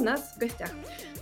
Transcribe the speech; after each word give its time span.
У 0.00 0.02
нас 0.02 0.32
в 0.34 0.38
гостях? 0.38 0.70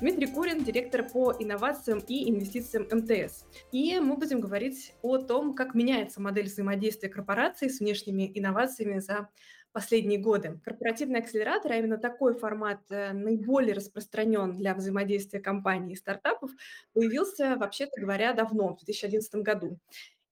Дмитрий 0.01 0.29
Курин, 0.29 0.63
директор 0.63 1.03
по 1.03 1.35
инновациям 1.37 1.99
и 2.07 2.31
инвестициям 2.31 2.87
МТС. 2.89 3.45
И 3.73 3.99
мы 3.99 4.17
будем 4.17 4.41
говорить 4.41 4.95
о 5.03 5.19
том, 5.19 5.55
как 5.55 5.75
меняется 5.75 6.21
модель 6.21 6.47
взаимодействия 6.47 7.09
корпораций 7.09 7.71
с 7.71 7.81
внешними 7.81 8.31
инновациями 8.33 9.01
за 9.01 9.31
последние 9.73 10.21
годы. 10.21 10.61
Корпоративный 10.65 11.19
акселератор, 11.19 11.73
а 11.73 11.77
именно 11.77 11.99
такой 11.99 12.39
формат 12.39 12.79
э, 12.91 13.13
наиболее 13.13 13.75
распространен 13.75 14.57
для 14.57 14.75
взаимодействия 14.75 15.41
компаний 15.41 15.95
и 15.95 15.97
стартапов, 15.97 16.53
появился, 16.95 17.57
вообще-то 17.57 18.01
говоря, 18.01 18.33
давно, 18.33 18.77
в 18.77 18.85
2011 18.85 19.35
году. 19.43 19.81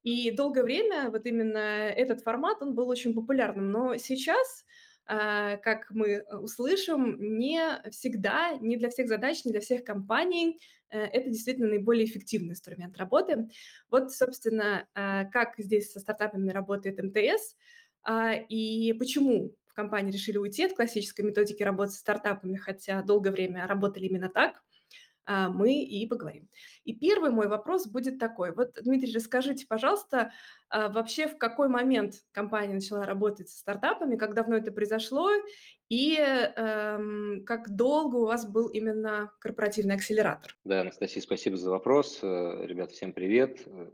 И 0.05 0.31
долгое 0.31 0.63
время 0.63 1.11
вот 1.11 1.27
именно 1.27 1.59
этот 1.89 2.21
формат, 2.21 2.63
он 2.63 2.77
был 2.77 2.89
очень 2.89 3.13
популярным. 3.13 3.73
Но 3.73 3.97
сейчас 3.97 4.65
как 5.07 5.91
мы 5.91 6.07
э, 6.09 6.37
услышим, 6.37 7.17
не 7.39 7.61
всегда, 7.91 8.57
не 8.61 8.77
для 8.77 8.91
всех 8.91 9.09
задач, 9.09 9.45
не 9.45 9.53
для 9.53 9.61
всех 9.61 9.85
компаний 9.85 10.61
э, 10.91 10.99
это 10.99 11.31
действительно 11.31 11.69
наиболее 11.69 12.07
эффективный 12.07 12.51
инструмент 12.51 12.97
работы. 12.97 13.49
Вот, 13.91 14.13
собственно, 14.13 14.89
а, 14.95 15.25
как 15.27 15.55
здесь 15.59 15.93
со 15.93 16.01
стартапами 16.01 16.51
работает 16.51 17.03
МТС 17.03 17.57
а, 18.03 18.35
и 18.35 18.93
почему 18.95 19.55
в 19.67 19.75
компании 19.75 20.13
решили 20.13 20.39
уйти 20.39 20.65
от 20.65 20.75
классической 20.75 21.23
методики 21.23 21.63
работы 21.63 21.93
с 21.93 21.99
стартапами, 21.99 22.57
хотя 22.57 23.03
долгое 23.03 23.31
время 23.31 23.67
работали 23.67 24.07
именно 24.07 24.29
так– 24.29 24.63
а, 24.73 24.76
мы 25.27 25.83
и 25.83 26.07
поговорим. 26.07 26.49
И 26.85 26.95
первый 26.95 27.31
мой 27.31 27.49
вопрос 27.49 27.87
будет 27.87 28.19
такой. 28.19 28.53
Вот, 28.53 28.79
Дмитрий, 28.83 29.13
расскажите, 29.13 29.67
пожалуйста, 29.67 30.33
а, 30.69 30.89
вообще 30.89 31.29
в 31.29 31.39
какой 31.39 31.69
момент 31.69 32.15
компания 32.33 32.75
начала 32.75 33.05
работать 33.05 33.49
со 33.49 33.59
стартапами, 33.59 34.17
как 34.17 34.35
давно 34.35 34.57
это 34.57 34.73
произошло, 34.73 35.31
и 35.89 36.17
эм, 36.17 37.45
как 37.45 37.71
долго 37.71 38.17
у 38.17 38.27
вас 38.27 38.49
был 38.51 38.69
именно 38.69 39.33
корпоративный 39.39 39.95
акселератор? 39.95 40.57
Да, 40.65 40.81
Анастасия, 40.81 41.23
спасибо 41.23 41.57
за 41.57 41.71
вопрос. 41.71 42.19
Э, 42.23 42.67
ребят, 42.67 42.91
всем 42.91 43.13
привет. 43.13 43.63
Э, 43.67 43.91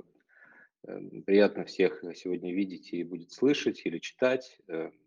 э, 0.84 1.00
приятно 1.26 1.64
всех 1.66 2.02
сегодня 2.14 2.54
видеть 2.54 2.92
и 2.92 3.04
будет 3.04 3.32
слышать 3.32 3.82
или 3.84 3.98
читать. 3.98 4.58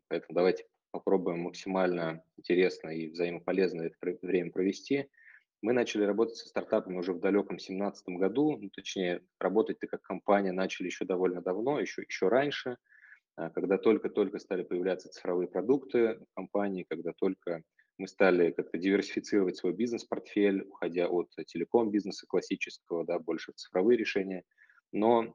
Поэтому 0.08 0.36
давайте 0.36 0.66
попробуем 0.92 1.39
максимально 1.39 2.23
интересно 2.38 2.89
и 2.89 3.10
взаимополезно 3.10 3.82
это 3.82 3.95
время 4.22 4.52
провести. 4.52 5.10
Мы 5.66 5.73
начали 5.73 6.03
работать 6.03 6.35
со 6.35 6.47
стартапами 6.47 6.95
уже 6.95 7.11
в 7.11 7.19
далеком 7.19 7.58
2017 7.58 8.09
году, 8.09 8.55
ну, 8.55 8.69
точнее, 8.69 9.23
работать-то 9.39 9.88
как 9.88 10.03
компания 10.03 10.52
начали 10.52 10.85
еще 10.85 11.05
довольно 11.05 11.41
давно, 11.41 11.80
еще, 11.80 12.03
еще 12.03 12.27
раньше, 12.27 12.77
а, 13.35 13.49
когда 13.49 13.80
только-только 13.80 14.38
стали 14.38 14.61
появляться 14.61 15.09
цифровые 15.09 15.47
продукты 15.47 16.19
в 16.19 16.36
компании, 16.36 16.86
когда 16.88 17.13
только 17.13 17.63
мы 17.97 18.08
стали 18.08 18.52
как-то 18.52 18.77
диверсифицировать 18.77 19.58
свой 19.58 19.73
бизнес-портфель, 19.73 20.67
уходя 20.70 21.08
от 21.08 21.31
телеком-бизнеса 21.48 22.27
классического, 22.27 23.04
да, 23.04 23.17
больше 23.17 23.52
в 23.52 23.55
цифровые 23.55 23.98
решения. 23.98 24.43
Но 24.92 25.33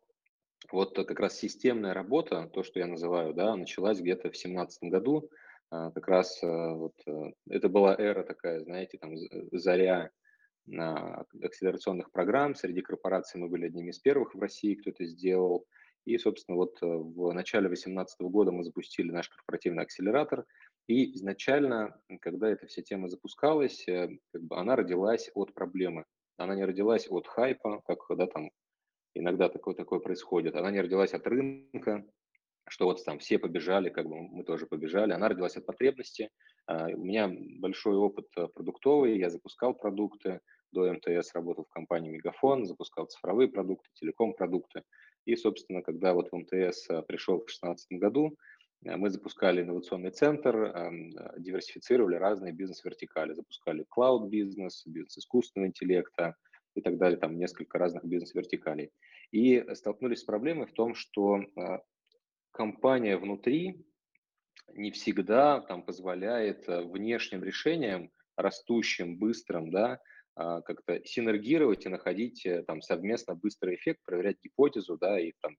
вот 0.70 0.94
как 0.94 1.18
раз 1.18 1.40
системная 1.40 1.92
работа, 1.92 2.48
то, 2.54 2.62
что 2.62 2.78
я 2.78 2.86
называю, 2.86 3.34
да, 3.34 3.56
началась 3.56 3.98
где-то 3.98 4.28
в 4.28 4.38
2017 4.38 4.90
году, 4.90 5.28
а, 5.70 5.90
как 5.90 6.06
раз 6.06 6.40
а, 6.44 6.74
вот 6.74 6.94
это 7.48 7.68
была 7.68 7.96
эра 7.98 8.22
такая, 8.22 8.60
знаете, 8.60 8.96
там 8.96 9.16
заря 9.50 10.12
акселерационных 10.66 12.10
программ. 12.10 12.54
Среди 12.54 12.80
корпораций 12.80 13.40
мы 13.40 13.48
были 13.48 13.66
одними 13.66 13.90
из 13.90 13.98
первых 13.98 14.34
в 14.34 14.40
России, 14.40 14.74
кто 14.74 14.90
это 14.90 15.04
сделал. 15.04 15.66
И, 16.06 16.16
собственно, 16.18 16.56
вот 16.56 16.78
э, 16.82 16.86
в 16.86 17.32
начале 17.32 17.68
2018 17.68 18.20
года 18.22 18.52
мы 18.52 18.64
запустили 18.64 19.10
наш 19.10 19.28
корпоративный 19.28 19.82
акселератор. 19.82 20.46
И 20.86 21.14
изначально, 21.16 22.00
когда 22.20 22.48
эта 22.48 22.66
вся 22.66 22.82
тема 22.82 23.08
запускалась, 23.08 23.86
э, 23.86 24.08
как 24.32 24.42
бы 24.42 24.56
она 24.56 24.76
родилась 24.76 25.30
от 25.34 25.52
проблемы. 25.54 26.04
Она 26.36 26.54
не 26.54 26.64
родилась 26.64 27.06
от 27.10 27.26
хайпа, 27.26 27.82
как 27.86 27.98
да, 28.16 28.26
там 28.26 28.50
иногда 29.14 29.48
такое, 29.48 29.74
такое 29.74 30.00
происходит. 30.00 30.56
Она 30.56 30.70
не 30.70 30.80
родилась 30.80 31.12
от 31.12 31.26
рынка, 31.26 32.04
что 32.68 32.86
вот 32.86 33.04
там 33.04 33.18
все 33.18 33.38
побежали, 33.38 33.90
как 33.90 34.06
бы 34.08 34.22
мы 34.22 34.44
тоже 34.44 34.66
побежали. 34.66 35.12
Она 35.12 35.28
родилась 35.28 35.56
от 35.56 35.66
потребности. 35.66 36.30
А, 36.66 36.86
у 36.88 37.04
меня 37.04 37.30
большой 37.58 37.96
опыт 37.96 38.26
э, 38.36 38.46
продуктовый, 38.48 39.18
я 39.18 39.28
запускал 39.28 39.74
продукты, 39.74 40.40
до 40.72 40.92
МТС 40.92 41.34
работал 41.34 41.64
в 41.64 41.72
компании 41.72 42.10
Мегафон, 42.10 42.66
запускал 42.66 43.06
цифровые 43.06 43.48
продукты, 43.48 43.88
телеком-продукты. 43.94 44.82
И, 45.24 45.36
собственно, 45.36 45.82
когда 45.82 46.14
вот 46.14 46.30
в 46.30 46.36
МТС 46.36 46.88
э, 46.90 47.02
пришел 47.02 47.36
в 47.36 47.46
2016 47.46 47.92
году, 47.92 48.36
э, 48.84 48.96
мы 48.96 49.10
запускали 49.10 49.62
инновационный 49.62 50.10
центр, 50.10 50.56
эм, 50.56 51.10
диверсифицировали 51.38 52.16
разные 52.16 52.52
бизнес-вертикали, 52.52 53.34
запускали 53.34 53.84
клауд-бизнес, 53.88 54.84
бизнес 54.86 55.18
искусственного 55.18 55.68
интеллекта 55.68 56.36
и 56.74 56.80
так 56.80 56.96
далее, 56.98 57.18
там 57.18 57.36
несколько 57.36 57.78
разных 57.78 58.04
бизнес-вертикалей. 58.04 58.90
И 59.32 59.64
столкнулись 59.74 60.20
с 60.20 60.24
проблемой 60.24 60.66
в 60.66 60.72
том, 60.72 60.94
что 60.94 61.40
компания 62.52 63.16
внутри 63.16 63.84
не 64.74 64.90
всегда 64.90 65.60
там 65.60 65.82
позволяет 65.82 66.66
внешним 66.66 67.44
решениям, 67.44 68.10
растущим, 68.36 69.18
быстрым, 69.18 69.70
да, 69.70 69.92
а, 69.94 69.98
как-то 70.34 71.00
синергировать 71.04 71.86
и 71.86 71.88
находить 71.88 72.46
э, 72.46 72.62
там 72.62 72.82
совместно 72.82 73.34
быстрый 73.34 73.76
эффект, 73.76 74.00
проверять 74.04 74.38
гипотезу, 74.42 74.96
да, 74.96 75.20
и 75.20 75.32
там 75.40 75.56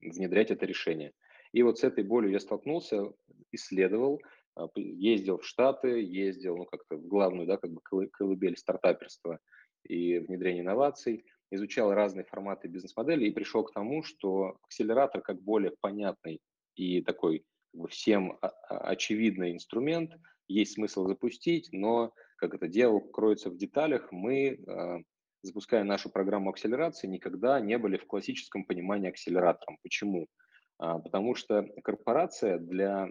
внедрять 0.00 0.50
это 0.50 0.66
решение. 0.66 1.12
И 1.52 1.62
вот 1.62 1.78
с 1.78 1.84
этой 1.84 2.04
болью 2.04 2.32
я 2.32 2.40
столкнулся, 2.40 3.12
исследовал, 3.52 4.20
а, 4.54 4.68
ездил 4.74 5.38
в 5.38 5.46
Штаты, 5.46 6.02
ездил, 6.02 6.56
ну, 6.56 6.64
как-то 6.64 6.96
в 6.96 7.06
главную, 7.06 7.46
да, 7.46 7.56
как 7.56 7.70
бы 7.70 7.80
колыбель 8.10 8.56
стартаперства 8.56 9.38
и 9.84 10.18
внедрения 10.18 10.60
инноваций, 10.60 11.24
изучал 11.50 11.92
разные 11.92 12.24
форматы 12.24 12.68
бизнес-модели 12.68 13.26
и 13.26 13.32
пришел 13.32 13.64
к 13.64 13.72
тому, 13.72 14.02
что 14.02 14.58
акселератор 14.64 15.20
как 15.22 15.40
более 15.40 15.72
понятный 15.80 16.40
и 16.74 17.02
такой 17.02 17.44
как 17.72 17.82
бы 17.82 17.88
всем 17.88 18.38
очевидный 18.68 19.52
инструмент 19.52 20.12
есть 20.48 20.74
смысл 20.74 21.06
запустить, 21.06 21.68
но 21.72 22.12
как 22.36 22.54
это 22.54 22.68
дело 22.68 23.00
кроется 23.00 23.50
в 23.50 23.56
деталях, 23.56 24.10
мы, 24.12 24.58
а, 24.66 24.98
запуская 25.42 25.84
нашу 25.84 26.10
программу 26.10 26.50
акселерации, 26.50 27.06
никогда 27.06 27.60
не 27.60 27.78
были 27.78 27.96
в 27.96 28.06
классическом 28.06 28.64
понимании 28.64 29.08
акселератором. 29.08 29.78
Почему? 29.82 30.26
А, 30.78 30.98
потому 30.98 31.34
что 31.34 31.66
корпорация 31.82 32.58
для 32.58 33.08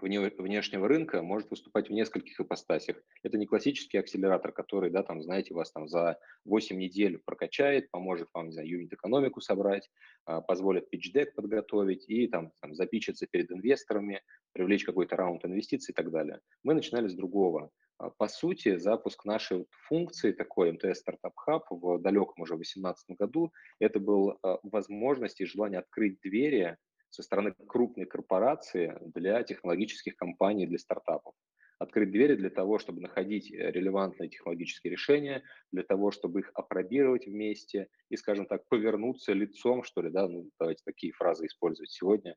внешнего 0.00 0.88
рынка 0.88 1.22
может 1.22 1.50
выступать 1.50 1.88
в 1.88 1.92
нескольких 1.92 2.40
ипостасях. 2.40 2.96
Это 3.22 3.36
не 3.36 3.46
классический 3.46 3.98
акселератор, 3.98 4.52
который, 4.52 4.90
да, 4.90 5.02
там, 5.02 5.22
знаете, 5.22 5.54
вас 5.54 5.72
там 5.72 5.88
за 5.88 6.18
8 6.44 6.78
недель 6.78 7.18
прокачает, 7.18 7.90
поможет 7.90 8.28
вам, 8.32 8.46
не 8.46 8.52
знаю, 8.52 8.68
юнит-экономику 8.68 9.40
собрать, 9.40 9.90
а, 10.24 10.40
позволит 10.40 10.92
pitch-deck 10.92 11.32
подготовить 11.34 12.08
и 12.08 12.28
там, 12.28 12.52
там 12.60 12.74
запичиться 12.74 13.26
перед 13.26 13.50
инвесторами, 13.50 14.22
привлечь 14.52 14.84
какой-то 14.84 15.16
раунд 15.16 15.44
инвестиций 15.44 15.92
и 15.92 15.94
так 15.94 16.10
далее. 16.10 16.40
Мы 16.62 16.74
начинали 16.74 17.08
с 17.08 17.14
другого. 17.14 17.70
А, 17.98 18.10
по 18.10 18.28
сути, 18.28 18.76
запуск 18.76 19.24
нашей 19.24 19.66
функции, 19.88 20.32
такой 20.32 20.72
МТС 20.72 21.02
Startup 21.02 21.32
Hub 21.48 21.62
в 21.70 22.00
далеком 22.00 22.42
уже 22.42 22.54
2018 22.54 23.16
году, 23.18 23.52
это 23.80 23.98
был 23.98 24.38
а, 24.42 24.58
возможность 24.62 25.40
и 25.40 25.44
желание 25.44 25.80
открыть 25.80 26.20
двери 26.20 26.76
со 27.10 27.22
стороны 27.22 27.54
крупной 27.66 28.06
корпорации 28.06 28.96
для 29.14 29.42
технологических 29.42 30.16
компаний, 30.16 30.66
для 30.66 30.78
стартапов. 30.78 31.34
Открыть 31.78 32.10
двери 32.10 32.34
для 32.34 32.50
того, 32.50 32.78
чтобы 32.78 33.00
находить 33.00 33.52
релевантные 33.52 34.28
технологические 34.28 34.90
решения, 34.90 35.44
для 35.70 35.84
того, 35.84 36.10
чтобы 36.10 36.40
их 36.40 36.50
опробировать 36.54 37.26
вместе 37.26 37.88
и, 38.10 38.16
скажем 38.16 38.46
так, 38.46 38.66
повернуться 38.68 39.32
лицом, 39.32 39.84
что 39.84 40.02
ли, 40.02 40.10
да, 40.10 40.26
ну, 40.26 40.50
давайте 40.58 40.82
такие 40.84 41.12
фразы 41.12 41.46
использовать 41.46 41.90
сегодня, 41.90 42.34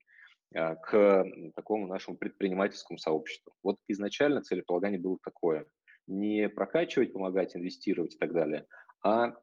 а, 0.54 0.76
к 0.76 1.26
такому 1.56 1.88
нашему 1.88 2.18
предпринимательскому 2.18 3.00
сообществу. 3.00 3.54
Вот 3.64 3.78
изначально 3.88 4.42
целеполагание 4.42 5.00
было 5.00 5.18
такое. 5.24 5.66
Не 6.08 6.48
прокачивать, 6.48 7.14
помогать, 7.14 7.56
инвестировать 7.56 8.16
и 8.16 8.18
так 8.18 8.34
далее, 8.34 8.68
а 9.04 9.36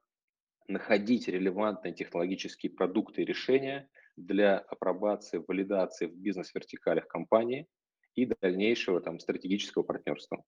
находить 0.69 1.29
релевантные 1.29 1.95
технологические 1.95 2.71
продукты 2.71 3.23
и 3.23 3.25
решения 3.25 3.89
для 4.27 4.59
апробации, 4.59 5.43
валидации 5.47 6.07
в 6.07 6.17
бизнес-вертикалях 6.17 7.07
компании 7.09 7.69
и 8.15 8.27
дальнейшего 8.27 9.01
там 9.01 9.21
стратегического 9.21 9.83
партнерства. 9.83 10.45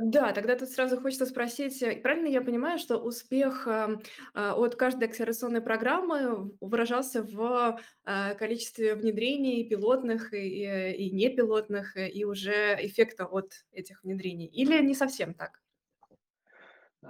Да, 0.00 0.32
тогда 0.32 0.56
тут 0.56 0.70
сразу 0.70 1.00
хочется 1.00 1.24
спросить, 1.24 1.80
э, 1.80 2.00
правильно 2.00 2.26
я 2.26 2.40
понимаю, 2.40 2.80
что 2.80 2.98
успех 2.98 3.68
э, 3.68 3.96
э, 4.34 4.50
от 4.50 4.74
каждой 4.74 5.08
акселерационной 5.08 5.60
программы 5.60 6.50
выражался 6.60 7.22
в 7.22 7.78
э, 8.04 8.34
количестве 8.34 8.96
внедрений 8.96 9.68
пилотных 9.68 10.34
и, 10.34 10.94
и 10.94 11.10
непилотных, 11.12 11.96
и 11.96 12.24
уже 12.24 12.76
эффекта 12.80 13.26
от 13.26 13.52
этих 13.70 14.02
внедрений? 14.02 14.46
Или 14.46 14.84
не 14.84 14.94
совсем 14.94 15.32
так? 15.32 15.63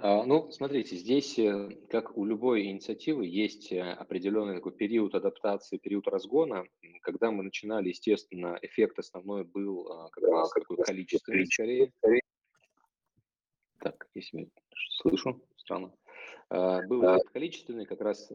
А, 0.01 0.23
Ну, 0.25 0.51
смотрите, 0.51 0.95
здесь, 0.97 1.39
э, 1.39 1.69
как 1.89 2.17
у 2.17 2.25
любой 2.25 2.65
инициативы, 2.65 3.25
есть 3.25 3.71
э, 3.71 3.81
определенный 3.81 4.55
такой 4.55 4.73
период 4.73 5.15
адаптации, 5.15 5.77
период 5.77 6.07
разгона. 6.07 6.65
Когда 7.01 7.31
мы 7.31 7.43
начинали, 7.43 7.89
естественно, 7.89 8.57
эффект 8.61 8.99
основной 8.99 9.43
был 9.45 9.91
а, 9.91 10.09
как 10.09 10.23
раз 10.23 10.51
такой 10.51 10.77
количественный 10.77 11.45
скорее. 11.45 11.91
Так, 13.79 14.07
если 14.15 14.37
меня 14.37 14.49
слышу, 15.01 15.41
странно. 15.57 15.93
А, 16.49 16.81
Был 16.87 17.03
эффект 17.03 17.31
количественный, 17.31 17.85
как 17.85 18.01
раз 18.01 18.31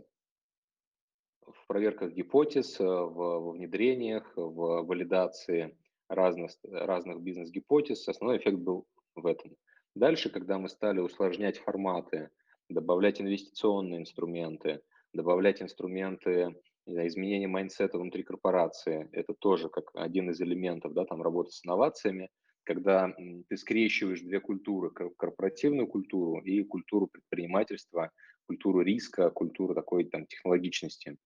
в 1.46 1.66
проверках 1.66 2.12
гипотез, 2.12 2.80
э, 2.80 2.84
в, 2.84 3.52
внедрениях, 3.52 4.32
в 4.36 4.82
валидации 4.82 5.76
разных, 6.08 6.52
разных 6.64 7.20
бизнес-гипотез. 7.20 8.08
Основной 8.08 8.38
эффект 8.38 8.58
был 8.58 8.86
в 9.14 9.26
этом. 9.26 9.56
Дальше, 9.94 10.30
когда 10.30 10.58
мы 10.58 10.68
стали 10.68 11.00
усложнять 11.00 11.58
форматы, 11.58 12.30
добавлять 12.68 13.20
инвестиционные 13.20 14.00
инструменты, 14.00 14.82
добавлять 15.12 15.60
инструменты 15.60 16.54
знаю, 16.86 17.08
изменения 17.08 17.48
mindset 17.48 17.92
а 17.92 17.98
внутри 17.98 18.22
корпорации, 18.22 19.08
это 19.12 19.34
тоже 19.34 19.68
как 19.68 19.90
один 19.94 20.30
из 20.30 20.40
элементов 20.40 20.92
да, 20.92 21.04
там, 21.04 21.22
работы 21.22 21.50
с 21.52 21.64
инновациями, 21.64 22.30
когда 22.64 23.14
ты 23.48 23.56
скрещиваешь 23.56 24.20
две 24.20 24.40
культуры, 24.40 24.90
корпоративную 24.90 25.88
культуру 25.88 26.40
и 26.40 26.62
культуру 26.62 27.08
предпринимательства, 27.08 28.10
культуру 28.46 28.82
риска, 28.82 29.30
культуру 29.30 29.74
такой 29.74 30.04
там 30.04 30.26
технологичности. 30.26 31.16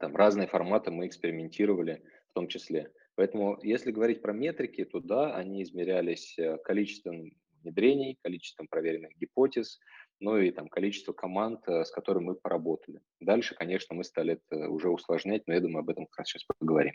Там 0.00 0.16
разные 0.16 0.48
форматы 0.48 0.90
мы 0.90 1.06
экспериментировали 1.06 2.02
в 2.30 2.34
том 2.34 2.48
числе. 2.48 2.92
Поэтому, 3.14 3.58
если 3.62 3.92
говорить 3.92 4.20
про 4.20 4.32
метрики, 4.32 4.84
то 4.84 5.00
да, 5.00 5.34
они 5.34 5.62
измерялись 5.62 6.38
э, 6.38 6.58
количеством 6.64 7.30
внедрений, 7.66 8.18
количеством 8.22 8.68
проверенных 8.68 9.12
гипотез, 9.16 9.80
ну 10.20 10.38
и 10.38 10.50
там 10.50 10.68
количество 10.68 11.12
команд, 11.12 11.66
э, 11.68 11.84
с 11.84 11.90
которыми 11.90 12.24
мы 12.26 12.34
поработали. 12.36 13.00
Дальше, 13.20 13.54
конечно, 13.54 13.94
мы 13.94 14.04
стали 14.04 14.34
это 14.34 14.68
уже 14.68 14.88
усложнять, 14.88 15.46
но 15.46 15.54
я 15.54 15.60
думаю, 15.60 15.80
об 15.80 15.90
этом 15.90 16.06
как 16.06 16.18
раз 16.20 16.28
сейчас 16.28 16.44
поговорим. 16.58 16.94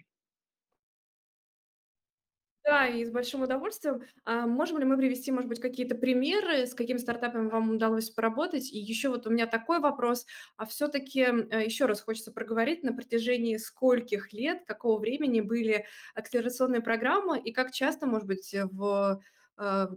Да, 2.63 2.85
и 2.85 3.03
с 3.03 3.09
большим 3.09 3.41
удовольствием. 3.41 4.03
А 4.23 4.45
можем 4.45 4.77
ли 4.77 4.85
мы 4.85 4.95
привести, 4.95 5.31
может 5.31 5.50
быть, 5.50 5.59
какие-то 5.59 5.95
примеры, 5.95 6.68
с 6.68 6.75
какими 6.75 6.97
стартапами 6.97 7.50
вам 7.50 7.71
удалось 7.71 8.12
поработать? 8.12 8.71
И 8.71 8.77
еще 8.77 9.09
вот 9.09 9.25
у 9.25 9.31
меня 9.31 9.47
такой 9.47 9.79
вопрос. 9.79 10.27
А 10.57 10.68
все-таки 10.68 11.19
еще 11.19 11.85
раз 11.85 12.01
хочется 12.01 12.31
проговорить, 12.31 12.83
на 12.83 12.94
протяжении 12.94 13.57
скольких 13.57 14.31
лет, 14.31 14.63
какого 14.68 15.00
времени 15.00 15.41
были 15.41 15.88
акселерационные 16.13 16.81
программы 16.81 17.39
и 17.39 17.51
как 17.51 17.71
часто, 17.71 18.06
может 18.06 18.27
быть, 18.27 18.53
в, 18.53 19.19
э, 19.19 19.23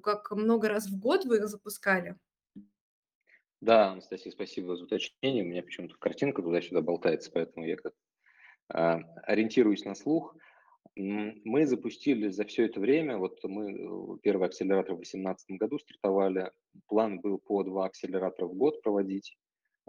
как 0.03 0.31
много 0.33 0.69
раз 0.69 0.89
в 0.89 0.99
год 0.99 1.25
вы 1.25 1.39
их 1.39 1.49
запускали? 1.49 2.17
Да, 3.61 3.93
Анастасия, 3.93 4.31
спасибо 4.31 4.77
за 4.77 4.85
уточнение. 4.85 5.43
У 5.43 5.47
меня 5.47 5.63
почему-то 5.63 5.97
картинка 5.97 6.43
туда-сюда 6.43 6.83
болтается, 6.83 7.31
поэтому 7.33 7.67
я 7.67 7.77
как 7.77 7.95
а, 8.69 9.01
ориентируюсь 9.23 9.87
на 9.87 9.95
слух. 9.95 10.37
Мы 10.97 11.67
запустили 11.67 12.29
за 12.29 12.45
все 12.45 12.67
это 12.67 12.79
время, 12.79 13.17
вот 13.17 13.43
мы 13.43 13.73
э, 13.73 14.19
первый 14.23 14.49
акселератор 14.49 14.93
в 14.93 14.99
2018 14.99 15.59
году 15.59 15.79
стартовали, 15.79 16.53
план 16.87 17.21
был 17.21 17.39
по 17.39 17.65
два 17.65 17.87
акселератора 17.87 18.47
в 18.47 18.55
год 18.55 18.83
проводить, 18.83 19.37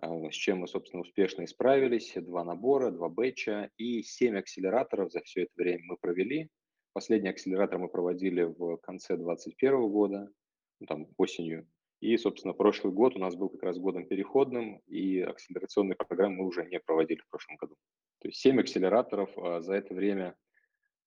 а, 0.02 0.32
с 0.32 0.34
чем 0.34 0.60
мы, 0.60 0.68
собственно, 0.68 1.02
успешно 1.02 1.42
и 1.44 1.48
справились. 1.48 2.14
Два 2.16 2.44
набора, 2.44 2.92
два 2.92 3.10
бэтча 3.10 3.70
и 3.78 4.04
семь 4.04 4.38
акселераторов 4.38 5.12
за 5.12 5.22
все 5.22 5.44
это 5.44 5.52
время 5.58 5.84
мы 5.86 5.98
провели. 5.98 6.50
Последний 6.96 7.28
акселератор 7.28 7.78
мы 7.78 7.90
проводили 7.90 8.44
в 8.44 8.78
конце 8.78 9.18
2021 9.18 9.90
года, 9.90 10.32
ну, 10.80 10.88
там 10.88 11.08
осенью. 11.18 11.68
И, 12.00 12.16
собственно, 12.16 12.54
прошлый 12.54 12.94
год 12.94 13.18
у 13.18 13.20
нас 13.20 13.36
был 13.36 13.50
как 13.50 13.64
раз 13.64 13.78
годом 13.78 14.08
переходным, 14.08 14.78
и 14.88 15.20
акселерационные 15.20 15.98
программы 15.98 16.38
мы 16.38 16.46
уже 16.46 16.66
не 16.66 16.80
проводили 16.80 17.20
в 17.20 17.28
прошлом 17.30 17.58
году. 17.58 17.76
То 18.20 18.30
есть 18.30 18.40
семь 18.40 18.62
акселераторов 18.62 19.30
а 19.38 19.60
за 19.60 19.74
это 19.74 19.94
время 19.94 20.38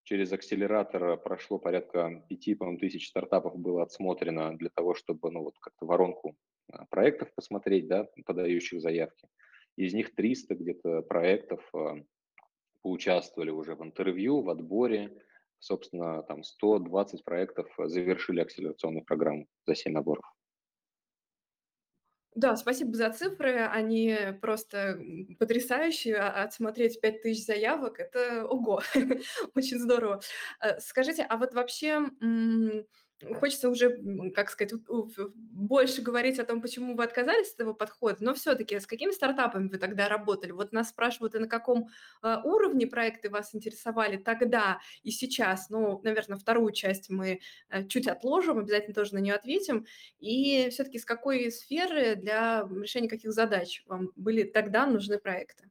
Через 0.08 0.32
акселератор 0.32 1.18
прошло 1.18 1.58
порядка 1.58 2.24
5 2.28 2.78
тысяч 2.80 3.08
стартапов 3.08 3.58
было 3.58 3.82
отсмотрено 3.82 4.56
для 4.56 4.70
того, 4.70 4.94
чтобы 4.94 5.30
ну, 5.30 5.42
вот 5.42 5.58
как-то 5.58 5.84
воронку 5.84 6.34
а, 6.72 6.86
проектов 6.86 7.30
посмотреть, 7.34 7.88
да, 7.88 8.08
подающих 8.24 8.80
заявки. 8.80 9.28
Из 9.76 9.92
них 9.92 10.14
300 10.14 10.54
где-то 10.54 11.02
проектов 11.02 11.60
а, 11.74 11.96
поучаствовали 12.80 13.50
уже 13.50 13.74
в 13.74 13.84
интервью, 13.84 14.40
в 14.40 14.48
отборе. 14.48 15.14
Собственно, 15.58 16.22
там 16.22 16.42
120 16.44 17.24
проектов 17.24 17.68
завершили 17.78 18.40
акселерационную 18.40 19.04
программу 19.04 19.46
за 19.66 19.74
7 19.74 19.92
наборов. 19.92 20.24
Да, 22.34 22.56
спасибо 22.56 22.94
за 22.94 23.10
цифры. 23.10 23.66
Они 23.66 24.16
просто 24.40 25.00
потрясающие. 25.38 26.16
А 26.16 26.44
отсмотреть 26.44 27.00
5000 27.00 27.44
заявок- 27.44 27.98
это 27.98 28.46
ого, 28.46 28.80
очень 29.54 29.78
здорово. 29.78 30.20
Э, 30.60 30.78
скажите, 30.78 31.22
а 31.28 31.36
вот 31.36 31.54
вообще, 31.54 32.00
хочется 33.34 33.68
уже, 33.68 33.98
как 34.34 34.50
сказать, 34.50 34.74
больше 34.86 36.02
говорить 36.02 36.38
о 36.38 36.44
том, 36.44 36.60
почему 36.62 36.94
вы 36.94 37.04
отказались 37.04 37.48
от 37.52 37.60
этого 37.60 37.72
подхода, 37.74 38.16
но 38.20 38.34
все 38.34 38.54
таки 38.54 38.78
с 38.78 38.86
какими 38.86 39.10
стартапами 39.10 39.68
вы 39.68 39.78
тогда 39.78 40.08
работали? 40.08 40.52
Вот 40.52 40.72
нас 40.72 40.90
спрашивают, 40.90 41.34
и 41.34 41.38
на 41.38 41.48
каком, 41.48 41.88
а, 42.22 42.42
уровне 42.44 42.86
проекты 42.86 43.30
вас 43.30 43.54
интересовали 43.54 44.16
тогда 44.16 44.80
и 45.02 45.10
сейчас. 45.10 45.70
Ну, 45.70 46.00
наверное, 46.04 46.38
вторую 46.38 46.72
часть 46.72 47.10
мы, 47.10 47.40
э, 47.70 47.86
чуть 47.86 48.06
отложим, 48.06 48.58
обязательно 48.58 48.94
тоже 48.94 49.14
на 49.14 49.18
нее 49.18 49.34
ответим. 49.34 49.86
И 50.20 50.68
все 50.70 50.84
таки 50.84 50.98
с 50.98 51.04
какой 51.04 51.50
сферы 51.50 52.14
для 52.16 52.62
решения 52.70 53.08
каких 53.08 53.32
задач 53.32 53.82
вам 53.86 54.10
были 54.16 54.44
тогда 54.44 54.86
нужны 54.86 55.18
проекты? 55.18 55.70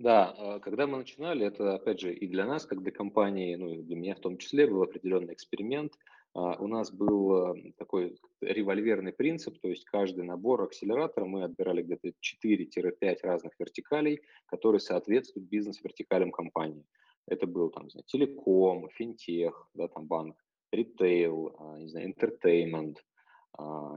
Да, 0.00 0.34
а, 0.38 0.60
когда 0.60 0.86
мы 0.86 0.96
начинали, 0.96 1.44
это, 1.44 1.74
опять 1.74 2.00
же, 2.00 2.14
и 2.14 2.26
для 2.26 2.46
нас, 2.46 2.64
как 2.64 2.82
для 2.82 2.90
компании, 2.90 3.54
ну, 3.56 3.68
и 3.68 3.82
для 3.82 3.96
меня 3.96 4.14
в 4.14 4.20
том 4.20 4.38
числе, 4.38 4.66
был 4.66 4.82
определенный 4.82 5.34
эксперимент. 5.34 5.92
А, 6.32 6.56
У 6.58 6.68
нас 6.68 6.90
был 6.90 7.34
а, 7.34 7.54
такой 7.76 8.18
револьверный 8.40 9.12
принцип, 9.12 9.60
то 9.60 9.68
есть 9.68 9.84
каждый 9.84 10.24
набор 10.24 10.62
акселератора 10.62 11.26
мы 11.26 11.44
отбирали 11.44 11.82
где-то 11.82 12.12
4-5 12.18 13.18
разных 13.22 13.52
вертикалей, 13.58 14.22
которые 14.46 14.80
соответствуют 14.80 15.50
бизнес-вертикалям 15.50 16.32
компании. 16.32 16.86
Это 17.28 17.46
был 17.46 17.68
там, 17.68 17.90
знаю, 17.90 18.04
телеком, 18.06 18.88
финтех, 18.94 19.68
да, 19.74 19.88
там 19.88 20.06
банк, 20.06 20.34
ритейл, 20.72 21.54
не 21.76 21.88
знаю, 21.88 22.14
entertainment, 22.14 22.96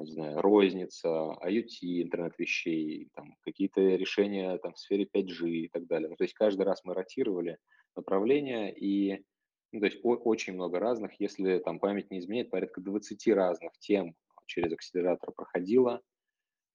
не 0.02 0.12
знаю, 0.12 0.42
розница, 0.42 1.10
IoT, 1.10 2.04
интернет 2.04 2.38
вещей, 2.38 3.10
там, 3.14 3.36
какие-то 3.42 3.82
решения 3.82 4.58
там, 4.58 4.74
в 4.74 4.80
сфере 4.80 5.06
5G 5.06 5.50
и 5.50 5.68
так 5.70 5.88
далее. 5.88 6.10
Ну, 6.10 6.16
то 6.16 6.24
есть 6.24 6.34
каждый 6.34 6.64
раз 6.64 6.84
мы 6.84 6.94
ротировали 6.94 7.58
направления 7.96 8.74
и 8.74 9.24
ну, 9.72 9.80
то 9.80 9.88
есть 9.88 10.00
о- 10.04 10.16
очень 10.16 10.54
много 10.54 10.80
разных, 10.80 11.20
если 11.20 11.58
там 11.60 11.80
память 11.80 12.12
не 12.12 12.20
изменяет, 12.20 12.52
порядка 12.52 12.80
20 12.80 13.34
разных 13.34 13.72
тем 13.80 14.16
через 14.46 14.72
акселератор 14.72 15.32
проходило, 15.32 16.02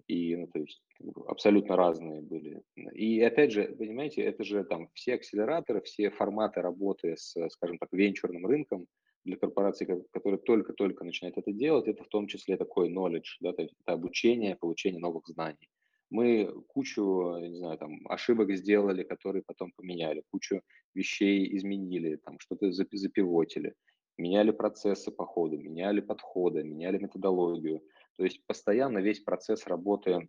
и, 0.08 0.34
ну, 0.36 0.46
то 0.48 0.58
есть 0.58 0.82
абсолютно 1.26 1.76
разные 1.76 2.22
были. 2.22 2.62
И 2.92 3.20
опять 3.20 3.52
же, 3.52 3.64
понимаете, 3.64 4.22
это 4.22 4.42
же 4.42 4.64
там 4.64 4.88
все 4.94 5.14
акселераторы, 5.14 5.80
все 5.82 6.10
форматы 6.10 6.60
работы 6.60 7.16
с, 7.16 7.36
скажем 7.50 7.78
так, 7.78 7.90
венчурным 7.92 8.46
рынком, 8.46 8.86
для 9.28 9.36
корпораций, 9.36 9.86
которые 10.10 10.40
только-только 10.40 11.04
начинают 11.04 11.38
это 11.38 11.52
делать, 11.52 11.86
это 11.86 12.02
в 12.02 12.08
том 12.08 12.26
числе 12.26 12.56
такой 12.56 12.90
knowledge, 12.90 13.36
да, 13.40 13.52
то 13.52 13.62
есть 13.62 13.74
это 13.80 13.92
обучение, 13.92 14.56
получение 14.56 15.00
новых 15.00 15.28
знаний. 15.28 15.68
Мы 16.10 16.50
кучу, 16.68 17.36
не 17.38 17.56
знаю, 17.58 17.78
там, 17.78 18.06
ошибок 18.08 18.50
сделали, 18.56 19.02
которые 19.02 19.42
потом 19.46 19.72
поменяли, 19.76 20.22
кучу 20.30 20.62
вещей 20.94 21.54
изменили, 21.56 22.16
там, 22.16 22.38
что-то 22.38 22.72
запивотили, 22.72 23.74
меняли 24.16 24.50
процессы 24.50 25.10
по 25.10 25.26
ходу, 25.26 25.58
меняли 25.58 26.00
подходы, 26.00 26.64
меняли 26.64 26.98
методологию. 26.98 27.80
То 28.16 28.24
есть 28.24 28.42
постоянно 28.46 28.98
весь 28.98 29.20
процесс 29.20 29.66
работы 29.66 30.28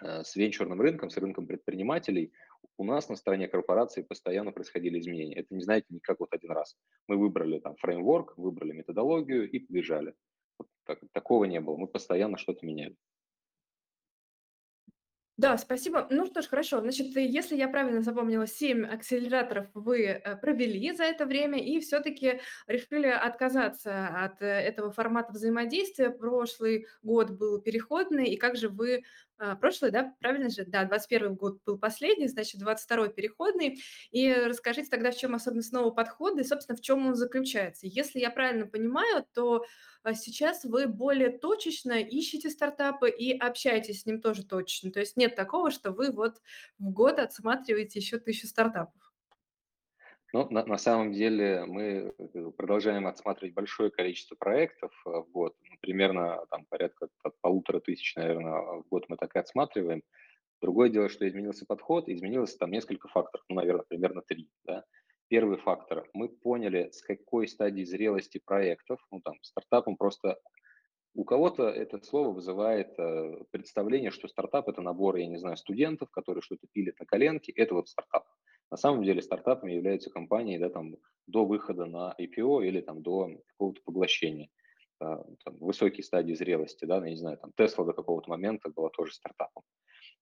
с 0.00 0.34
венчурным 0.36 0.80
рынком, 0.80 1.10
с 1.10 1.16
рынком 1.16 1.46
предпринимателей, 1.46 2.32
у 2.76 2.84
нас 2.84 3.08
на 3.08 3.16
стороне 3.16 3.48
корпорации 3.48 4.02
постоянно 4.02 4.52
происходили 4.52 4.98
изменения. 4.98 5.36
Это 5.36 5.54
не, 5.54 5.62
знаете, 5.62 5.86
не 5.90 6.00
как 6.00 6.20
вот 6.20 6.32
один 6.32 6.50
раз. 6.50 6.76
Мы 7.08 7.16
выбрали 7.16 7.60
там 7.60 7.76
фреймворк, 7.76 8.36
выбрали 8.36 8.72
методологию 8.72 9.48
и 9.48 9.58
побежали. 9.58 10.14
Вот 10.58 10.68
так, 10.84 10.98
такого 11.12 11.44
не 11.44 11.60
было. 11.60 11.76
Мы 11.76 11.86
постоянно 11.86 12.36
что-то 12.36 12.66
меняли. 12.66 12.96
Да, 15.36 15.58
спасибо. 15.58 16.06
Ну 16.10 16.26
что 16.26 16.42
ж, 16.42 16.46
хорошо. 16.46 16.80
Значит, 16.80 17.16
э, 17.16 17.26
если 17.26 17.56
я 17.56 17.66
правильно 17.66 18.02
запомнила, 18.02 18.46
7 18.46 18.84
акселераторов 18.86 19.66
вы, 19.74 20.04
э, 20.04 20.36
провели 20.36 20.92
за 20.92 21.02
это 21.02 21.26
время 21.26 21.58
и 21.58 21.80
все-таки 21.80 22.40
решили 22.68 23.08
отказаться 23.08 24.06
от 24.06 24.40
э, 24.42 24.46
этого 24.46 24.92
формата 24.92 25.32
взаимодействия. 25.32 26.10
Прошлый 26.10 26.86
год 27.02 27.32
был 27.32 27.60
переходный, 27.60 28.26
и 28.26 28.36
как 28.36 28.54
же 28.56 28.68
вы 28.68 29.02
прошлый, 29.60 29.90
да, 29.90 30.14
правильно 30.20 30.50
же? 30.50 30.64
Да, 30.64 30.84
21 30.84 31.34
год 31.34 31.58
был 31.64 31.78
последний, 31.78 32.28
значит, 32.28 32.60
22 32.60 33.08
переходный. 33.08 33.80
И 34.10 34.32
расскажите 34.32 34.88
тогда, 34.88 35.10
в 35.10 35.16
чем 35.16 35.34
особенность 35.34 35.72
нового 35.72 35.90
подхода 35.90 36.40
и, 36.40 36.44
собственно, 36.44 36.76
в 36.76 36.80
чем 36.80 37.06
он 37.06 37.14
заключается. 37.14 37.86
Если 37.86 38.20
я 38.20 38.30
правильно 38.30 38.66
понимаю, 38.66 39.24
то 39.34 39.64
а, 40.02 40.14
сейчас 40.14 40.64
вы 40.64 40.86
более 40.86 41.30
точечно 41.30 41.92
ищете 41.92 42.50
стартапы 42.50 43.10
и 43.10 43.36
общаетесь 43.36 44.02
с 44.02 44.06
ним 44.06 44.20
тоже 44.20 44.44
точечно. 44.44 44.90
То 44.92 45.00
есть 45.00 45.16
нет 45.16 45.34
такого, 45.34 45.70
что 45.70 45.92
вы 45.92 46.10
вот 46.10 46.40
в 46.78 46.90
год 46.90 47.18
отсматриваете 47.18 48.00
еще 48.00 48.18
тысячу 48.18 48.46
стартапов. 48.46 49.03
Ну, 50.34 50.48
на, 50.50 50.66
на 50.66 50.78
самом 50.78 51.12
деле 51.12 51.64
мы 51.64 52.12
э, 52.18 52.50
продолжаем 52.56 53.06
отсматривать 53.06 53.54
большое 53.54 53.92
количество 53.92 54.34
проектов 54.34 54.90
э, 55.06 55.10
в 55.10 55.30
год, 55.30 55.54
ну, 55.62 55.76
примерно 55.80 56.44
там 56.50 56.66
порядка 56.68 57.06
от 57.22 57.40
полутора 57.40 57.78
тысяч, 57.78 58.16
наверное, 58.16 58.82
в 58.82 58.84
год 58.90 59.04
мы 59.08 59.16
так 59.16 59.36
и 59.36 59.38
отсматриваем. 59.38 60.02
Другое 60.60 60.88
дело, 60.88 61.08
что 61.08 61.28
изменился 61.28 61.66
подход, 61.66 62.08
изменилось 62.08 62.56
там 62.56 62.72
несколько 62.72 63.06
факторов, 63.06 63.44
ну, 63.48 63.54
наверное, 63.54 63.84
примерно 63.86 64.22
три. 64.22 64.50
Да? 64.64 64.84
Первый 65.28 65.56
фактор. 65.56 66.04
Мы 66.14 66.28
поняли, 66.28 66.90
с 66.90 67.00
какой 67.00 67.46
стадии 67.46 67.84
зрелости 67.84 68.40
проектов, 68.44 68.98
ну, 69.12 69.20
там, 69.20 69.34
стартапом 69.40 69.96
просто 69.96 70.40
у 71.14 71.22
кого-то 71.22 71.68
это 71.68 72.02
слово 72.02 72.32
вызывает 72.32 72.92
э, 72.98 73.44
представление, 73.52 74.10
что 74.10 74.26
стартап– 74.26 74.68
это 74.68 74.82
набор, 74.82 75.14
я 75.14 75.28
не 75.28 75.36
знаю, 75.36 75.56
студентов, 75.56 76.10
которые 76.10 76.42
что-то 76.42 76.66
пилят 76.72 76.98
на 76.98 77.06
коленке, 77.06 77.52
это 77.52 77.74
вот 77.74 77.88
стартап. 77.88 78.24
На 78.70 78.76
самом 78.76 79.04
деле 79.04 79.22
стартапами 79.22 79.72
являются 79.72 80.10
компании 80.10 80.58
да, 80.58 80.68
там, 80.68 80.96
до 81.26 81.44
выхода 81.44 81.86
на 81.86 82.14
IPO 82.18 82.66
или 82.66 82.80
там, 82.80 83.02
до 83.02 83.30
какого-то 83.46 83.80
поглощения. 83.84 84.48
Э, 85.00 85.16
там, 85.44 85.56
высокие 85.58 86.04
стадии 86.04 86.34
зрелости, 86.34 86.84
да, 86.84 87.00
ну, 87.00 87.06
я 87.06 87.12
не 87.12 87.18
знаю, 87.18 87.38
там 87.38 87.52
Tesla 87.58 87.84
до 87.84 87.92
какого-то 87.92 88.30
момента 88.30 88.70
была 88.70 88.90
тоже 88.90 89.12
стартапом. 89.12 89.62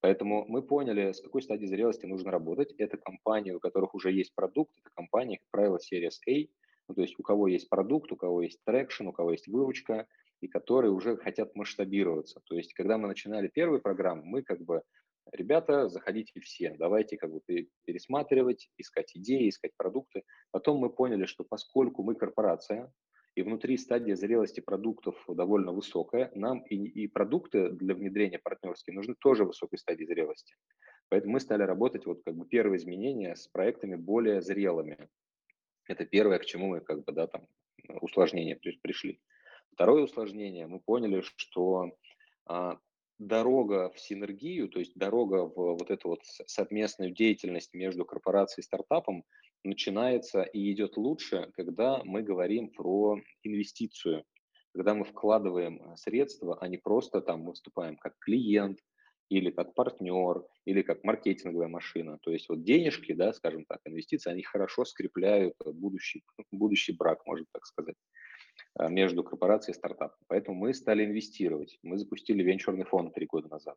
Поэтому 0.01 0.45
мы 0.49 0.63
поняли, 0.63 1.13
с 1.13 1.21
какой 1.21 1.43
стадии 1.43 1.67
зрелости 1.67 2.07
нужно 2.07 2.31
работать. 2.33 2.73
Это 2.79 2.97
компании, 2.97 3.53
у 3.53 3.61
которых 3.61 3.95
уже 3.95 4.11
есть 4.11 4.35
продукт, 4.35 4.77
это 4.81 4.91
компании, 4.95 5.37
как 5.37 5.49
правило, 5.51 5.79
Series 5.79 6.19
A, 6.29 6.49
ну, 6.89 6.95
то 6.95 7.03
есть 7.03 7.15
у 7.19 7.23
кого 7.23 7.47
есть 7.47 7.69
продукт, 7.69 8.11
у 8.11 8.17
кого 8.17 8.43
есть 8.43 8.59
traction, 8.65 9.07
у 9.07 9.13
кого 9.13 9.33
есть 9.33 9.47
выручка, 9.47 10.07
и 10.41 10.49
которые 10.49 10.91
уже 10.91 11.17
хотят 11.17 11.55
масштабироваться. 11.55 12.41
То 12.45 12.57
есть, 12.57 12.75
когда 12.75 12.99
мы 12.99 13.07
начинали 13.07 13.47
первую 13.47 13.81
программу, 13.81 14.25
мы 14.25 14.43
как 14.43 14.61
бы, 14.61 14.83
ребята, 15.31 15.89
заходите 15.89 16.41
все, 16.41 16.75
давайте 16.79 17.17
как 17.17 17.33
бы 17.33 17.41
пересматривать, 17.85 18.71
искать 18.77 19.17
идеи, 19.17 19.49
искать 19.49 19.73
продукты. 19.77 20.25
Потом 20.51 20.79
мы 20.79 20.91
поняли, 20.91 21.27
что 21.27 21.45
поскольку 21.45 22.03
мы 22.03 22.15
корпорация, 22.15 22.93
и 23.35 23.43
внутри 23.43 23.79
стадия 23.79 24.15
зрелости 24.15 24.61
продуктов 24.61 25.17
довольно 25.27 25.73
высокая. 25.73 26.31
Нам 26.35 26.61
и, 26.63 26.77
и 26.77 27.09
продукты 27.09 27.71
для 27.71 27.95
внедрения 27.95 28.39
партнерские 28.39 28.95
нужны 28.95 29.15
тоже 29.19 29.45
высокой 29.45 29.79
стадии 29.79 30.05
зрелости. 30.05 30.55
Поэтому 31.09 31.35
мы 31.35 31.41
стали 31.41 31.63
работать, 31.63 32.07
вот 32.07 32.23
как 32.25 32.37
бы 32.37 32.47
первые 32.47 32.79
изменения 32.79 33.35
с 33.35 33.49
проектами 33.49 33.97
более 33.97 34.43
зрелыми. 34.43 35.09
Это 35.89 36.05
первое, 36.05 36.39
к 36.39 36.47
чему 36.47 36.69
мы 36.69 36.81
как 36.81 37.05
бы, 37.05 37.13
да, 37.13 37.27
там, 37.27 37.47
усложнения 38.01 38.57
пришли. 38.57 39.21
Второе 39.73 40.05
усложнение, 40.05 40.67
мы 40.67 40.81
поняли, 40.81 41.23
что 41.37 41.93
а, 42.47 42.79
дорога 43.27 43.91
в 43.91 44.01
синергию, 44.01 44.69
то 44.69 44.79
есть 44.79 44.93
дорога 44.95 45.45
в 45.45 45.55
вот 45.55 45.91
эту 45.91 46.09
вот 46.09 46.21
совместную 46.25 47.13
деятельность 47.13 47.75
между 47.75 48.05
корпорацией 48.05 48.63
и 48.63 48.65
стартапом 48.65 49.25
начинается 49.65 50.43
и 50.43 50.73
идет 50.73 50.97
лучше, 50.97 51.51
когда 51.55 52.03
мы 52.05 52.23
говорим 52.23 52.71
про 52.71 53.19
инвестицию, 53.43 54.25
когда 54.73 54.95
мы 54.95 55.05
вкладываем 55.05 55.81
э, 55.81 55.97
средства, 55.97 56.59
а 56.61 56.69
не 56.69 56.79
просто 56.79 57.21
там 57.21 57.45
выступаем 57.45 57.97
как 57.97 58.19
клиент 58.19 58.79
или 59.29 59.51
как 59.51 59.75
партнер, 59.75 60.45
или 60.67 60.83
как 60.83 61.05
маркетинговая 61.05 61.69
машина. 61.69 62.19
То 62.23 62.33
есть 62.33 62.49
вот 62.49 62.65
денежки, 62.65 63.13
да, 63.13 63.33
скажем 63.33 63.65
так, 63.67 63.81
инвестиции, 63.85 64.31
они 64.31 64.43
хорошо 64.43 64.85
скрепляют 64.85 65.55
будущий, 65.65 66.23
будущий 66.51 66.93
брак, 66.93 67.25
можно 67.27 67.47
так 67.53 67.65
сказать, 67.67 67.97
э, 67.97 68.12
между 68.79 69.23
корпорацией 69.23 69.75
и 69.75 69.79
стартапом. 69.79 70.19
Поэтому 70.29 70.59
мы 70.59 70.75
стали 70.75 71.05
инвестировать. 71.05 71.79
Мы 71.83 71.99
запустили 71.99 72.43
венчурный 72.43 72.85
фонд 72.85 73.15
три 73.15 73.27
года 73.27 73.49
назад. 73.49 73.77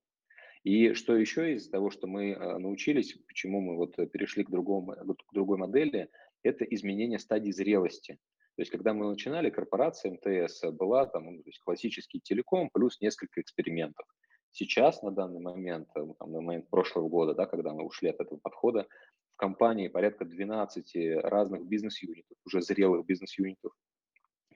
И 0.66 0.94
что 0.94 1.16
еще 1.16 1.54
из 1.54 1.70
того, 1.70 1.92
что 1.92 2.08
мы 2.08 2.32
э, 2.32 2.58
научились, 2.58 3.14
почему 3.28 3.62
мы 3.62 3.76
вот 3.76 3.96
перешли 4.12 4.44
к, 4.44 4.50
другому, 4.50 4.94
к 4.94 5.34
другой 5.34 5.60
модели, 5.60 6.10
это 6.42 6.66
изменение 6.66 7.20
стадии 7.20 7.52
зрелости. 7.52 8.18
То 8.56 8.62
есть, 8.62 8.72
когда 8.72 8.94
мы 8.94 9.08
начинали, 9.08 9.52
корпорация 9.52 10.14
МТС 10.14 10.64
была 10.72 11.06
там, 11.06 11.26
ну, 11.26 11.44
то 11.44 11.50
есть 11.50 11.60
классический 11.60 12.20
телеком 12.20 12.72
плюс 12.74 13.00
несколько 13.00 13.42
экспериментов. 13.42 14.08
Сейчас, 14.52 15.04
на 15.04 15.12
данный 15.12 15.40
момент, 15.40 15.88
э, 15.96 16.04
там, 16.18 16.32
на 16.32 16.42
момент 16.42 16.68
прошлого 16.72 17.10
года, 17.10 17.36
да, 17.36 17.46
когда 17.46 17.72
мы 17.72 17.86
ушли 17.86 18.10
от 18.10 18.20
этого 18.20 18.40
подхода, 18.40 18.88
в 19.36 19.38
компании 19.38 19.88
порядка 19.88 20.26
12 20.26 21.22
разных 21.26 21.68
бизнес-юнитов, 21.68 22.38
уже 22.44 22.62
зрелых 22.62 23.06
бизнес-юнитов, 23.06 23.72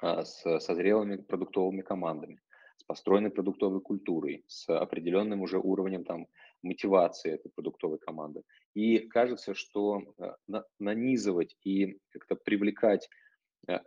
с, 0.01 0.60
со 0.60 0.75
зрелыми 0.75 1.18
продуктовыми 1.18 1.82
командами 1.82 2.39
с 2.79 2.84
построенной 2.84 3.29
продуктовой 3.29 3.82
культурой, 3.82 4.44
с 4.48 4.70
определенным 4.70 5.41
уже 5.41 5.60
уровнем 5.60 6.06
там, 6.06 6.27
мотивации 6.63 7.34
этой 7.34 7.51
продуктовой 7.51 8.00
команды. 8.00 8.44
И 8.74 9.00
кажется, 9.00 9.53
что 9.53 10.01
э, 10.18 10.32
на, 10.48 10.63
нанизывать 10.79 11.58
и 11.63 12.00
как-то 12.12 12.36
привлекать 12.36 13.10
э, 13.68 13.79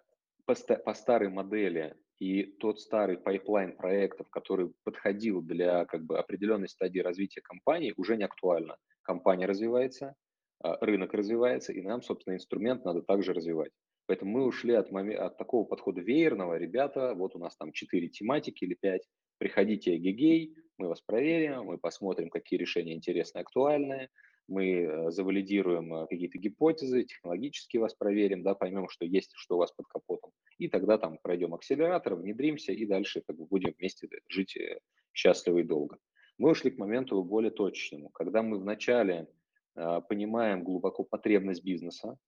по, 0.44 0.54
по 0.54 0.94
старой 0.94 1.30
модели 1.30 1.94
и 2.18 2.44
тот 2.44 2.80
старый 2.80 3.16
pipeline 3.16 3.76
проектов, 3.76 4.28
который 4.28 4.72
подходил 4.84 5.40
для 5.40 5.86
как 5.86 6.04
бы, 6.04 6.18
определенной 6.18 6.68
стадии 6.68 7.00
развития 7.00 7.40
компании, 7.40 7.94
уже 7.96 8.16
не 8.16 8.24
актуально. 8.24 8.76
Компания 9.02 9.46
развивается, 9.46 10.14
э, 10.62 10.68
рынок 10.82 11.14
развивается, 11.14 11.72
и 11.72 11.80
нам, 11.80 12.02
собственно, 12.02 12.34
инструмент 12.34 12.84
надо 12.84 13.00
также 13.00 13.32
развивать. 13.32 13.72
Поэтому 14.06 14.32
мы 14.32 14.46
ушли 14.46 14.74
от, 14.74 14.92
от 14.92 15.38
такого 15.38 15.64
подхода 15.64 16.00
веерного. 16.00 16.58
Ребята, 16.58 17.14
вот 17.14 17.36
у 17.36 17.38
нас 17.38 17.56
там 17.56 17.72
4 17.72 18.08
тематики 18.08 18.64
или 18.64 18.74
5. 18.74 19.02
Приходите 19.38 19.96
гигей, 19.96 20.54
мы 20.78 20.88
вас 20.88 21.00
проверим, 21.00 21.64
мы 21.64 21.78
посмотрим, 21.78 22.30
какие 22.30 22.58
решения 22.58 22.94
интересные, 22.94 23.42
актуальные. 23.42 24.08
Мы 24.48 24.82
э, 24.82 25.10
завалидируем 25.10 25.94
э, 25.94 26.06
какие-то 26.08 26.38
гипотезы, 26.38 27.04
технологически 27.04 27.76
вас 27.76 27.94
проверим, 27.94 28.42
да, 28.42 28.54
поймем, 28.54 28.88
что 28.88 29.04
есть, 29.04 29.30
что 29.36 29.54
у 29.54 29.58
вас 29.58 29.70
под 29.72 29.86
капотом. 29.86 30.32
И 30.58 30.68
тогда 30.68 30.98
там 30.98 31.18
пройдем 31.22 31.54
акселератор, 31.54 32.16
внедримся 32.16 32.72
и 32.72 32.84
дальше 32.84 33.22
как 33.26 33.36
бы 33.36 33.46
будем 33.46 33.74
вместе 33.78 34.08
жить 34.28 34.56
э, 34.56 34.80
счастливо 35.12 35.58
и 35.58 35.62
долго. 35.62 35.98
Мы 36.38 36.50
ушли 36.50 36.72
к 36.72 36.78
моменту 36.78 37.22
более 37.22 37.52
точечному, 37.52 38.08
когда 38.10 38.42
мы 38.42 38.58
вначале 38.58 39.28
понимаем 39.74 40.64
глубоко 40.64 41.02
потребность 41.04 41.64
бизнеса, 41.64 42.18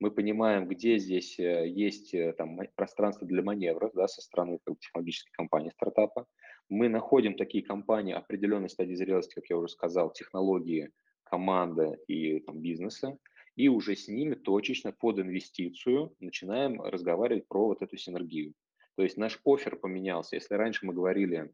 мы 0.00 0.10
понимаем, 0.10 0.66
где 0.68 0.98
здесь 0.98 1.38
э, 1.38 1.68
есть 1.68 2.14
э, 2.14 2.32
там, 2.32 2.58
пространство 2.74 3.26
для 3.26 3.42
маневров 3.42 3.92
да, 3.94 4.08
со 4.08 4.20
стороны 4.20 4.58
технологической 4.80 5.32
компании 5.32 5.70
стартапа. 5.70 6.26
Мы 6.68 6.88
находим 6.88 7.36
такие 7.36 7.64
компании 7.64 8.14
определенной 8.14 8.68
стадии 8.68 8.94
зрелости, 8.94 9.34
как 9.34 9.48
я 9.48 9.56
уже 9.56 9.68
сказал, 9.68 10.12
технологии, 10.12 10.90
команда 11.22 11.96
и 12.08 12.40
там, 12.40 12.60
бизнеса, 12.60 13.18
и 13.56 13.68
уже 13.68 13.94
с 13.94 14.08
ними 14.08 14.34
точечно 14.34 14.92
под 14.92 15.20
инвестицию 15.20 16.14
начинаем 16.18 16.82
разговаривать 16.82 17.46
про 17.46 17.66
вот 17.66 17.82
эту 17.82 17.96
синергию. 17.96 18.54
То 18.96 19.02
есть 19.02 19.16
наш 19.16 19.40
офер 19.44 19.76
поменялся. 19.76 20.36
Если 20.36 20.54
раньше 20.54 20.86
мы 20.86 20.92
говорили, 20.92 21.52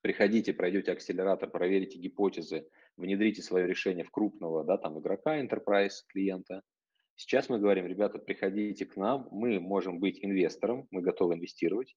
приходите, 0.00 0.52
пройдете 0.52 0.92
акселератор, 0.92 1.50
проверите 1.50 1.98
гипотезы, 1.98 2.68
внедрите 2.96 3.42
свое 3.42 3.66
решение 3.66 4.04
в 4.04 4.10
крупного 4.10 4.64
да, 4.64 4.76
там, 4.76 5.00
игрока, 5.00 5.40
enterprise 5.42 6.04
клиента– 6.08 6.62
Сейчас 7.18 7.48
мы 7.48 7.58
говорим, 7.58 7.84
ребята, 7.86 8.20
приходите 8.20 8.86
к 8.86 8.96
нам, 8.96 9.26
мы 9.32 9.58
можем 9.58 9.98
быть 9.98 10.24
инвестором, 10.24 10.86
мы 10.92 11.00
готовы 11.00 11.34
инвестировать, 11.34 11.96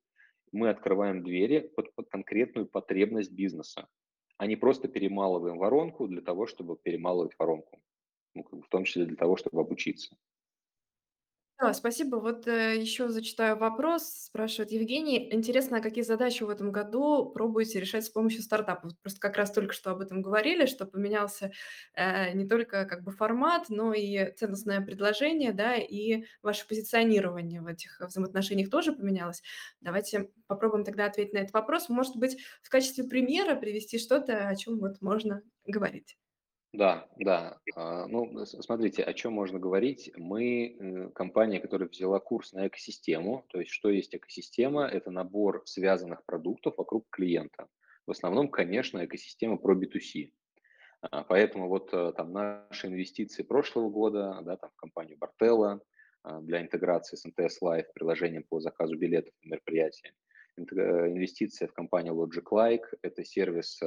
мы 0.51 0.69
открываем 0.69 1.23
двери 1.23 1.59
под, 1.59 1.93
под 1.93 2.09
конкретную 2.09 2.65
потребность 2.65 3.31
бизнеса, 3.31 3.87
а 4.37 4.47
не 4.47 4.55
просто 4.55 4.87
перемалываем 4.87 5.59
воронку 5.59 6.07
для 6.07 6.21
того, 6.21 6.47
чтобы 6.47 6.75
перемалывать 6.75 7.33
воронку, 7.37 7.79
ну, 8.33 8.43
в 8.51 8.67
том 8.69 8.83
числе 8.83 9.05
для 9.05 9.15
того, 9.15 9.37
чтобы 9.37 9.61
обучиться. 9.61 10.17
Да, 11.61 11.73
спасибо. 11.75 12.15
Вот, 12.15 12.47
э, 12.47 12.75
еще 12.81 13.09
зачитаю 13.09 13.55
вопрос. 13.55 14.03
Спрашивает 14.25 14.71
Евгений: 14.71 15.29
"Интересно, 15.31 15.77
а 15.77 15.81
какие 15.81 16.03
задачи 16.03 16.41
в 16.43 16.49
этом 16.49 16.71
году 16.71 17.29
пробуете 17.31 17.79
решать 17.79 18.03
с 18.05 18.09
помощью 18.09 18.41
стартапов?" 18.41 18.93
Просто 19.03 19.19
как 19.19 19.37
раз 19.37 19.51
только 19.51 19.71
что 19.73 19.91
об 19.91 20.01
этом 20.01 20.23
говорили, 20.23 20.65
что 20.65 20.87
поменялся, 20.87 21.51
э, 21.93 22.33
не 22.33 22.47
только 22.47 22.85
как 22.85 23.03
бы 23.03 23.11
формат, 23.11 23.69
но 23.69 23.93
и 23.93 24.33
ценностное 24.33 24.81
предложение, 24.81 25.53
да, 25.53 25.75
и 25.75 26.23
ваше 26.41 26.67
позиционирование 26.67 27.61
в 27.61 27.67
этих 27.67 27.99
взаимоотношениях 28.01 28.71
тоже 28.71 28.91
поменялось. 28.93 29.43
Давайте 29.81 30.31
попробуем 30.47 30.83
тогда 30.83 31.05
ответить 31.05 31.33
на 31.33 31.39
этот 31.39 31.53
вопрос. 31.53 31.89
Может 31.89 32.15
быть, 32.15 32.37
в 32.63 32.69
качестве 32.69 33.03
примера 33.03 33.55
привести 33.55 33.99
что-то, 33.99 34.47
о 34.47 34.55
чем 34.55 34.79
вот 34.79 34.99
можно 35.01 35.43
говорить. 35.67 36.17
Да, 36.73 37.05
да. 37.17 37.57
А, 37.75 38.07
ну, 38.07 38.45
смотрите, 38.45 39.03
о 39.03 39.13
чем 39.13 39.33
можно 39.33 39.59
говорить. 39.59 40.09
Мы, 40.15 40.77
э, 40.79 41.09
компания, 41.09 41.59
которая 41.59 41.89
взяла 41.89 42.19
курс 42.19 42.53
на 42.53 42.67
экосистему. 42.67 43.45
То 43.49 43.59
есть 43.59 43.71
что 43.71 43.89
есть 43.89 44.15
экосистема? 44.15 44.87
Это 44.87 45.11
набор 45.11 45.63
связанных 45.65 46.23
продуктов 46.25 46.77
вокруг 46.77 47.07
клиента. 47.09 47.67
В 48.07 48.11
основном, 48.11 48.47
конечно, 48.47 49.03
экосистема 49.03 49.57
про 49.57 49.75
B2C. 49.75 50.31
А, 51.01 51.23
поэтому 51.23 51.67
вот 51.67 51.93
э, 51.93 52.13
там 52.15 52.31
наши 52.31 52.87
инвестиции 52.87 53.43
прошлого 53.43 53.89
года, 53.89 54.39
да, 54.43 54.55
там 54.55 54.69
в 54.69 54.75
компанию 54.77 55.17
Bartella 55.17 55.81
а, 56.23 56.39
для 56.39 56.61
интеграции 56.61 57.17
с 57.17 57.25
МТС 57.25 57.61
Live, 57.61 57.87
приложением 57.93 58.45
по 58.47 58.61
заказу 58.61 58.97
билетов 58.97 59.33
на 59.43 59.49
мероприятия. 59.49 60.13
Э, 60.57 60.61
инвестиция 60.61 61.67
в 61.67 61.73
компанию 61.73 62.13
Logic 62.13 62.45
Like– 62.49 62.97
это 63.01 63.25
сервис 63.25 63.77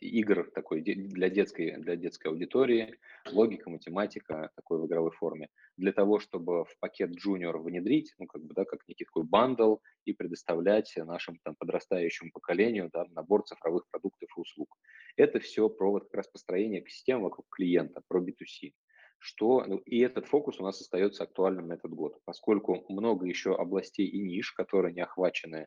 игр 0.00 0.50
такой 0.54 0.80
для 0.80 1.28
детской, 1.28 1.76
для 1.76 1.96
детской 1.96 2.28
аудитории, 2.28 2.98
логика, 3.30 3.68
математика 3.68 4.50
такой 4.56 4.80
в 4.80 4.86
игровой 4.86 5.10
форме, 5.10 5.48
для 5.76 5.92
того, 5.92 6.18
чтобы 6.18 6.64
в 6.64 6.78
пакет 6.80 7.10
Junior 7.10 7.58
внедрить, 7.58 8.14
ну, 8.18 8.26
как 8.26 8.42
бы, 8.42 8.54
да, 8.54 8.64
как 8.64 8.80
некий 8.88 9.04
такой 9.04 9.24
бандл 9.24 9.76
и 10.04 10.12
предоставлять 10.12 10.92
нашим 10.96 11.38
там 11.44 11.54
подрастающему 11.56 12.30
поколению 12.32 12.90
да, 12.92 13.04
набор 13.10 13.44
цифровых 13.44 13.84
продуктов 13.90 14.30
и 14.36 14.40
услуг. 14.40 14.74
Это 15.16 15.40
все 15.40 15.68
про 15.68 15.90
вот 15.90 16.04
как 16.04 16.14
раз 16.14 16.28
построение 16.28 16.80
экосистемы 16.80 17.24
вокруг 17.24 17.46
клиента, 17.50 18.00
про 18.08 18.22
B2C. 18.22 18.72
Что, 19.18 19.64
ну, 19.66 19.78
и 19.78 19.98
этот 19.98 20.26
фокус 20.26 20.60
у 20.60 20.62
нас 20.62 20.80
остается 20.80 21.24
актуальным 21.24 21.68
на 21.68 21.74
этот 21.74 21.92
год, 21.92 22.18
поскольку 22.24 22.84
много 22.88 23.26
еще 23.26 23.54
областей 23.54 24.06
и 24.06 24.20
ниш, 24.20 24.52
которые 24.52 24.94
не 24.94 25.00
охвачены 25.00 25.66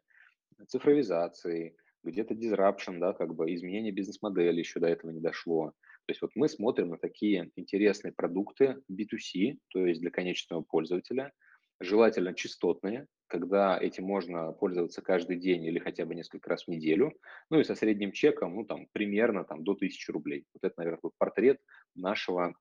цифровизацией, 0.67 1.75
где-то 2.03 2.33
disruption, 2.33 2.99
да, 2.99 3.13
как 3.13 3.35
бы 3.35 3.53
изменение 3.53 3.91
бизнес-модели 3.91 4.59
еще 4.59 4.79
до 4.79 4.87
этого 4.87 5.11
не 5.11 5.19
дошло. 5.19 5.73
То 6.05 6.11
есть 6.11 6.21
вот 6.21 6.31
мы 6.35 6.49
смотрим 6.49 6.89
на 6.89 6.97
такие 6.97 7.51
интересные 7.55 8.11
продукты 8.11 8.81
B2C, 8.91 9.57
то 9.69 9.85
есть 9.85 10.01
для 10.01 10.09
конечного 10.09 10.61
пользователя, 10.61 11.31
желательно 11.79 12.33
частотные, 12.33 13.07
когда 13.27 13.77
этим 13.79 14.05
можно 14.05 14.51
пользоваться 14.51 15.01
каждый 15.01 15.37
день 15.37 15.63
или 15.65 15.79
хотя 15.79 16.05
бы 16.05 16.15
несколько 16.15 16.49
раз 16.49 16.65
в 16.65 16.67
неделю, 16.67 17.13
ну 17.49 17.59
и 17.59 17.63
со 17.63 17.75
средним 17.75 18.11
чеком, 18.11 18.55
ну 18.55 18.65
там 18.65 18.87
примерно 18.91 19.43
там 19.43 19.63
до 19.63 19.73
1000 19.73 20.11
рублей. 20.11 20.45
Вот 20.53 20.63
это, 20.63 20.73
наверное, 20.77 20.97
такой 20.97 21.11
портрет 21.17 21.61
нашего 21.95 22.55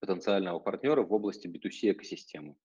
потенциального 0.00 0.58
партнера 0.58 1.02
в 1.02 1.12
области 1.12 1.46
B2C 1.48 1.92
экосистемы. 1.92 2.56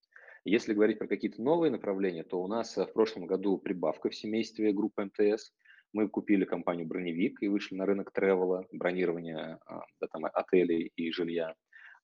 Если 0.44 0.74
говорить 0.74 0.98
про 0.98 1.08
какие-то 1.08 1.42
новые 1.42 1.72
направления, 1.72 2.22
то 2.22 2.40
у 2.40 2.46
нас 2.46 2.76
в 2.76 2.92
прошлом 2.92 3.26
году 3.26 3.58
прибавка 3.58 4.08
в 4.08 4.14
семействе 4.14 4.72
группы 4.72 5.04
МТС– 5.04 5.52
мы 5.96 6.10
купили 6.10 6.44
компанию 6.44 6.86
«Броневик» 6.86 7.42
и 7.42 7.48
вышли 7.48 7.74
на 7.74 7.86
рынок 7.86 8.12
тревела, 8.12 8.66
бронирования 8.70 9.58
а, 9.64 9.80
да, 9.98 10.06
там, 10.08 10.26
отелей 10.26 10.92
и 10.94 11.10
жилья. 11.10 11.54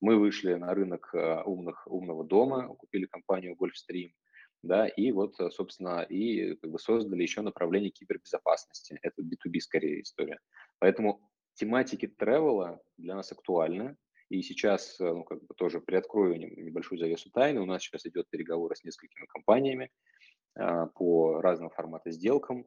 Мы 0.00 0.16
вышли 0.16 0.54
на 0.54 0.74
рынок 0.74 1.10
а, 1.14 1.42
умных, 1.42 1.86
умного 1.86 2.24
дома, 2.24 2.68
купили 2.68 3.04
компанию 3.04 3.54
«Гольфстрим», 3.54 4.14
да, 4.62 4.88
и 4.88 5.12
вот, 5.12 5.34
собственно, 5.52 6.00
и 6.04 6.54
как 6.54 6.70
бы 6.70 6.78
создали 6.78 7.20
еще 7.20 7.42
направление 7.42 7.90
кибербезопасности. 7.90 8.98
Это 9.02 9.20
B2B 9.20 9.60
скорее 9.60 10.00
история. 10.00 10.38
Поэтому 10.78 11.20
тематики 11.52 12.06
тревела 12.06 12.80
для 12.96 13.14
нас 13.14 13.30
актуальны. 13.30 13.96
И 14.30 14.40
сейчас, 14.40 14.98
ну, 15.00 15.24
как 15.24 15.44
бы 15.44 15.54
тоже 15.54 15.82
приоткрою 15.82 16.38
небольшую 16.38 16.98
завесу 16.98 17.28
тайны. 17.30 17.60
У 17.60 17.66
нас 17.66 17.82
сейчас 17.82 18.06
идет 18.06 18.30
переговоры 18.30 18.74
с 18.74 18.84
несколькими 18.84 19.26
компаниями 19.26 19.90
а, 20.54 20.86
по 20.86 21.42
разным 21.42 21.68
форматам 21.68 22.12
сделкам 22.12 22.66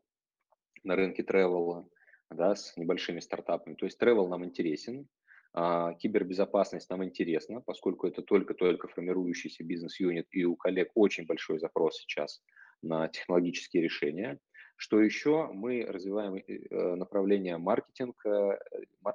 на 0.86 0.96
рынке 0.96 1.24
travel, 1.24 1.88
да, 2.32 2.56
с 2.56 2.76
небольшими 2.78 3.20
стартапами. 3.20 3.76
То 3.76 3.86
есть 3.86 4.02
travel 4.02 4.28
нам 4.28 4.46
интересен, 4.46 5.08
а, 5.54 5.94
кибербезопасность 5.94 6.90
нам 6.90 7.04
интересна, 7.04 7.62
поскольку 7.62 8.08
это 8.08 8.22
только-только 8.22 8.88
формирующийся 8.88 9.64
бизнес-юнит, 9.64 10.28
и 10.32 10.44
у 10.44 10.56
коллег 10.56 10.92
очень 10.96 11.26
большой 11.26 11.60
запрос 11.60 11.98
сейчас 11.98 12.42
на 12.82 13.08
технологические 13.08 13.84
решения. 13.84 14.40
Что 14.76 15.00
еще? 15.00 15.48
Мы 15.54 15.86
развиваем 15.86 16.36
э, 16.36 16.96
направление 16.96 17.58
маркетинг, 17.58 18.26
э, 18.26 18.60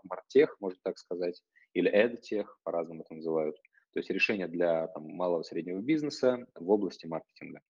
мартех, 0.05 0.57
можно 0.61 0.79
так 0.83 0.97
сказать, 0.99 1.43
или 1.75 1.93
edtech, 1.93 2.47
по-разному 2.63 3.03
это 3.03 3.15
называют. 3.15 3.57
То 3.93 3.99
есть 3.99 4.09
решения 4.09 4.49
для 4.49 4.87
там, 4.89 5.05
малого 5.05 5.43
и 5.43 5.45
среднего 5.45 5.81
бизнеса 5.81 6.47
в 6.55 6.71
области 6.71 7.07
маркетинга. 7.07 7.61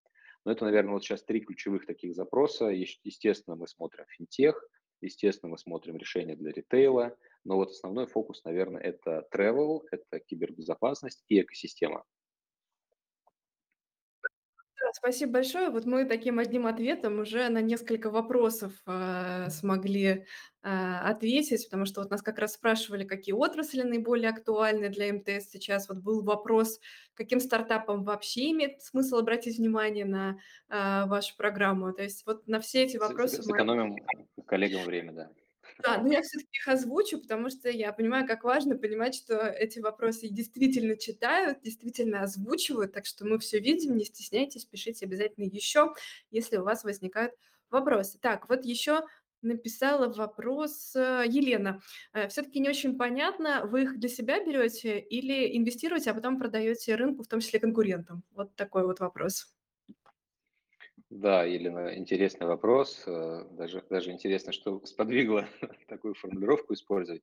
Но 0.44 0.52
это, 0.52 0.64
наверное, 0.64 0.94
вот 0.94 1.04
сейчас 1.04 1.22
три 1.24 1.40
ключевых 1.40 1.86
таких 1.86 2.14
запроса. 2.14 2.66
Естественно, 2.66 3.56
мы 3.56 3.68
смотрим 3.68 4.04
финтех, 4.08 4.62
естественно, 5.00 5.50
мы 5.50 5.58
смотрим 5.58 5.96
решения 5.96 6.36
для 6.36 6.52
ритейла, 6.52 7.16
но 7.44 7.56
вот 7.56 7.70
основной 7.70 8.06
фокус, 8.06 8.44
наверное, 8.44 8.82
это 8.82 9.26
travel, 9.34 9.80
это 9.90 10.20
кибербезопасность 10.20 11.24
и 11.28 11.40
экосистема. 11.40 12.04
Спасибо 15.00 15.32
большое. 15.32 15.70
Вот 15.70 15.86
мы 15.86 16.04
таким 16.04 16.38
одним 16.38 16.66
ответом 16.66 17.20
уже 17.20 17.48
на 17.48 17.62
несколько 17.62 18.10
вопросов 18.10 18.74
э, 18.86 19.48
смогли 19.48 20.26
э, 20.62 20.68
ответить, 20.68 21.64
потому 21.64 21.86
что 21.86 22.02
вот 22.02 22.10
нас 22.10 22.20
как 22.20 22.38
раз 22.38 22.52
спрашивали, 22.52 23.04
какие 23.04 23.32
отрасли 23.34 23.80
наиболее 23.80 24.28
актуальны 24.28 24.90
для 24.90 25.10
МТС 25.10 25.48
сейчас. 25.52 25.88
Вот 25.88 26.00
был 26.00 26.22
вопрос, 26.22 26.80
каким 27.14 27.40
стартапам 27.40 28.04
вообще 28.04 28.50
имеет 28.50 28.82
смысл 28.82 29.16
обратить 29.16 29.56
внимание 29.56 30.04
на 30.04 30.38
э, 30.68 31.06
вашу 31.06 31.34
программу. 31.34 31.94
То 31.94 32.02
есть 32.02 32.26
вот 32.26 32.46
на 32.46 32.60
все 32.60 32.82
эти 32.82 32.98
вопросы... 32.98 33.42
Сэкономим 33.42 33.96
мы... 34.36 34.44
коллегам 34.44 34.84
время, 34.84 35.12
да. 35.12 35.30
Да, 35.78 35.98
но 35.98 36.12
я 36.12 36.22
все-таки 36.22 36.58
их 36.58 36.68
озвучу, 36.68 37.20
потому 37.20 37.50
что 37.50 37.70
я 37.70 37.92
понимаю, 37.92 38.26
как 38.26 38.44
важно 38.44 38.76
понимать, 38.76 39.14
что 39.14 39.36
эти 39.36 39.78
вопросы 39.78 40.28
действительно 40.28 40.96
читают, 40.96 41.62
действительно 41.62 42.22
озвучивают, 42.22 42.92
так 42.92 43.06
что 43.06 43.26
мы 43.26 43.38
все 43.38 43.58
видим, 43.60 43.96
не 43.96 44.04
стесняйтесь, 44.04 44.64
пишите 44.64 45.06
обязательно 45.06 45.44
еще, 45.44 45.94
если 46.30 46.56
у 46.58 46.64
вас 46.64 46.84
возникают 46.84 47.34
вопросы. 47.70 48.18
Так, 48.20 48.48
вот 48.48 48.64
еще 48.64 49.06
написала 49.42 50.12
вопрос 50.12 50.94
э, 50.94 51.24
Елена. 51.26 51.80
Э, 52.12 52.28
все-таки 52.28 52.60
не 52.60 52.68
очень 52.68 52.98
понятно, 52.98 53.64
вы 53.64 53.82
их 53.84 53.98
для 53.98 54.08
себя 54.08 54.44
берете 54.44 54.98
или 54.98 55.56
инвестируете, 55.56 56.10
а 56.10 56.14
потом 56.14 56.38
продаете 56.38 56.94
рынку, 56.94 57.22
в 57.22 57.28
том 57.28 57.40
числе 57.40 57.58
конкурентам? 57.58 58.22
Вот 58.32 58.54
такой 58.54 58.84
вот 58.84 59.00
вопрос. 59.00 59.54
Да, 61.10 61.44
Елена, 61.44 61.96
интересный 61.98 62.46
вопрос. 62.46 63.02
Э, 63.06 63.44
даже, 63.50 63.82
даже 63.90 64.12
интересно, 64.12 64.52
что 64.52 64.80
сподвигло 64.86 65.48
такую 65.88 66.14
формулировку 66.14 66.74
использовать. 66.74 67.22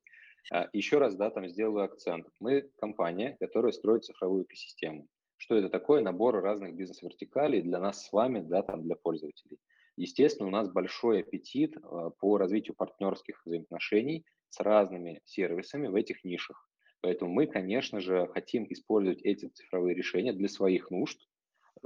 А, 0.52 0.68
Еще 0.72 0.98
раз, 0.98 1.16
да, 1.16 1.30
там 1.30 1.48
сделаю 1.48 1.84
акцент. 1.84 2.26
Мы 2.38 2.70
компания, 2.76 3.36
которая 3.40 3.72
строит 3.72 4.04
цифровую 4.04 4.44
экосистему. 4.44 5.08
Что 5.38 5.56
это 5.56 5.70
такое? 5.70 6.02
Набор 6.02 6.34
разных 6.42 6.74
бизнес-вертикалей 6.74 7.62
для 7.62 7.78
нас 7.78 8.04
с 8.06 8.12
вами, 8.12 8.40
да, 8.40 8.62
там 8.62 8.82
для 8.82 8.96
пользователей. 8.96 9.58
Естественно, 9.96 10.48
у 10.48 10.52
нас 10.52 10.68
большой 10.70 11.20
аппетит 11.20 11.76
э, 11.76 12.10
по 12.20 12.36
развитию 12.36 12.76
партнерских 12.76 13.40
взаимоотношений 13.46 14.26
с 14.50 14.60
разными 14.60 15.22
сервисами 15.24 15.88
в 15.88 15.94
этих 15.94 16.24
нишах. 16.24 16.68
Поэтому 17.00 17.30
мы, 17.32 17.46
конечно 17.46 18.00
же, 18.00 18.26
хотим 18.34 18.66
использовать 18.70 19.22
эти 19.22 19.46
цифровые 19.46 19.94
решения 19.94 20.32
для 20.32 20.48
своих 20.48 20.90
нужд, 20.90 21.27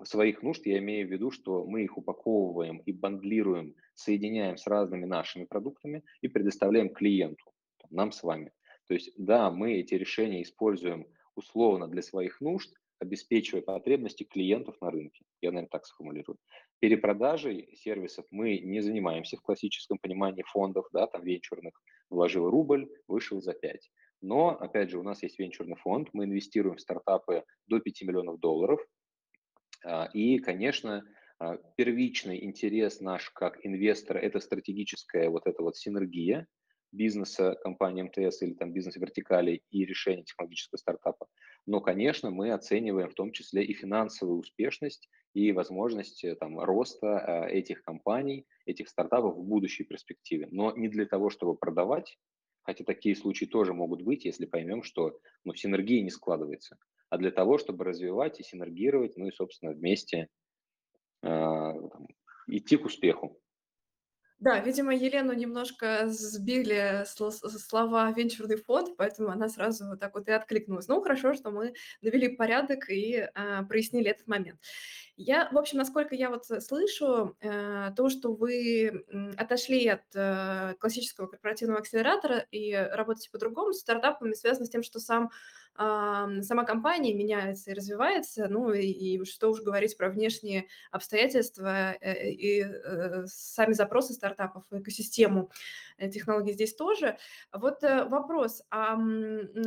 своих 0.05 0.43
нужд 0.43 0.67
я 0.67 0.79
имею 0.79 1.07
в 1.07 1.11
виду, 1.11 1.31
что 1.31 1.65
мы 1.65 1.85
их 1.85 1.99
упаковываем 1.99 2.79
и 2.79 2.93
бандлируем, 2.93 3.75
соединяем 3.95 4.57
с 4.57 4.67
разными 4.67 5.05
нашими 5.05 5.45
продуктами 5.45 6.03
и 6.21 6.29
предоставляем 6.29 6.91
клиенту, 6.91 7.53
нам 7.91 8.13
с 8.13 8.23
вами. 8.23 8.53
То 8.89 8.95
есть, 8.95 9.13
да, 9.17 9.51
мы 9.51 9.75
эти 9.75 9.95
решения 9.95 10.43
используем 10.43 11.07
условно 11.35 11.89
для 11.89 12.03
своих 12.03 12.41
нужд, 12.41 12.75
обеспечивая 12.99 13.63
потребности 13.63 14.23
клиентов 14.25 14.81
на 14.81 14.91
рынке. 14.91 15.25
Я, 15.41 15.51
наверное, 15.51 15.69
так 15.71 15.87
сформулирую. 15.87 16.39
Перепродажей 16.79 17.75
сервисов 17.77 18.27
мы 18.31 18.59
не 18.59 18.81
занимаемся 18.81 19.37
в 19.37 19.43
классическом 19.43 19.99
понимании 19.99 20.45
фондов, 20.47 20.87
да, 20.93 21.07
там 21.07 21.25
венчурных. 21.25 21.75
Вложил 22.11 22.49
рубль, 22.49 22.89
вышел 23.09 23.41
за 23.41 23.55
5. 23.55 23.91
Но, 24.21 24.51
опять 24.51 24.91
же, 24.91 24.99
у 24.99 25.03
нас 25.03 25.23
есть 25.23 25.39
венчурный 25.39 25.77
фонд, 25.77 26.11
мы 26.13 26.25
инвестируем 26.25 26.77
в 26.77 26.81
стартапы 26.81 27.45
до 27.67 27.81
5 27.81 28.03
миллионов 28.03 28.39
долларов, 28.39 28.81
и, 30.15 30.39
конечно, 30.39 31.05
а, 31.43 31.57
первичный 31.77 32.45
интерес 32.45 33.01
наш 33.01 33.31
как 33.31 33.59
инвестора– 33.67 34.19
это 34.21 34.39
стратегическая 34.39 35.29
вот 35.29 35.47
эта 35.47 35.63
вот 35.63 35.77
синергия 35.77 36.47
бизнеса 36.93 37.57
компании 37.63 38.03
МТС 38.03 38.43
или 38.43 38.53
там 38.53 38.73
бизнес-вертикалей 38.73 39.65
и 39.71 39.85
решения 39.85 40.23
технологического 40.23 40.79
стартапа. 40.79 41.27
Но, 41.67 41.81
конечно, 41.81 42.31
мы 42.31 42.53
оцениваем 42.53 43.09
в 43.11 43.15
том 43.15 43.33
числе 43.33 43.65
и 43.65 43.73
финансовую 43.73 44.39
успешность 44.39 45.09
и 45.35 45.51
возможность 45.51 46.23
э, 46.23 46.37
там, 46.37 46.61
роста 46.61 47.07
э, 47.49 47.53
этих 47.53 47.83
компаний, 47.83 48.47
этих 48.67 48.89
стартапов 48.89 49.35
в 49.35 49.43
будущей 49.43 49.83
перспективе. 49.83 50.47
Но 50.53 50.77
не 50.77 50.89
для 50.89 51.07
того, 51.07 51.29
чтобы 51.29 51.57
продавать, 51.57 52.19
хотя 52.63 52.85
такие 52.85 53.17
случаи 53.17 53.47
тоже 53.47 53.73
могут 53.73 54.03
быть, 54.03 54.27
если 54.27 54.45
поймем, 54.45 54.85
что 54.85 55.19
ну, 55.45 55.55
синергия 55.55 56.03
не 56.03 56.11
складывается, 56.11 56.77
а 57.13 57.19
для 57.19 57.31
того, 57.31 57.59
чтобы 57.59 57.85
развивать 57.85 58.41
и 58.41 58.43
синергировать, 58.43 59.19
ну 59.19 59.27
и, 59.27 59.33
собственно, 59.33 59.73
вместе 59.73 60.29
э, 61.23 61.29
идти 62.49 62.77
к 62.79 62.87
успеху. 62.87 63.41
Да, 64.39 64.59
видимо, 64.59 64.93
Елену 64.93 65.33
немножко 65.35 66.09
сбили 66.09 67.05
слова 67.07 68.11
"венчурный 68.11 68.57
фонд", 68.57 68.97
поэтому 68.97 69.29
она 69.29 69.49
сразу 69.49 69.87
вот 69.87 70.01
так 70.01 70.15
вот 70.15 70.27
и 70.29 70.33
откликнулась. 70.33 70.89
Ну, 70.89 71.01
хорошо, 71.01 71.33
что 71.35 71.53
мы 71.53 71.75
навели 72.01 72.29
порядок 72.35 72.91
и, 72.91 73.29
а, 73.35 73.63
прояснили 73.63 74.11
этот 74.11 74.27
момент. 74.27 74.59
Я, 75.25 75.49
в 75.53 75.59
общем, 75.59 75.79
насколько 75.79 76.17
я 76.17 76.31
вот 76.31 76.47
слышу, 76.47 77.37
э, 77.41 77.93
то, 77.97 78.09
что 78.09 78.33
вы, 78.33 79.05
отошли 79.37 79.87
от, 79.87 80.03
э, 80.15 80.75
классического 80.81 81.29
корпоративного 81.29 81.79
акселератора 81.79 82.39
и 82.51 82.73
работаете 82.75 83.31
по-другому, 83.31 83.73
с 83.73 83.79
стартапами 83.81 84.35
связано 84.35 84.67
с 84.67 84.71
тем, 84.71 84.83
что 84.83 84.99
сам 84.99 85.31
сама 85.75 86.65
компания 86.65 87.15
меняется 87.15 87.71
и 87.71 87.75
развивается, 87.75 88.47
ну 88.49 88.73
и, 88.73 88.87
и 88.87 89.25
что 89.25 89.51
уж 89.51 89.63
говорить 89.63 89.97
про 89.97 90.11
внешние 90.11 90.67
обстоятельства 90.91 91.93
э, 91.99 92.31
и 92.31 92.63
э, 92.63 93.25
сами 93.27 93.73
запросы 93.73 94.13
стартапов 94.13 94.65
экосистему 94.71 95.51
э, 95.97 96.11
технологий 96.11 96.53
здесь 96.53 96.75
тоже. 96.75 97.17
Вот 97.53 97.83
вопрос, 97.83 98.63
а 98.71 98.99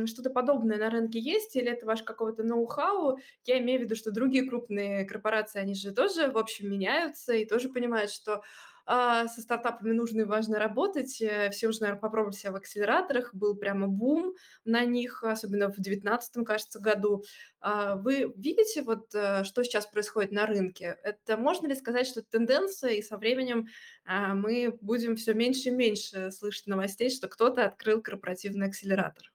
что-то 0.06 0.30
подобное 0.30 0.78
на 0.78 0.90
рынке 0.90 1.18
есть 1.18 1.56
или 1.56 1.72
это 1.72 1.86
ваш 1.86 2.04
какого-то 2.04 2.44
ноу-хау? 2.44 3.18
Я 3.44 3.58
имею 3.58 3.80
в 3.80 3.82
виду, 3.82 3.96
что 3.96 4.12
другие 4.12 4.48
крупные 4.48 5.04
корпорации, 5.06 5.45
они 5.54 5.74
же 5.74 5.92
тоже, 5.92 6.30
в 6.30 6.38
общем, 6.38 6.70
меняются 6.70 7.34
и 7.34 7.44
тоже 7.44 7.68
понимают, 7.68 8.10
что 8.10 8.42
а, 8.88 9.26
со 9.26 9.40
стартапами 9.40 9.92
нужно 9.92 10.20
и 10.20 10.24
важно 10.24 10.60
работать. 10.60 11.20
Э, 11.20 11.50
все 11.50 11.66
уже, 11.66 11.80
наверное, 11.80 12.00
попробовали 12.00 12.36
себя 12.36 12.52
в 12.52 12.56
акселераторах. 12.56 13.34
Был 13.34 13.56
прямо 13.56 13.88
бум 13.88 14.34
на 14.64 14.84
них, 14.84 15.24
особенно 15.24 15.66
в 15.66 15.74
2019, 15.74 16.46
кажется, 16.46 16.78
году. 16.78 17.24
А, 17.60 17.96
вы 17.96 18.32
видите, 18.36 18.82
вот, 18.82 19.12
э, 19.12 19.42
что 19.42 19.64
сейчас 19.64 19.86
происходит 19.86 20.30
на 20.30 20.46
рынке? 20.46 20.98
Это 21.02 21.36
можно 21.36 21.66
ли 21.66 21.74
сказать, 21.74 22.06
что 22.06 22.22
тенденция, 22.22 22.92
и 22.92 23.02
со 23.02 23.18
временем 23.18 23.66
а, 24.04 24.34
мы 24.34 24.78
будем 24.80 25.16
все 25.16 25.34
меньше 25.34 25.70
и 25.70 25.72
меньше 25.72 26.30
слышать 26.30 26.68
новостей, 26.68 27.10
что 27.10 27.26
кто-то 27.26 27.64
открыл 27.64 28.00
корпоративный 28.00 28.68
акселератор? 28.68 29.32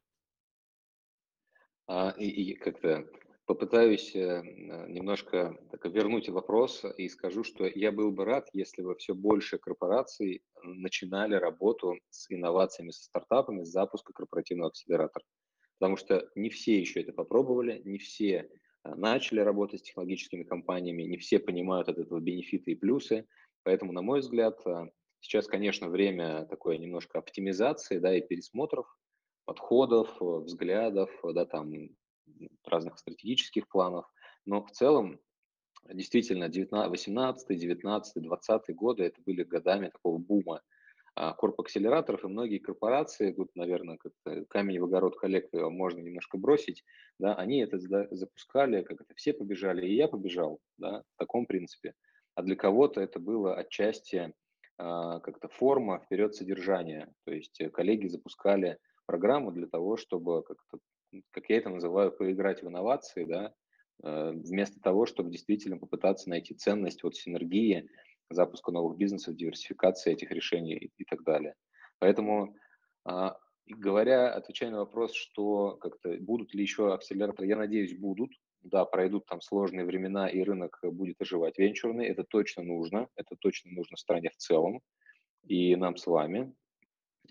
А, 1.87 2.15
и, 2.17 2.25
и 2.25 2.53
как-то 2.55 3.05
Попытаюсь 3.51 4.15
э, 4.15 4.43
немножко 4.87 5.59
так, 5.71 5.85
вернуть 5.87 6.29
вопрос 6.29 6.85
и 6.95 7.09
скажу, 7.09 7.43
что 7.43 7.65
я 7.65 7.91
был 7.91 8.09
бы 8.13 8.23
рад, 8.23 8.47
если 8.53 8.81
бы 8.81 8.95
все 8.95 9.13
больше 9.13 9.57
корпораций 9.57 10.41
начинали 10.63 11.35
работу 11.35 11.97
с 12.09 12.31
инновациями, 12.31 12.91
со 12.91 13.03
стартапами, 13.03 13.65
с 13.65 13.67
запуска 13.67 14.13
корпоративного 14.13 14.69
акселератора. 14.69 15.25
Потому 15.79 15.97
что 15.97 16.29
не 16.33 16.49
все 16.49 16.79
еще 16.79 17.01
это 17.01 17.11
попробовали, 17.11 17.81
не 17.83 17.97
все 17.97 18.49
э, 18.85 18.95
начали 18.95 19.41
работать 19.41 19.81
с 19.81 19.83
технологическими 19.83 20.43
компаниями, 20.43 21.03
не 21.03 21.17
все 21.17 21.37
понимают 21.37 21.89
от 21.89 21.97
этого 21.97 22.21
бенефиты 22.21 22.71
и 22.71 22.75
плюсы. 22.75 23.27
Поэтому, 23.63 23.91
на 23.91 24.01
мой 24.01 24.21
взгляд, 24.21 24.65
э, 24.65 24.85
сейчас, 25.19 25.47
конечно, 25.47 25.89
время 25.89 26.45
такое 26.45 26.77
немножко 26.77 27.19
оптимизации 27.19 27.97
да, 27.97 28.15
и 28.15 28.25
пересмотров 28.25 28.87
подходов, 29.43 30.21
взглядов, 30.21 31.09
да, 31.33 31.45
там, 31.45 31.73
разных 32.65 32.99
стратегических 32.99 33.67
планов, 33.67 34.05
но 34.45 34.63
в 34.63 34.71
целом 34.71 35.19
действительно 35.93 36.47
18, 36.47 37.59
19, 37.59 38.23
20 38.23 38.75
годы 38.75 39.03
это 39.03 39.21
были 39.25 39.43
годами 39.43 39.89
такого 39.89 40.17
бума 40.17 40.61
а, 41.15 41.33
корп-акселераторов, 41.33 42.23
и 42.23 42.27
многие 42.27 42.59
корпорации, 42.59 43.33
тут, 43.33 43.53
наверное, 43.55 43.97
как 43.97 44.13
камень 44.47 44.79
в 44.79 44.85
огород 44.85 45.17
коллег 45.17 45.49
э, 45.51 45.69
можно 45.69 45.99
немножко 45.99 46.37
бросить, 46.37 46.85
да, 47.19 47.35
они 47.35 47.59
это 47.59 47.79
запускали, 48.11 48.81
как 48.83 49.01
это 49.01 49.13
все 49.15 49.33
побежали, 49.33 49.85
и 49.85 49.95
я 49.95 50.07
побежал, 50.07 50.59
да, 50.77 51.03
в 51.15 51.17
таком 51.17 51.45
принципе. 51.45 51.95
А 52.35 52.43
для 52.43 52.55
кого-то 52.55 53.01
это 53.01 53.19
было 53.19 53.55
отчасти 53.55 54.33
а, 54.77 55.19
как-то 55.19 55.49
форма 55.49 55.99
вперед 55.99 56.33
содержания, 56.33 57.11
то 57.25 57.33
есть 57.33 57.59
э, 57.59 57.69
коллеги 57.69 58.07
запускали 58.07 58.77
программу 59.05 59.51
для 59.51 59.67
того, 59.67 59.97
чтобы 59.97 60.43
как-то 60.43 60.79
как 61.31 61.49
я 61.49 61.57
это 61.57 61.69
называю, 61.69 62.11
поиграть 62.11 62.63
в 62.63 62.67
инновации, 62.67 63.25
да, 63.25 63.53
э, 64.03 64.31
вместо 64.31 64.79
того, 64.79 65.05
чтобы 65.05 65.31
действительно 65.31 65.77
попытаться 65.77 66.29
найти 66.29 66.53
ценность 66.53 67.03
вот 67.03 67.15
синергии, 67.15 67.89
запуска 68.29 68.71
новых 68.71 68.97
бизнесов, 68.97 69.35
диверсификации 69.35 70.13
этих 70.13 70.31
решений 70.31 70.91
и, 70.97 71.03
так 71.03 71.23
далее. 71.23 71.55
Поэтому, 71.99 72.55
а, 73.03 73.37
говоря, 73.67 74.33
отвечая 74.33 74.71
на 74.71 74.79
вопрос, 74.79 75.13
что 75.13 75.75
как-то 75.75 76.15
будут 76.19 76.53
ли 76.53 76.61
еще 76.61 76.93
акселераторы, 76.93 77.47
я 77.47 77.57
надеюсь, 77.57 77.97
будут. 77.97 78.31
Да, 78.61 78.85
пройдут 78.85 79.25
там 79.25 79.41
сложные 79.41 79.85
времена, 79.85 80.29
и 80.29 80.41
рынок 80.43 80.79
будет 80.83 81.19
оживать 81.19 81.57
венчурный. 81.57 82.05
Это 82.05 82.23
точно 82.23 82.63
нужно, 82.63 83.07
это 83.15 83.35
точно 83.35 83.71
нужно 83.71 83.97
стране 83.97 84.29
в 84.29 84.37
целом 84.37 84.81
и 85.43 85.75
нам 85.75 85.97
с 85.97 86.05
вами. 86.05 86.53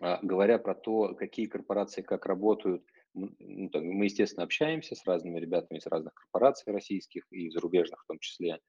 А, 0.01 0.19
говоря 0.23 0.59
про 0.59 0.75
то, 0.75 1.14
какие 1.14 1.47
корпорации 1.47 2.03
как 2.03 2.27
работают– 2.27 2.85
ну, 3.14 3.31
мы, 3.38 4.05
естественно, 4.05 4.44
общаемся 4.44 4.94
с 4.94 5.05
разными 5.07 5.38
ребятами 5.38 5.79
из 5.79 5.87
разных 5.87 6.14
корпораций 6.14 6.73
российских 6.73 7.25
и 7.31 7.51
зарубежных 7.51 8.03
в 8.03 8.07
том 8.07 8.18
числе. 8.18 8.61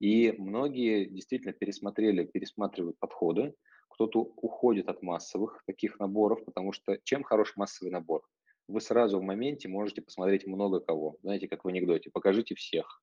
И 0.00 0.32
многие 0.38 1.06
действительно 1.06 1.52
пересмотрели, 1.52 2.24
пересматривают 2.24 2.98
подходы. 2.98 3.54
Кто-то 3.88 4.20
уходит 4.20 4.88
от 4.88 5.02
массовых 5.02 5.62
таких 5.66 5.98
наборов, 5.98 6.44
потому 6.44 6.72
что 6.72 6.98
чем 7.02 7.24
хорош 7.24 7.56
массовый 7.56 7.90
набор? 7.90 8.22
Вы 8.68 8.80
сразу 8.80 9.18
в 9.18 9.22
моменте 9.22 9.68
можете 9.68 10.02
посмотреть 10.02 10.46
много 10.46 10.80
кого. 10.80 11.16
Знаете, 11.22 11.48
как 11.48 11.64
в 11.64 11.68
анекдоте, 11.68 12.10
покажите 12.10 12.54
всех. 12.54 13.02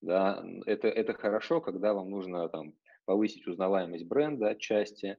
Да, 0.00 0.44
это, 0.66 0.88
это 0.88 1.12
хорошо, 1.14 1.60
когда 1.60 1.94
вам 1.94 2.10
нужно 2.10 2.48
там, 2.48 2.74
повысить 3.04 3.46
узнаваемость 3.46 4.06
бренда 4.06 4.48
отчасти, 4.48 5.18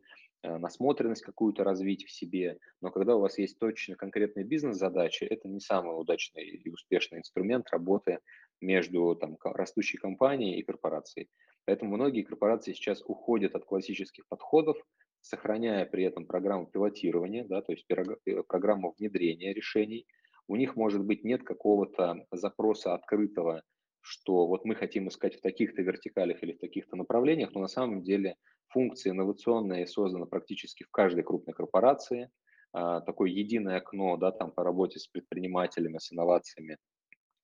насмотренность 0.59 1.23
какую-то 1.23 1.63
развить 1.63 2.05
в 2.05 2.11
себе, 2.11 2.59
но 2.81 2.91
когда 2.91 3.15
у 3.15 3.21
вас 3.21 3.37
есть 3.37 3.59
точно 3.59 3.95
конкретные 3.95 4.45
бизнес-задачи, 4.45 5.23
это 5.23 5.47
не 5.47 5.59
самый 5.59 5.99
удачный 5.99 6.43
и 6.45 6.69
успешный 6.69 7.19
инструмент 7.19 7.69
работы 7.71 8.19
между 8.61 9.15
там, 9.15 9.37
растущей 9.43 9.97
компанией 9.97 10.59
и 10.59 10.63
корпорацией. 10.63 11.29
Поэтому 11.65 11.95
многие 11.95 12.23
корпорации 12.23 12.73
сейчас 12.73 13.01
уходят 13.05 13.55
от 13.55 13.65
классических 13.65 14.27
подходов, 14.27 14.77
сохраняя 15.21 15.85
при 15.85 16.03
этом 16.03 16.25
программу 16.25 16.67
пилотирования, 16.67 17.43
да, 17.45 17.61
то 17.61 17.71
есть 17.71 17.85
э, 17.89 18.43
программу 18.43 18.93
внедрения 18.97 19.53
решений. 19.53 20.05
У 20.47 20.55
них, 20.55 20.75
может 20.75 21.03
быть, 21.03 21.23
нет 21.23 21.43
какого-то 21.43 22.25
запроса 22.31 22.93
открытого, 22.93 23.63
что 24.05 24.45
вот 24.45 24.65
мы 24.65 24.75
хотим 24.75 25.07
искать 25.07 25.35
в 25.35 25.41
таких-то 25.41 25.81
вертикалях 25.81 26.43
или 26.43 26.53
в 26.53 26.59
таких-то 26.59 26.95
направлениях, 26.95 27.53
но 27.53 27.61
на 27.61 27.67
самом 27.67 28.03
деле 28.03 28.35
функция 28.67 29.11
инновационная 29.11 29.87
создана 29.87 30.27
практически 30.27 30.83
в 30.83 30.91
каждой 30.91 31.23
крупной 31.23 31.55
корпорации. 31.55 32.29
А, 32.71 33.01
такое 33.01 33.31
единое 33.31 33.77
окно 33.77 34.15
да, 34.17 34.31
там, 34.31 34.51
по 34.51 34.63
работе 34.63 34.99
с 34.99 35.07
предпринимателями, 35.07 35.97
с 35.97 36.13
инновациями 36.13 36.77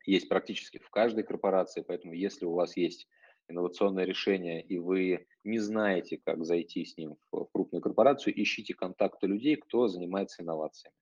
есть 0.05 0.29
практически 0.29 0.77
в 0.77 0.89
каждой 0.89 1.23
корпорации, 1.23 1.83
поэтому 1.87 2.13
если 2.13 2.45
у 2.45 2.53
вас 2.53 2.77
есть 2.77 3.07
инновационное 3.47 4.05
решение, 4.05 4.61
и 4.61 4.77
вы 4.77 5.25
не 5.43 5.57
знаете, 5.57 6.19
как 6.23 6.45
зайти 6.45 6.85
с 6.85 6.95
ним 6.95 7.17
в 7.31 7.45
крупную 7.51 7.81
корпорацию, 7.81 8.39
ищите 8.39 8.73
контакты 8.73 9.27
людей, 9.27 9.55
кто 9.55 9.87
занимается 9.87 10.43
инновациями. 10.43 10.95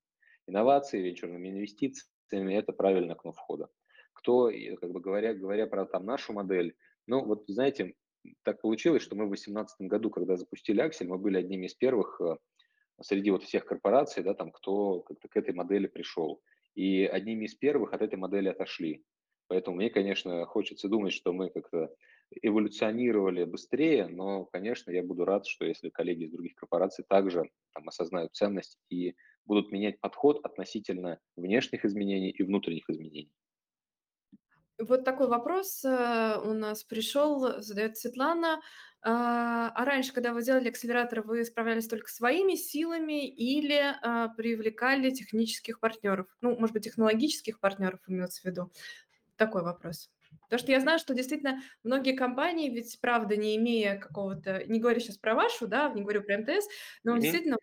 Инновации, 0.48 1.02
венчурными 1.02 1.50
инвестициями– 1.50 2.54
это 2.56 2.72
правильное 2.72 3.16
окно 3.16 3.34
входа. 3.34 3.70
Кто, 4.20 4.52
как 4.82 4.92
бы 4.92 5.00
говоря, 5.00 5.34
говоря 5.34 5.66
про 5.66 5.86
там, 5.86 6.06
нашу 6.06 6.34
модель, 6.34 6.76
ну 7.08 7.24
вот 7.24 7.46
знаете, 7.48 7.94
так 8.44 8.62
получилось, 8.62 9.02
что 9.02 9.16
мы 9.16 9.26
в 9.26 9.30
2018 9.30 9.82
году, 9.88 10.10
когда 10.10 10.36
запустили 10.36 10.82
Аксель, 10.82 11.08
мы 11.08 11.18
были 11.18 11.38
одними 11.38 11.68
из 11.68 11.74
первых 11.74 12.20
э, 12.20 12.36
среди 13.02 13.32
вот 13.32 13.44
всех 13.44 13.66
корпораций, 13.66 14.22
да, 14.22 14.34
там, 14.34 14.52
кто 14.52 15.00
как-то 15.00 15.30
к 15.30 15.38
этой 15.38 15.54
модели 15.54 15.88
пришел. 15.88 16.42
И 16.76 17.06
одними 17.06 17.46
из 17.46 17.56
первых 17.56 17.94
от 17.94 18.02
этой 18.02 18.18
модели 18.18 18.50
отошли. 18.50 19.06
Поэтому 19.48 19.78
мне, 19.78 19.90
конечно, 19.90 20.46
хочется 20.46 20.90
думать, 20.90 21.14
что 21.14 21.32
мы 21.32 21.50
как-то 21.50 21.96
эволюционировали 22.42 23.46
быстрее, 23.46 24.08
но, 24.08 24.46
конечно, 24.46 24.92
я 24.92 25.02
буду 25.02 25.24
рад, 25.24 25.48
что 25.48 25.66
если 25.66 25.90
коллеги 25.90 26.26
из 26.26 26.32
других 26.32 26.56
корпораций 26.56 27.06
также 27.08 27.50
там, 27.74 27.88
осознают 27.88 28.36
ценность 28.36 28.78
и 28.90 29.16
будут 29.46 29.72
менять 29.72 30.00
подход 30.02 30.46
относительно 30.46 31.20
внешних 31.38 31.86
изменений 31.86 32.30
и 32.30 32.44
внутренних 32.44 32.90
изменений. 32.90 33.32
Вот 34.80 35.04
такой 35.04 35.28
вопрос, 35.28 35.84
э, 35.84 36.38
у 36.42 36.54
нас 36.54 36.84
пришел, 36.86 37.62
задает 37.62 37.98
Светлана. 37.98 38.62
А, 39.02 39.70
а 39.76 39.86
раньше, 39.86 40.14
когда 40.14 40.34
вы 40.34 40.42
делали 40.44 40.70
акселератор, 40.70 41.22
вы 41.22 41.44
справлялись 41.44 41.88
только 41.88 42.10
своими 42.10 42.56
силами 42.56 43.28
или, 43.28 43.96
а, 44.02 44.30
привлекали 44.30 45.10
технических 45.12 45.80
партнеров? 45.82 46.28
Ну, 46.42 46.58
может 46.58 46.74
быть, 46.74 46.84
технологических 46.86 47.60
партнеров 47.60 48.00
имеется 48.08 48.42
в 48.42 48.46
виду? 48.46 48.72
Такой 49.38 49.64
вопрос. 49.64 50.12
Потому 50.44 50.60
что 50.60 50.72
я 50.72 50.80
знаю, 50.82 51.00
что 51.00 51.14
действительно 51.14 51.62
многие 51.84 52.16
компании, 52.16 52.70
ведь 52.70 53.00
правда, 53.02 53.36
не 53.38 53.56
имея 53.58 53.98
какого-то, 53.98 54.66
не 54.66 54.80
говорю 54.80 55.00
сейчас 55.00 55.18
про 55.18 55.36
вашу, 55.36 55.68
да, 55.68 55.90
не 55.90 56.02
говорю 56.02 56.24
про 56.24 56.38
МТС, 56.40 56.68
но 57.04 57.16
Мгм. 57.16 57.20
действительно 57.20 57.58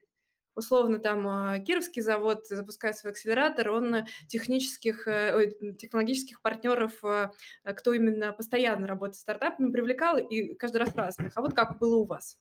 условно 0.57 0.99
там 0.99 1.27
а, 1.29 1.59
Кировский 1.61 2.03
завод 2.03 2.47
запускает 2.49 2.97
свой 2.97 3.13
акселератор, 3.13 3.71
он 3.71 4.07
технических, 4.29 5.07
э, 5.07 5.53
технологических 5.79 6.41
партнеров, 6.43 6.93
а, 7.05 7.31
а, 7.63 7.73
кто 7.75 7.93
именно 7.93 8.33
постоянно 8.33 8.87
работает 8.87 9.17
с 9.17 9.21
стартапами, 9.21 9.71
привлекал 9.71 10.19
и 10.19 10.55
каждый 10.55 10.79
раз 10.79 10.95
разных. 10.95 11.33
А 11.37 11.43
вот 11.43 11.55
как 11.55 11.79
было 11.79 11.97
у 11.97 12.07
вас? 12.07 12.39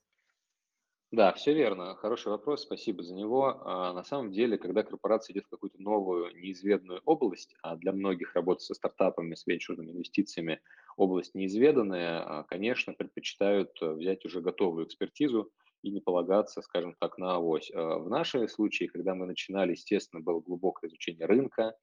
Да, 1.11 1.31
все 1.33 1.53
верно. 1.53 1.95
Хороший 1.95 2.29
вопрос, 2.29 2.63
спасибо 2.63 3.03
за 3.03 3.13
него. 3.13 3.61
А, 3.63 3.93
на 3.93 4.03
самом 4.03 4.31
деле, 4.31 4.57
когда 4.57 4.83
корпорация 4.83 5.33
идет 5.33 5.45
в 5.45 5.49
какую-то 5.49 5.81
новую, 5.81 6.35
неизведанную 6.35 7.01
область, 7.05 7.55
а 7.61 7.75
для 7.77 7.93
многих 7.93 8.33
работа 8.35 8.61
со 8.61 8.73
стартапами, 8.73 9.35
с 9.35 9.45
венчурными 9.45 9.91
инвестициями 9.91 10.61
область 10.97 11.35
неизведанная, 11.35 12.43
конечно, 12.43 12.93
предпочитают 12.93 13.71
э, 13.81 13.93
взять 13.93 14.25
уже 14.25 14.41
готовую 14.41 14.85
экспертизу 14.85 15.51
и 15.85 15.91
не 15.91 16.01
полагаться, 16.01 16.61
скажем 16.63 16.95
так, 16.99 17.17
на 17.19 17.35
авось. 17.35 17.71
А, 17.73 17.99
В 17.99 18.09
нашем 18.09 18.47
случае, 18.47 18.89
когда 18.89 19.13
мы 19.13 19.27
начинали, 19.27 19.71
естественно, 19.71 20.21
было 20.21 20.39
глубокое 20.39 20.89
изучение 20.89 21.27
рынка, 21.27 21.75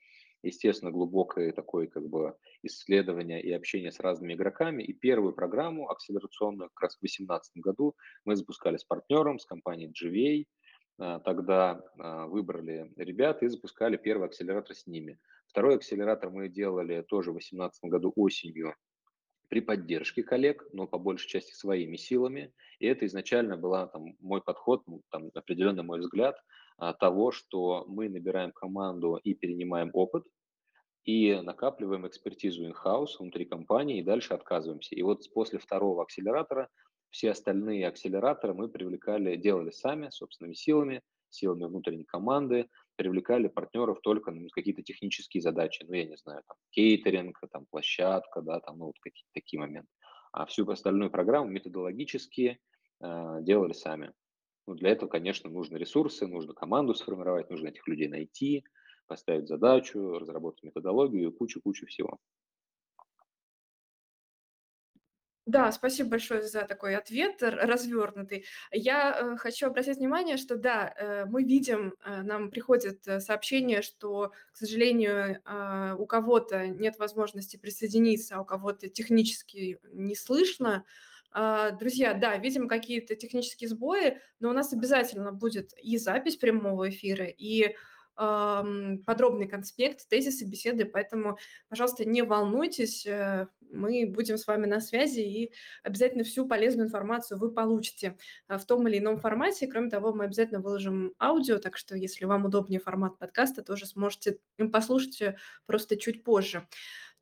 естественно, 0.42 0.90
глубокое 0.90 1.52
такое 1.52 1.86
как 1.86 2.08
бы 2.08 2.36
исследование 2.64 3.40
и 3.40 3.52
общение 3.52 3.92
с 3.92 4.00
разными 4.00 4.34
игроками. 4.34 4.82
И 4.82 4.92
первую 4.92 5.34
программу 5.34 5.88
акселерационную 5.88 6.70
как 6.70 6.82
раз 6.82 6.96
в 6.96 7.00
2018 7.00 7.58
году 7.58 7.94
мы 8.24 8.34
запускали 8.34 8.76
с 8.76 8.84
партнером, 8.84 9.38
с 9.38 9.46
компанией 9.46 9.92
GVA. 9.92 10.46
А, 10.98 11.20
Тогда 11.20 11.80
а, 11.98 12.26
выбрали 12.26 12.92
ребят 12.96 13.44
и 13.44 13.48
запускали 13.48 13.96
первый 13.96 14.26
акселератор 14.26 14.74
с 14.74 14.88
ними. 14.88 15.20
Второй 15.46 15.76
акселератор 15.76 16.30
мы 16.30 16.48
делали 16.48 17.02
тоже 17.02 17.30
в 17.30 17.34
2018 17.34 17.84
году 17.84 18.12
осенью 18.16 18.74
при 19.52 19.60
поддержке 19.60 20.22
коллег, 20.22 20.66
но 20.72 20.86
по 20.86 20.96
большей 20.96 21.28
части 21.28 21.52
своими 21.52 21.96
силами. 21.98 22.54
И 22.78 22.86
это 22.86 23.04
изначально 23.04 23.58
была 23.58 23.86
там, 23.86 24.16
мой 24.18 24.40
подход, 24.40 24.82
ну, 24.86 25.02
там, 25.10 25.30
определенный 25.34 25.82
мой 25.82 26.00
взгляд 26.00 26.42
а, 26.78 26.94
того, 26.94 27.32
что 27.32 27.84
мы 27.86 28.08
набираем 28.08 28.52
команду 28.52 29.20
и 29.22 29.34
перенимаем 29.34 29.90
опыт, 29.92 30.24
и 31.04 31.38
накапливаем 31.42 32.06
экспертизу 32.06 32.66
in-house 32.66 33.18
внутри 33.18 33.44
компании 33.44 33.98
и 33.98 34.02
дальше 34.02 34.32
отказываемся. 34.32 34.94
И 34.94 35.02
вот 35.02 35.30
после 35.34 35.58
второго 35.58 36.02
акселератора 36.02 36.70
все 37.10 37.32
остальные 37.32 37.86
акселераторы 37.86 38.54
мы 38.54 38.70
привлекали, 38.70 39.36
делали 39.36 39.70
сами, 39.70 40.08
собственными 40.08 40.54
силами, 40.54 41.02
силами 41.28 41.64
внутренней 41.64 42.04
команды, 42.04 42.70
привлекали 42.96 43.48
партнеров 43.48 44.00
только 44.02 44.30
на 44.30 44.48
какие-то 44.50 44.82
технические 44.82 45.42
задачи, 45.42 45.84
ну, 45.86 45.94
я 45.94 46.04
не 46.04 46.16
знаю, 46.16 46.42
там, 46.46 46.56
кейтеринг, 46.70 47.38
там, 47.50 47.66
площадка, 47.70 48.42
да, 48.42 48.60
там, 48.60 48.78
ну, 48.78 48.86
вот 48.86 48.98
какие-то 49.00 49.30
такие 49.34 49.60
моменты. 49.60 49.88
А 50.32 50.46
всю 50.46 50.68
остальную 50.70 51.10
программу 51.10 51.50
методологически 51.50 52.58
э, 53.00 53.38
делали 53.42 53.72
сами. 53.72 54.12
Ну, 54.66 54.74
для 54.74 54.90
этого, 54.90 55.08
конечно, 55.08 55.50
нужны 55.50 55.76
ресурсы, 55.76 56.26
нужно 56.26 56.54
команду 56.54 56.94
сформировать, 56.94 57.50
нужно 57.50 57.68
этих 57.68 57.86
людей 57.88 58.08
найти, 58.08 58.64
поставить 59.06 59.48
задачу, 59.48 60.18
разработать 60.18 60.62
методологию 60.62 61.30
и 61.30 61.36
кучу-кучу 61.36 61.86
всего. 61.86 62.18
Да, 65.46 65.72
спасибо 65.72 66.10
большое 66.10 66.42
за 66.42 66.62
такой 66.62 66.94
ответ 66.94 67.42
развернутый. 67.42 68.44
Я, 68.70 69.32
э, 69.34 69.36
хочу 69.36 69.66
обратить 69.66 69.98
внимание, 69.98 70.36
что 70.36 70.56
да, 70.56 70.94
э, 70.96 71.24
мы 71.24 71.42
видим, 71.42 71.94
э, 72.04 72.22
нам 72.22 72.50
приходят, 72.50 73.06
э, 73.08 73.18
сообщения, 73.18 73.82
что, 73.82 74.32
к 74.52 74.56
сожалению, 74.56 75.40
а, 75.44 75.96
у 75.98 76.06
кого-то 76.06 76.68
нет 76.68 76.96
возможности 76.98 77.56
присоединиться, 77.56 78.36
а 78.36 78.40
у 78.42 78.44
кого-то 78.44 78.88
технически 78.88 79.80
не 79.92 80.14
слышно. 80.14 80.84
А, 81.32 81.70
друзья, 81.72 82.14
да, 82.14 82.36
видим 82.36 82.68
какие-то 82.68 83.16
технические 83.16 83.68
сбои, 83.68 84.20
но 84.38 84.50
у 84.50 84.52
нас 84.52 84.72
обязательно 84.72 85.32
будет 85.32 85.72
и 85.82 85.96
запись 85.98 86.36
прямого 86.36 86.88
эфира, 86.90 87.24
и, 87.26 87.74
подробный 88.16 89.48
конспект, 89.48 90.08
тезисы 90.08 90.44
беседы, 90.44 90.84
поэтому 90.84 91.38
Пожалуйста, 91.68 92.04
не 92.04 92.22
волнуйтесь, 92.22 93.06
э, 93.06 93.46
мы 93.70 94.06
будем 94.06 94.36
с 94.36 94.46
вами 94.46 94.66
на 94.66 94.80
связи, 94.80 95.20
и 95.20 95.52
обязательно 95.82 96.22
всю 96.22 96.46
полезную 96.46 96.86
информацию 96.86 97.38
вы 97.38 97.50
получите 97.50 98.16
а, 98.46 98.58
в 98.58 98.66
том 98.66 98.86
или 98.86 98.98
ином 98.98 99.18
формате. 99.18 99.66
Кроме 99.66 99.88
того, 99.88 100.12
мы 100.12 100.24
обязательно 100.24 100.60
выложим 100.60 101.14
аудио, 101.18 101.58
так 101.58 101.78
что 101.78 101.96
если 101.96 102.26
вам 102.26 102.44
удобнее 102.44 102.80
формат 102.80 103.18
подкаста, 103.18 103.62
тоже 103.62 103.86
сможете 103.86 104.38
послушать 104.70 105.22
э, 105.22 105.36
просто 105.64 105.96
чуть 105.96 106.24
позже. 106.24 106.66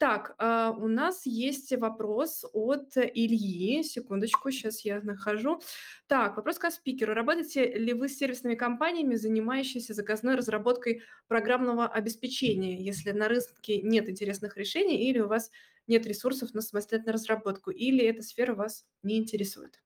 Так, 0.01 0.35
а, 0.39 0.71
у 0.71 0.89
нас 0.89 1.27
есть 1.27 1.77
вопрос 1.77 2.47
от 2.55 2.97
Ильи. 2.97 3.83
Секундочку, 3.83 4.51
сейчас 4.51 4.81
я 4.81 5.03
нахожу. 5.03 5.61
Так, 6.07 6.39
вопрос 6.39 6.59
к 6.59 6.71
спикеру. 6.71 7.13
Работаете 7.13 7.71
ли 7.75 7.93
вы 7.93 8.09
с 8.09 8.17
сервисными 8.17 8.55
компаниями, 8.55 9.17
занимающимися 9.17 9.93
заказной 9.93 10.37
разработкой 10.37 11.03
программного 11.29 11.87
обеспечения, 11.87 12.83
если 12.83 13.11
на 13.11 13.29
рынке 13.29 13.83
нет 13.83 14.09
интересных 14.09 14.57
решений 14.57 15.11
или 15.11 15.19
у 15.19 15.29
вас 15.29 15.51
нет 15.87 16.07
ресурсов 16.07 16.55
на 16.55 16.63
самостоятельную 16.63 17.13
разработку, 17.13 17.71
или 17.71 18.03
эта 18.03 18.23
сфера 18.23 18.55
вас 18.55 18.87
не 19.03 19.19
интересует? 19.19 19.83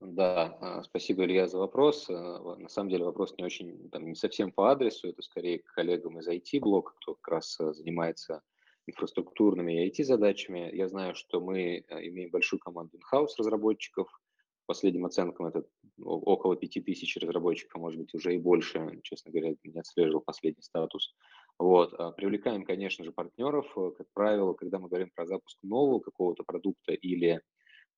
Да, 0.00 0.56
а, 0.60 0.82
спасибо, 0.82 1.24
Илья, 1.24 1.46
за 1.46 1.58
вопрос. 1.58 2.08
Во- 2.08 2.56
На 2.56 2.68
самом 2.68 2.88
деле 2.88 3.04
вопрос 3.04 3.34
не 3.36 3.44
очень, 3.44 3.90
там, 3.90 4.06
не 4.06 4.14
совсем 4.14 4.50
по 4.50 4.70
адресу, 4.70 5.08
это 5.08 5.20
скорее 5.20 5.58
к 5.58 5.66
коллегам 5.74 6.18
из 6.18 6.26
IT-блока, 6.28 6.94
кто 6.96 7.14
как 7.16 7.28
раз 7.28 7.60
э, 7.60 7.72
занимается 7.74 8.42
инфраструктурными 8.86 9.86
IT-задачами. 9.88 10.74
Я 10.74 10.88
знаю, 10.88 11.14
что 11.14 11.40
мы 11.40 11.84
имеем 11.90 12.30
большую 12.30 12.60
команду 12.60 12.96
in-house 12.96 13.34
разработчиков. 13.36 14.08
По 14.66 14.72
последним 14.72 15.04
оценкам 15.04 15.46
это 15.46 15.64
около 16.02 16.56
пяти 16.56 16.80
тысяч 16.80 17.16
разработчиков, 17.18 17.76
а 17.76 17.80
может 17.80 18.00
быть 18.00 18.14
уже 18.14 18.34
и 18.34 18.38
больше, 18.38 19.00
честно 19.02 19.30
говоря, 19.30 19.54
не 19.64 19.78
отслеживал 19.80 20.22
последний 20.22 20.62
статус. 20.62 21.14
Вот. 21.58 21.92
а 21.98 22.12
Привлекаем, 22.12 22.64
конечно 22.64 23.04
же, 23.04 23.12
партнеров. 23.12 23.66
Как 23.74 24.06
правило, 24.14 24.54
когда 24.54 24.78
мы 24.78 24.88
говорим 24.88 25.10
про 25.14 25.26
запуск 25.26 25.58
нового 25.62 25.98
какого-то 26.00 26.42
продукта 26.44 26.92
или 26.94 27.42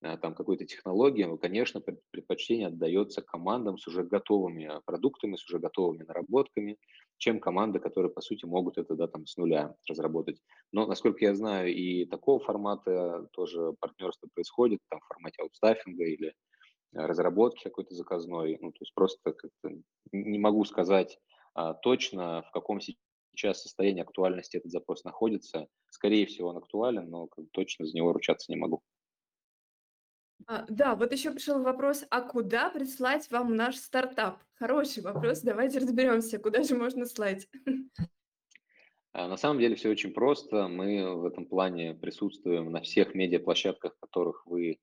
там 0.03 0.35
какой-то 0.35 0.65
технологии, 0.67 1.25
ну, 1.25 1.39
конечно, 1.39 1.81
пред- 1.81 2.01
предпочтение 2.11 2.67
отдается 2.69 3.23
командам 3.23 3.79
с 3.79 3.87
уже 3.87 4.03
готовыми 4.05 4.65
э, 4.65 4.81
продуктами, 4.85 5.37
с 5.37 5.45
уже 5.47 5.59
готовыми 5.61 6.03
наработками, 6.03 6.79
чем 7.19 7.39
команды, 7.41 7.79
которые, 7.79 8.11
по 8.13 8.21
сути, 8.21 8.45
могут 8.45 8.79
это 8.79 8.95
да, 8.97 9.07
там, 9.07 9.27
с 9.27 9.37
нуля 9.37 9.77
разработать. 9.89 10.41
Но, 10.73 10.87
насколько 10.87 11.25
я 11.25 11.35
знаю, 11.35 11.73
и 11.73 12.05
такого 12.07 12.41
формата 12.41 13.29
тоже 13.33 13.75
партнерство 13.81 14.29
происходит, 14.35 14.81
там, 14.91 15.01
в 15.01 15.07
формате 15.07 15.43
аутстаффинга 15.43 16.05
или 16.05 16.29
э, 16.29 16.33
разработки 16.93 17.65
какой-то 17.65 17.95
заказной. 17.95 18.59
Ну, 18.61 18.73
то 18.73 18.79
есть 18.81 18.95
просто 18.95 19.33
как-то 19.33 19.71
не 20.13 20.39
могу 20.39 20.65
сказать 20.65 21.19
а, 21.55 21.75
точно, 21.75 22.43
в 22.49 22.51
каком 22.53 22.81
се- 22.81 22.95
сейчас 23.35 23.63
состоянии 23.63 24.03
актуальности 24.03 24.57
этот 24.57 24.71
запрос 24.73 25.05
находится. 25.05 25.69
Скорее 25.91 26.27
всего, 26.27 26.49
он 26.49 26.59
актуален, 26.59 27.09
но 27.11 27.29
точно 27.53 27.87
за 27.87 27.97
него 27.97 28.13
ручаться 28.13 28.51
не 28.53 28.57
могу. 28.57 28.83
А, 30.47 30.65
да, 30.69 30.95
вот 30.95 31.13
еще 31.13 31.33
пришел 31.33 31.63
вопрос, 31.63 32.05
а 32.11 32.21
куда 32.23 32.71
прислать 32.71 33.31
вам 33.31 33.57
наш 33.57 33.77
стартап? 33.77 34.39
Хороший 34.55 35.03
вопрос, 35.03 35.41
давайте 35.41 35.79
разберемся, 35.79 36.39
куда 36.39 36.63
же 36.63 36.77
можно 36.77 37.07
слать. 37.07 37.49
А, 39.13 39.29
На 39.29 39.37
самом 39.37 39.61
деле 39.61 39.75
все 39.75 39.91
очень 39.91 40.13
просто. 40.13 40.69
Мы 40.69 41.15
в 41.17 41.27
этом 41.27 41.47
плане 41.47 41.95
присутствуем 41.95 42.73
на 42.73 42.81
всех 42.81 43.15
медиаплощадках, 43.15 43.95
в 43.95 44.01
которых 44.01 44.47
вы 44.47 44.79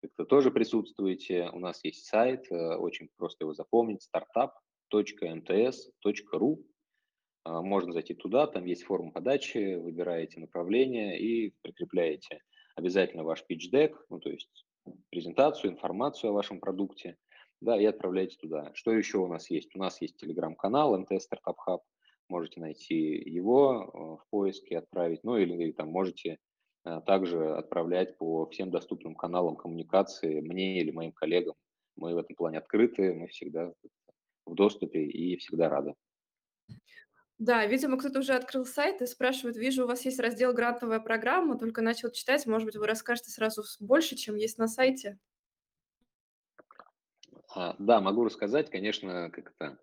как-то 0.00 0.24
тоже 0.24 0.50
присутствуете. 0.50 1.50
У 1.52 1.58
нас 1.58 1.84
есть 1.84 2.06
сайт, 2.06 2.50
э, 2.50 2.76
очень 2.76 3.10
просто 3.16 3.44
его 3.44 3.52
запомнить, 3.54 4.08
startup.mts.ru. 4.14 6.64
А, 7.44 7.62
Можно 7.62 7.92
зайти 7.92 8.14
туда, 8.14 8.46
там 8.46 8.64
есть 8.66 8.84
форма 8.84 9.10
подачи, 9.10 9.74
выбираете 9.74 10.38
направление 10.40 11.18
и 11.18 11.52
прикрепляете 11.62 12.40
обязательно 12.76 13.24
ваш 13.24 13.44
pitch 13.50 13.72
deck, 13.72 13.94
ну, 14.08 14.20
то 14.20 14.30
есть 14.30 14.64
презентацию, 15.12 15.70
информацию 15.70 16.30
о 16.30 16.32
вашем 16.32 16.58
продукте, 16.58 17.18
да, 17.60 17.78
и 17.78 17.84
отправляете 17.84 18.38
туда. 18.38 18.72
Что 18.74 18.92
еще 18.92 19.18
у 19.18 19.28
нас 19.28 19.50
есть? 19.50 19.76
У 19.76 19.78
нас 19.78 20.00
есть 20.00 20.16
телеграм-канал 20.16 20.98
МТС 20.98 21.28
Startup 21.30 21.54
Hub, 21.68 21.80
можете 22.30 22.60
найти 22.60 22.94
его 22.96 23.82
э, 23.82 23.98
в 23.98 24.26
поиске, 24.30 24.78
отправить, 24.78 25.22
ну 25.22 25.36
или, 25.36 25.52
или 25.52 25.72
там 25.72 25.90
можете 25.90 26.38
э, 26.86 27.00
также 27.04 27.54
отправлять 27.54 28.16
по 28.16 28.46
всем 28.46 28.70
доступным 28.70 29.14
каналам 29.14 29.54
коммуникации 29.54 30.40
мне 30.40 30.80
или 30.80 30.90
моим 30.90 31.12
коллегам. 31.12 31.54
Мы 31.96 32.14
в 32.14 32.18
этом 32.18 32.34
плане 32.34 32.58
открыты, 32.58 33.12
мы 33.12 33.26
всегда 33.28 33.70
в 34.46 34.54
доступе 34.54 35.04
и 35.04 35.36
всегда 35.36 35.68
рады. 35.68 35.94
Да, 37.42 37.66
видимо, 37.66 37.98
кто-то 37.98 38.20
уже 38.20 38.34
открыл 38.34 38.64
сайт 38.64 39.02
и 39.02 39.06
спрашивает: 39.06 39.56
"Вижу, 39.56 39.82
у 39.82 39.86
вас 39.88 40.04
есть 40.04 40.20
раздел 40.20 40.52
"Грантовая 40.52 41.00
программа", 41.00 41.58
только 41.58 41.82
начал 41.82 42.12
читать. 42.12 42.46
Может 42.46 42.66
быть, 42.66 42.76
вы 42.76 42.86
расскажете 42.86 43.32
сразу 43.32 43.64
больше, 43.80 44.14
чем 44.14 44.36
есть 44.36 44.58
на 44.58 44.68
сайте?" 44.68 45.18
А, 47.54 47.76
да, 47.78 48.00
могу 48.00 48.24
рассказать. 48.24 48.70
Конечно, 48.70 49.30
как 49.30 49.52
это, 49.56 49.78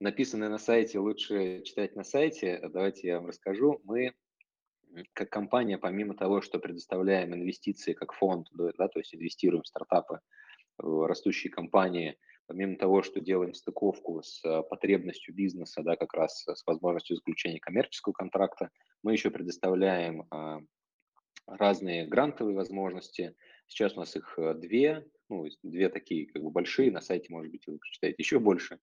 написанное 0.00 0.48
на 0.48 0.58
сайте 0.58 0.98
лучше 0.98 1.62
читать 1.62 1.96
на 1.96 2.04
сайте. 2.04 2.60
Давайте 2.72 3.08
я 3.08 3.18
вам 3.18 3.28
расскажу. 3.28 3.80
Мы, 3.84 4.14
как 5.12 5.30
компания, 5.30 5.78
помимо 5.78 6.14
того, 6.16 6.40
что 6.40 6.58
предоставляем 6.58 7.34
инвестиции 7.34 7.92
как 7.92 8.12
фонд, 8.12 8.48
да, 8.52 8.88
то 8.88 8.98
есть 8.98 9.14
инвестируем 9.14 9.62
в 9.62 9.66
стартапы, 9.68 10.20
в 10.78 11.06
растущие 11.08 11.52
компании, 11.52 12.18
помимо 12.46 12.76
того, 12.76 13.02
что 13.02 13.20
делаем 13.20 13.54
стыковку 13.54 14.22
с 14.22 14.44
э, 14.44 14.62
потребностью 14.62 15.34
бизнеса, 15.34 15.82
да, 15.82 15.96
как 15.96 16.14
раз 16.14 16.44
с 16.46 16.66
возможностью 16.66 17.16
заключения 17.16 17.58
коммерческого 17.60 18.12
контракта, 18.12 18.70
мы 19.02 19.12
еще 19.12 19.30
предоставляем 19.30 20.26
а, 20.30 20.60
разные 21.46 22.06
грантовые 22.06 22.56
возможности. 22.56 23.34
Сейчас 23.66 23.96
у 23.96 24.00
нас 24.00 24.16
их 24.16 24.34
э, 24.38 24.54
две, 24.54 25.06
ну, 25.28 25.46
две 25.62 25.88
такие 25.88 26.26
как 26.26 26.42
бы 26.42 26.50
большие, 26.50 26.90
на 26.90 27.00
сайте, 27.00 27.26
может 27.30 27.50
быть, 27.50 27.66
вы 27.66 27.78
прочитаете 27.78 28.16
еще 28.18 28.38
больше. 28.38 28.78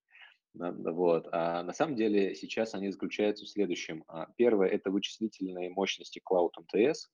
Вот. 0.54 1.30
А 1.32 1.64
на 1.64 1.72
самом 1.72 1.96
деле 1.96 2.36
сейчас 2.36 2.74
они 2.76 2.92
заключаются 2.92 3.46
в 3.46 3.50
следующем. 3.50 4.04
А, 4.08 4.28
первое– 4.38 4.68
это 4.70 4.92
вычислительные 4.92 5.70
мощности 5.70 6.22
Cloud 6.30 6.52
MTS. 6.60 7.08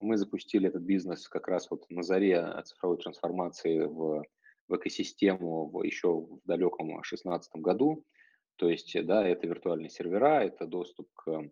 Мы 0.00 0.16
запустили 0.18 0.68
этот 0.68 0.82
бизнес 0.82 1.28
как 1.28 1.48
раз 1.48 1.70
вот 1.70 1.88
на 1.88 2.02
заре 2.02 2.62
цифровой 2.64 2.98
трансформации 2.98 3.80
в, 3.80 4.22
экосистему 4.76 5.82
еще 5.82 6.20
в 6.20 6.40
далеком 6.44 6.88
2016 6.88 7.56
году. 7.56 8.04
То 8.56 8.68
есть, 8.68 8.96
да, 9.04 9.26
это 9.26 9.46
виртуальные 9.46 9.90
сервера, 9.90 10.44
это 10.44 10.66
доступ 10.66 11.08
к 11.14 11.50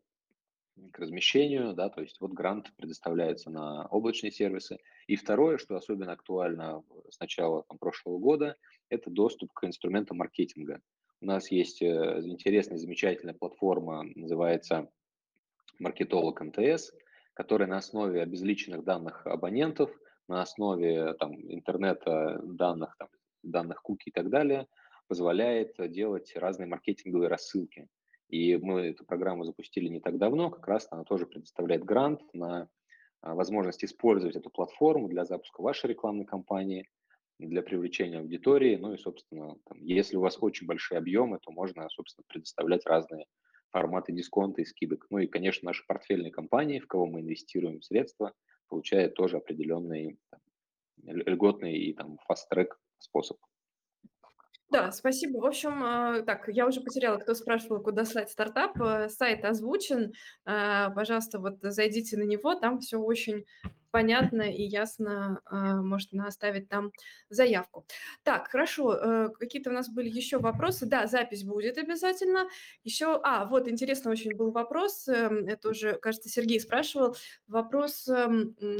к 0.90 0.98
размещению, 0.98 1.74
да, 1.74 1.88
то 1.88 2.00
есть 2.00 2.20
вот 2.20 2.32
грант 2.32 2.72
предоставляется 2.76 3.50
на 3.50 3.87
облачные 3.87 4.32
сервисы. 4.32 4.78
И 5.06 5.16
второе, 5.16 5.58
что 5.58 5.76
особенно 5.76 6.12
актуально 6.12 6.82
с 7.11 7.20
начала 7.20 7.64
там, 7.64 7.78
прошлого 7.78 8.18
года, 8.18 8.56
это 8.88 9.11
доступ 9.11 9.52
к 9.52 9.64
инструментам 9.64 10.18
маркетинга. 10.18 10.80
У 11.20 11.26
нас 11.26 11.50
есть 11.50 11.82
э, 11.82 12.20
интересная, 12.24 12.78
замечательная 12.78 13.35
платформа, 13.35 14.04
называется 14.14 14.90
Маркетолог 15.78 16.40
МТС, 16.40 16.92
которая 17.35 17.68
на 17.68 17.78
основе 17.78 18.22
обезличенных 18.22 18.85
данных 18.85 19.26
абонентов, 19.26 19.90
на 20.32 20.42
основе 20.42 21.14
там, 21.14 21.34
интернета 21.34 22.40
данных, 22.42 22.96
там, 22.98 23.08
данных 23.42 23.82
куки 23.82 24.08
и 24.08 24.12
так 24.12 24.30
далее, 24.30 24.66
позволяет 25.08 25.74
делать 25.92 26.32
разные 26.36 26.66
маркетинговые 26.66 27.28
рассылки. 27.28 27.88
И 28.28 28.56
мы 28.56 28.88
эту 28.88 29.04
программу 29.04 29.44
запустили 29.44 29.88
не 29.88 30.00
так 30.00 30.16
давно, 30.18 30.50
как 30.50 30.66
раз 30.66 30.88
она 30.90 31.04
тоже 31.04 31.26
предоставляет 31.26 31.84
грант 31.84 32.22
на 32.32 32.68
а, 33.20 33.34
возможность 33.34 33.84
использовать 33.84 34.36
эту 34.36 34.48
платформу 34.48 35.08
для 35.08 35.26
запуска 35.26 35.60
вашей 35.60 35.90
рекламной 35.90 36.24
кампании, 36.24 36.88
для 37.38 37.62
привлечения 37.62 38.20
аудитории. 38.20 38.76
Ну 38.76 38.94
и, 38.94 38.98
собственно, 38.98 39.56
там, 39.66 39.82
если 39.82 40.16
у 40.16 40.20
вас 40.20 40.38
очень 40.40 40.66
большие 40.66 40.96
объемы, 40.96 41.40
то 41.42 41.50
можно, 41.50 41.88
собственно, 41.90 42.24
предоставлять 42.28 42.86
разные 42.86 43.26
форматы 43.70 44.12
дисконта 44.12 44.62
и 44.62 44.64
скидок. 44.64 45.06
Ну 45.10 45.18
и, 45.18 45.26
конечно, 45.26 45.66
наши 45.66 45.84
портфельные 45.86 46.32
компании, 46.32 46.78
в 46.78 46.86
кого 46.86 47.06
мы 47.06 47.20
инвестируем 47.20 47.82
средства, 47.82 48.32
получают 48.72 49.14
тоже 49.14 49.37
определенный 49.37 50.18
там, 50.30 50.40
льготный 51.04 51.74
и 51.74 51.92
там 51.92 52.16
фаст-трек 52.26 52.80
способ. 52.98 53.37
Да, 54.70 54.90
спасибо. 54.92 55.37
В 55.40 55.44
общем, 55.44 55.85
э, 55.85 56.22
так, 56.22 56.48
я 56.48 56.66
уже 56.66 56.80
потеряла, 56.80 57.18
кто 57.18 57.35
спрашивал, 57.35 57.82
куда 57.82 58.06
слать 58.06 58.30
стартап. 58.30 58.80
Э, 58.80 59.11
сайт 59.11 59.44
озвучен. 59.44 60.14
Э, 60.46 60.88
пожалуйста, 60.94 61.38
вот 61.38 61.58
зайдите 61.61 62.16
на 62.16 62.22
него, 62.22 62.54
там 62.54 62.80
все 62.80 62.96
очень 62.96 63.44
понятно 63.92 64.42
и 64.42 64.62
ясно 64.62 65.40
э, 65.50 65.55
можно 65.76 66.26
оставить 66.26 66.68
там 66.68 66.90
заявку. 67.28 67.87
Так, 68.24 68.48
хорошо, 68.48 68.94
э, 68.94 69.28
какие-то 69.38 69.70
у 69.70 69.72
нас 69.72 69.88
были 69.88 70.09
еще 70.09 70.38
вопросы. 70.38 70.87
Да, 70.87 71.07
запись 71.07 71.44
будет 71.44 71.78
обязательно. 71.78 72.48
Еще, 72.83 73.20
а, 73.22 73.44
вот 73.44 73.68
интересный 73.68 74.11
очень 74.11 74.35
был 74.35 74.50
вопрос, 74.50 75.07
э, 75.09 75.12
это 75.46 75.68
уже, 75.68 75.92
кажется, 75.94 76.28
Сергей 76.28 76.59
спрашивал. 76.59 77.16
Вопрос, 77.46 78.09
э, 78.09 78.26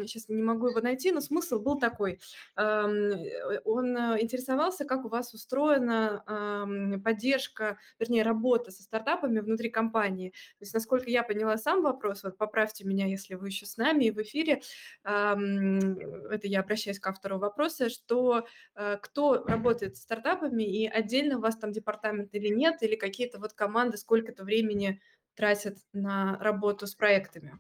сейчас 0.07 0.29
не 0.29 0.43
могу 0.43 0.69
его 0.69 0.81
найти, 0.81 1.13
но 1.13 1.21
смысл 1.21 1.61
был 1.61 1.79
такой. 1.79 2.19
Эм, 2.57 3.13
э, 3.13 3.61
он 3.65 3.97
интересовался, 4.19 4.85
как 4.85 5.05
у 5.05 5.09
вас 5.09 5.35
устроена 5.35 6.25
э, 6.27 6.99
поддержка, 6.99 7.79
вернее, 7.99 8.23
работа 8.23 8.71
со 8.71 8.83
стартапами 8.83 9.41
внутри 9.41 9.69
компании. 9.71 10.31
То 10.31 10.63
есть, 10.63 10.75
насколько 10.75 11.11
я 11.11 11.23
поняла 11.23 11.59
сам 11.59 11.83
вопрос, 11.83 12.23
вот 12.23 12.39
поправьте 12.39 12.85
меня, 12.85 13.07
если 13.07 13.35
вы 13.35 13.49
еще 13.49 13.67
с 13.67 13.77
нами 13.77 14.07
и 14.07 14.11
в 14.11 14.19
эфире, 14.23 14.63
это 15.05 16.47
я 16.47 16.61
обращаюсь 16.61 17.01
к 17.01 17.07
автору 17.07 17.39
вопроса, 17.39 17.89
что 17.91 18.47
э, 18.75 18.99
кто 18.99 19.45
работает 19.45 19.97
с 19.97 20.03
стартапами, 20.03 20.63
и 20.63 20.87
отдельно 20.87 21.39
у 21.39 21.41
вас 21.41 21.57
там 21.57 21.73
департамент 21.73 22.35
или 22.35 22.49
нет, 22.49 22.83
или 22.83 22.95
какие-то 22.95 23.39
вот 23.39 23.53
команды 23.53 23.97
сколько-то 23.97 24.45
времени 24.45 25.01
тратят 25.35 25.79
на 25.93 26.39
работу 26.39 26.87
с 26.87 26.95
проектами? 26.95 27.59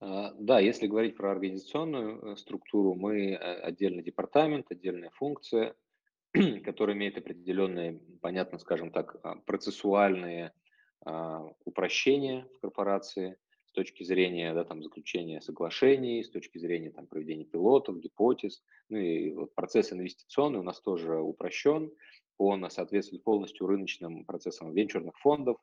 А, 0.00 0.34
да, 0.38 0.60
если 0.60 0.86
говорить 0.86 1.16
про 1.16 1.32
организационную 1.32 2.32
э, 2.32 2.36
структуру, 2.36 2.94
мы 2.94 3.32
э, 3.32 3.36
отдельный 3.36 4.02
департамент, 4.02 4.70
отдельная 4.70 5.10
функция, 5.10 5.74
которая 6.64 6.94
имеет 6.94 7.16
определенные, 7.16 8.00
понятно, 8.20 8.58
скажем 8.58 8.90
так, 8.90 9.16
а, 9.22 9.36
процессуальные 9.36 10.52
а, 11.06 11.46
упрощения 11.64 12.46
в 12.56 12.60
корпорации– 12.60 13.38
с 13.70 13.72
точки 13.72 14.02
зрения 14.02 14.52
да, 14.52 14.64
там, 14.64 14.82
заключения 14.82 15.40
соглашений, 15.40 16.24
с 16.24 16.30
точки 16.30 16.58
зрения 16.58 16.90
там, 16.90 17.06
проведения 17.06 17.44
пилотов, 17.44 18.00
гипотез. 18.00 18.64
Ну 18.88 18.98
и 18.98 19.30
вот 19.32 19.54
процесс 19.54 19.92
инвестиционный 19.92 20.58
у 20.58 20.64
нас 20.64 20.80
тоже 20.80 21.20
упрощен, 21.20 21.92
он 22.36 22.68
соответствует 22.68 23.22
полностью 23.22 23.68
рыночным 23.68 24.24
процессам 24.24 24.72
венчурных 24.72 25.16
фондов, 25.18 25.58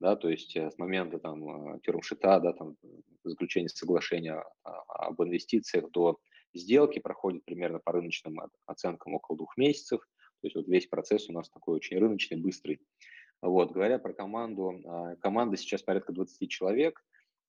да, 0.00 0.16
то 0.16 0.30
есть 0.30 0.56
э, 0.56 0.70
с 0.70 0.78
момента 0.78 1.18
там 1.18 1.74
э, 1.74 1.80
термшита, 1.82 2.40
да, 2.40 2.54
там 2.54 2.76
заключения 3.24 3.68
соглашения 3.68 4.42
об 4.62 5.22
инвестициях 5.22 5.90
до 5.90 6.18
сделки 6.54 6.98
проходит 6.98 7.44
примерно 7.44 7.78
по 7.78 7.92
рыночным 7.92 8.40
оценкам 8.64 9.14
около 9.14 9.36
двух 9.36 9.58
месяцев, 9.58 10.00
то 10.40 10.46
есть 10.46 10.56
вот 10.56 10.66
весь 10.66 10.86
процесс 10.86 11.28
у 11.28 11.34
нас 11.34 11.50
такой 11.50 11.76
очень 11.76 11.98
рыночный, 11.98 12.38
быстрый. 12.38 12.80
Вот, 13.42 13.72
говоря 13.72 13.98
про 13.98 14.12
команду, 14.12 14.80
а, 14.86 15.16
команда 15.16 15.56
сейчас 15.56 15.82
порядка 15.82 16.12
20 16.12 16.50
человек, 16.50 17.02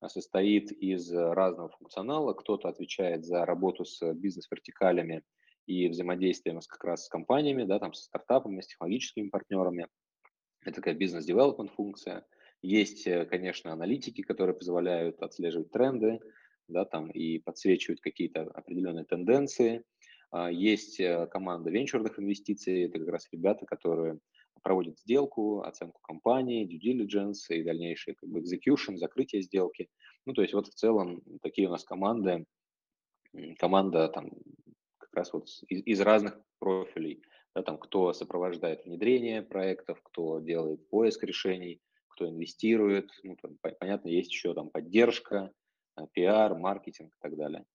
состоит 0.07 0.71
из 0.71 1.11
разного 1.11 1.69
функционала. 1.69 2.33
Кто-то 2.33 2.67
отвечает 2.69 3.25
за 3.25 3.45
работу 3.45 3.85
с 3.85 4.13
бизнес-вертикалями 4.13 5.23
и 5.65 5.87
взаимодействием 5.87 6.61
с, 6.61 6.67
как 6.67 6.83
раз 6.83 7.05
с 7.05 7.09
компаниями, 7.09 7.63
да, 7.63 7.79
там, 7.79 7.93
со 7.93 8.03
стартапами, 8.03 8.61
с 8.61 8.67
технологическими 8.67 9.29
партнерами. 9.29 9.87
Это 10.63 10.75
такая 10.75 10.93
бизнес-девелопмент 10.95 11.71
функция. 11.71 12.25
Есть, 12.61 13.07
э, 13.07 13.25
конечно, 13.25 13.71
аналитики, 13.71 14.21
которые 14.21 14.55
позволяют 14.55 15.21
отслеживать 15.21 15.71
тренды, 15.71 16.19
да, 16.67 16.85
там, 16.85 17.09
и 17.09 17.39
подсвечивать 17.39 18.01
какие-то 18.01 18.43
определенные 18.43 19.05
тенденции. 19.05 19.83
А, 20.31 20.51
есть 20.51 20.99
э, 20.99 21.27
команда 21.27 21.69
венчурных 21.69 22.19
инвестиций, 22.19 22.83
это 22.83 22.99
как 22.99 23.09
раз 23.09 23.27
ребята, 23.31 23.65
которые 23.65 24.19
проводит 24.61 24.99
сделку, 24.99 25.61
оценку 25.61 25.99
компании, 26.01 26.67
due 26.67 26.79
diligence 26.79 27.49
и 27.49 27.63
дальнейший 27.63 28.15
как 28.15 28.29
бы 28.29 28.41
execution, 28.41 28.97
закрытие 28.97 29.41
сделки. 29.41 29.89
Ну, 30.25 30.33
то 30.33 30.41
есть 30.41 30.53
вот 30.53 30.67
в 30.67 30.73
целом 30.73 31.21
такие 31.41 31.67
у 31.67 31.71
нас 31.71 31.83
команды, 31.83 32.45
команда 33.57 34.07
там 34.09 34.31
как 34.97 35.13
раз 35.13 35.33
вот 35.33 35.47
из, 35.67 35.81
из 35.85 36.01
разных 36.01 36.39
профилей, 36.59 37.23
да, 37.55 37.63
там 37.63 37.77
кто 37.77 38.13
сопровождает 38.13 38.85
внедрение 38.85 39.41
проектов, 39.41 40.01
кто 40.03 40.39
делает 40.39 40.87
поиск 40.89 41.23
решений, 41.23 41.81
кто 42.09 42.29
инвестирует, 42.29 43.09
ну, 43.23 43.35
там, 43.41 43.57
понятно, 43.79 44.09
есть 44.09 44.31
еще 44.31 44.53
там 44.53 44.69
поддержка, 44.69 45.51
э, 45.97 46.05
пиар, 46.13 46.57
маркетинг 46.57 47.13
и 47.13 47.19
так 47.21 47.35
далее. 47.35 47.65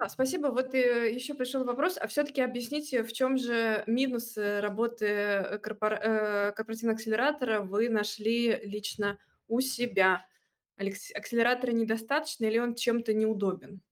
А, 0.00 0.08
спасибо. 0.08 0.46
Вот 0.46 0.74
э, 0.74 1.12
еще 1.12 1.34
пришел 1.34 1.62
вопрос, 1.62 1.98
а 2.00 2.06
все-таки 2.06 2.40
объясните, 2.40 3.02
в 3.02 3.12
чем 3.12 3.36
же 3.36 3.84
минус 3.86 4.34
работы 4.38 5.04
э, 5.04 5.58
корпора 5.58 6.00
э, 6.02 6.52
корпоративного 6.52 6.96
акселератора 6.96 7.60
вы 7.60 7.90
нашли 7.90 8.58
лично 8.64 9.18
у 9.46 9.60
себя? 9.60 10.24
Акселератора 10.78 11.72
недостаточно 11.72 12.46
или 12.46 12.56
он 12.56 12.76
чем-то 12.76 13.12
неудобен? 13.12 13.82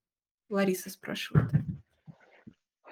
Лариса 0.49 0.88
спрашивает. 0.88 1.51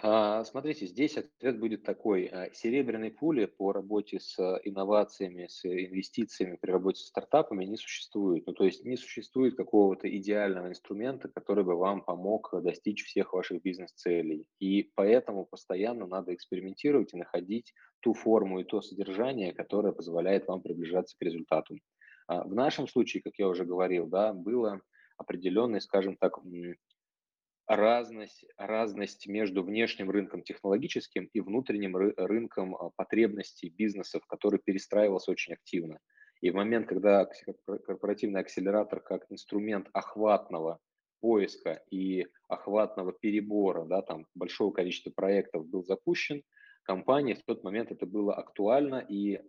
А, 0.08 0.44
смотрите, 0.44 0.86
здесь 0.86 1.16
ответ 1.16 1.58
будет 1.58 1.82
такой. 1.82 2.26
А, 2.26 2.52
серебряной 2.52 3.10
пули 3.10 3.46
по 3.46 3.72
работе 3.72 4.20
с 4.20 4.38
инновациями, 4.62 5.48
с 5.48 5.64
инвестициями 5.64 6.56
при 6.60 6.70
работе 6.70 7.00
с 7.02 7.08
стартапами 7.08 7.64
не 7.64 7.76
существует. 7.76 8.46
Ну, 8.46 8.52
то 8.52 8.64
есть 8.64 8.84
не 8.84 8.96
существует 8.96 9.56
какого-то 9.56 10.08
идеального 10.16 10.68
инструмента, 10.68 11.28
который 11.28 11.64
бы 11.64 11.74
вам 11.74 12.04
помог 12.04 12.54
достичь 12.62 13.04
всех 13.04 13.32
ваших 13.32 13.62
бизнес-целей. 13.62 14.46
И 14.60 14.92
поэтому 14.94 15.44
постоянно 15.44 16.06
надо 16.06 16.32
экспериментировать 16.32 17.12
и 17.12 17.16
находить 17.16 17.74
ту 17.98 18.14
форму 18.14 18.60
и 18.60 18.64
то 18.64 18.82
содержание, 18.82 19.52
которое 19.52 19.92
позволяет 19.92 20.46
вам 20.46 20.62
приближаться 20.62 21.16
к 21.18 21.22
результату. 21.22 21.78
А, 22.28 22.44
в 22.44 22.54
нашем 22.54 22.86
случае, 22.86 23.24
как 23.24 23.32
я 23.38 23.48
уже 23.48 23.64
говорил, 23.64 24.06
да, 24.06 24.32
было 24.32 24.82
определенный, 25.16 25.80
скажем 25.80 26.16
так, 26.16 26.38
разность, 27.66 28.44
разность 28.56 29.26
между 29.26 29.62
внешним 29.62 30.10
рынком 30.10 30.42
технологическим 30.42 31.28
и 31.32 31.40
внутренним 31.40 31.96
ры- 31.96 32.14
рынком 32.16 32.76
а, 32.76 32.90
потребностей 32.90 33.68
бизнесов, 33.68 34.24
который 34.26 34.60
перестраивался 34.60 35.32
очень 35.32 35.54
активно. 35.54 35.98
И 36.40 36.50
в 36.50 36.54
момент, 36.54 36.86
когда 36.86 37.26
корпоративный 37.86 38.40
акселератор 38.40 39.00
как 39.00 39.26
инструмент 39.30 39.88
охватного 39.92 40.78
поиска 41.20 41.82
и 41.90 42.26
охватного 42.48 43.12
перебора, 43.12 43.84
да, 43.84 44.02
там 44.02 44.26
большого 44.34 44.72
количества 44.72 45.10
проектов 45.10 45.66
был 45.66 45.82
запущен, 45.82 46.42
компании 46.82 47.34
в 47.34 47.42
тот 47.42 47.64
момент 47.64 47.90
это 47.90 48.06
было 48.06 48.34
актуально, 48.34 49.04
и 49.08 49.40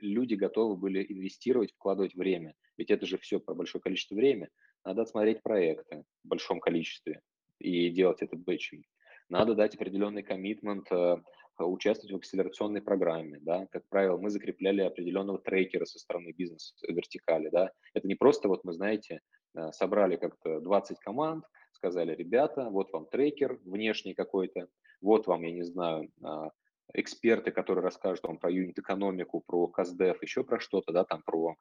люди 0.00 0.34
готовы 0.34 0.76
были 0.76 1.04
инвестировать, 1.06 1.72
вкладывать 1.72 2.14
время. 2.14 2.54
Ведь 2.78 2.90
это 2.90 3.06
же 3.06 3.18
все 3.18 3.40
про 3.40 3.54
большое 3.54 3.82
количество 3.82 4.14
времени. 4.14 4.48
Надо 4.84 5.04
смотреть 5.04 5.42
проекты 5.42 6.04
в 6.22 6.28
большом 6.28 6.60
количестве 6.60 7.20
и 7.58 7.90
делать 7.90 8.22
это 8.22 8.36
бэчем. 8.36 8.84
Надо 9.28 9.54
дать 9.54 9.74
определенный 9.74 10.22
коммитмент, 10.22 10.90
э, 10.90 11.16
участвовать 11.58 12.12
в 12.12 12.16
акселерационной 12.16 12.82
программе, 12.82 13.38
да, 13.40 13.66
как 13.72 13.88
правило, 13.88 14.18
мы 14.18 14.30
закрепляли 14.30 14.82
определенного 14.82 15.38
трекера 15.38 15.84
со 15.84 15.98
стороны 15.98 16.32
бизнес-вертикали, 16.36 17.48
да, 17.48 17.72
это 17.94 18.06
не 18.06 18.14
просто, 18.14 18.48
вот 18.48 18.62
мы, 18.64 18.72
знаете, 18.72 19.20
э, 19.54 19.72
собрали 19.72 20.16
как-то 20.16 20.60
20 20.60 20.98
команд, 21.00 21.44
сказали, 21.72 22.14
ребята, 22.14 22.68
вот 22.70 22.92
вам 22.92 23.06
трекер 23.06 23.58
внешний 23.64 24.14
какой-то, 24.14 24.68
вот 25.00 25.26
вам, 25.26 25.42
я 25.42 25.52
не 25.52 25.62
знаю, 25.62 26.10
а, 26.22 26.50
эксперты, 26.94 27.50
которые 27.50 27.82
расскажут 27.82 28.24
вам 28.24 28.38
про 28.38 28.50
юнит-экономику, 28.50 29.42
про 29.46 29.66
КАЗДЕФ, 29.68 30.22
еще 30.22 30.44
про 30.44 30.58
что-то, 30.58 30.92
да, 30.92 31.04
там 31.04 31.22
про 31.22 31.56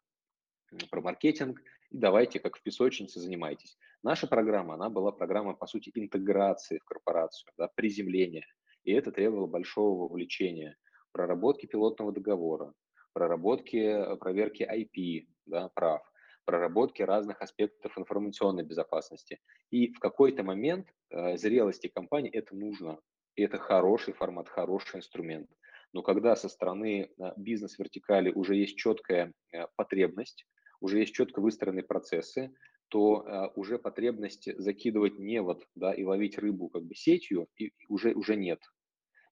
про 0.90 1.02
маркетинг, 1.02 1.62
и 1.92 1.98
давайте 1.98 2.40
как 2.40 2.58
в 2.58 2.64
песочнице 2.64 3.20
занимайтесь. 3.20 3.78
Наша 4.04 4.28
программа, 4.28 4.76
она 4.76 4.90
была 4.90 5.12
программа, 5.12 5.54
по 5.56 5.68
сути, 5.68 5.92
интеграции 5.96 6.80
в 6.80 6.86
корпорацию, 6.86 7.52
да, 7.58 7.70
приземления, 7.76 8.46
и 8.84 8.92
это 8.92 9.12
требовало 9.12 9.48
большого 9.48 10.08
вовлечения, 10.08 10.78
проработки 11.12 11.66
пилотного 11.66 12.12
договора, 12.12 12.74
проработки, 13.14 13.78
э, 13.78 14.16
проверки 14.18 14.64
IP, 14.64 15.28
да, 15.46 15.70
прав, 15.70 16.02
проработки 16.46 17.02
разных 17.02 17.42
аспектов 17.42 17.98
информационной 17.98 18.64
безопасности. 18.64 19.40
И 19.72 19.92
в 19.92 20.00
какой-то 20.00 20.44
момент 20.44 20.88
э, 21.10 21.38
зрелости 21.38 21.88
компании 21.88 22.32
это 22.32 22.56
нужно. 22.56 23.00
И 23.36 23.44
это 23.44 23.58
хороший 23.58 24.14
формат, 24.14 24.48
хороший 24.48 24.98
инструмент. 24.98 25.50
Но 25.92 26.02
когда 26.02 26.36
со 26.36 26.50
стороны 26.50 27.10
э, 27.18 27.32
бизнес-вертикали 27.38 28.32
уже 28.32 28.56
есть 28.56 28.78
четкая 28.78 29.34
э, 29.52 29.66
потребность, 29.76 30.46
уже 30.82 31.00
есть 31.00 31.14
четко 31.14 31.40
выстроенные 31.40 31.84
процессы, 31.84 32.54
то 32.90 33.26
э, 33.26 33.50
уже 33.56 33.80
потребность 33.80 34.50
закидывать 34.58 35.20
невод 35.20 35.68
да, 35.76 35.94
и 35.94 36.04
ловить 36.04 36.38
рыбу 36.38 36.70
как 36.70 36.84
бы 36.84 36.96
сетью 36.96 37.48
и, 37.58 37.72
уже, 37.90 38.14
уже 38.14 38.36
нет. 38.36 38.62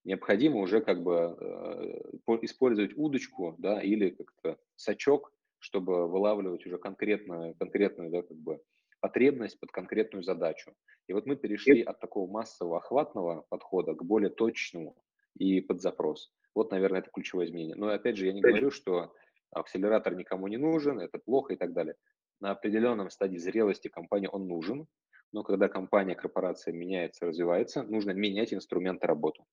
Необходимо 0.04 0.60
уже 0.60 0.82
как 0.82 1.02
бы 1.02 1.38
э, 1.40 2.38
использовать 2.42 2.98
удочку 2.98 3.56
да, 3.58 3.82
или 3.82 4.10
как-то 4.10 4.58
сачок, 4.76 5.32
чтобы 5.60 6.10
вылавливать 6.10 6.66
уже 6.66 6.78
конкретную, 6.78 7.56
конкретную 7.56 8.10
да, 8.12 8.22
как 8.22 8.38
бы 8.38 8.62
потребность 9.00 9.60
под 9.60 9.72
конкретную 9.72 10.24
задачу. 10.24 10.74
И 11.08 11.14
вот 11.14 11.26
мы 11.26 11.36
перешли 11.36 11.82
от 11.82 12.00
такого 12.00 12.30
массового 12.30 12.78
охватного 12.78 13.46
подхода 13.50 13.94
к 13.94 14.04
более 14.04 14.30
точному 14.30 14.96
и 15.38 15.62
под 15.62 15.82
запрос. 15.82 16.34
Вот, 16.56 16.72
наверное, 16.72 17.00
это 17.00 17.10
ключевое 17.12 17.46
изменение. 17.46 17.76
Но 17.76 17.88
опять 17.88 18.18
же, 18.18 18.26
я 18.28 18.34
не 18.34 18.42
говорю, 18.42 18.72
что 18.72 19.14
акселератор 19.54 20.16
никому 20.16 20.48
не 20.48 20.58
нужен, 20.58 21.00
это 21.00 21.20
плохо 21.20 21.54
и 21.54 21.58
так 21.58 21.74
далее. 21.74 21.96
На 22.40 22.52
определенном 22.52 23.10
стадии 23.10 23.38
зрелости 23.38 23.88
компании 23.88 24.30
он 24.32 24.48
нужен, 24.48 24.88
но 25.32 25.44
когда 25.44 25.68
компания, 25.68 26.16
корпорация 26.16 26.74
меняется, 26.74 27.26
развивается, 27.26 27.84
нужно 27.84 28.12
менять 28.12 28.54
инструменты 28.54 29.08
работы. 29.08 29.44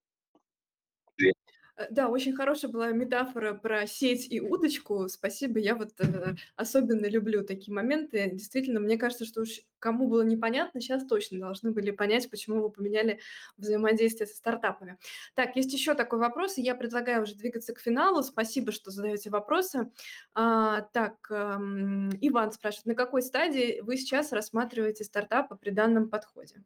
Э, 1.81 1.87
да, 1.91 2.09
очень 2.09 2.35
хорошая 2.35 2.71
была 2.71 2.91
метафора 2.91 3.55
про 3.55 3.87
сеть 3.87 4.31
и 4.31 4.41
удочку. 4.41 5.09
Спасибо. 5.09 5.59
Я 5.59 5.75
вот 5.75 5.93
э, 6.01 6.35
особенно 6.57 7.07
люблю 7.07 7.45
такие 7.45 7.75
моменты. 7.75 8.31
Действительно, 8.33 8.81
мне 8.81 8.99
кажется, 8.99 9.25
что 9.25 9.43
уж 9.43 9.61
кому 9.79 10.09
было 10.09 10.23
непонятно, 10.23 10.81
сейчас 10.81 11.07
точно 11.07 11.41
должны 11.41 11.71
были 11.71 11.91
понять, 11.91 12.31
почему 12.31 12.61
вы 12.63 12.71
поменяли 12.71 13.19
взаимодействие 13.57 14.27
со 14.27 14.37
стартапами. 14.37 14.99
Так, 15.35 15.57
есть 15.57 15.73
еще 15.73 15.95
такой 15.95 16.19
вопрос, 16.19 16.59
и 16.59 16.63
я 16.63 16.75
предлагаю 16.75 17.23
уже 17.23 17.35
двигаться 17.35 17.73
к 17.73 17.81
финалу. 17.81 18.23
Спасибо, 18.23 18.73
что 18.73 18.91
задаете 18.91 19.31
вопросы. 19.31 19.91
А, 20.35 20.83
так, 20.93 21.15
эм, 21.31 22.11
Иван 22.21 22.53
спрашивает, 22.53 22.87
на 22.87 22.95
какой 22.95 23.23
стадии 23.23 23.81
вы 23.81 23.97
сейчас 23.97 24.33
рассматриваете 24.33 25.05
стартапы 25.05 25.57
при 25.57 25.71
данном 25.71 26.11
подходе? 26.11 26.63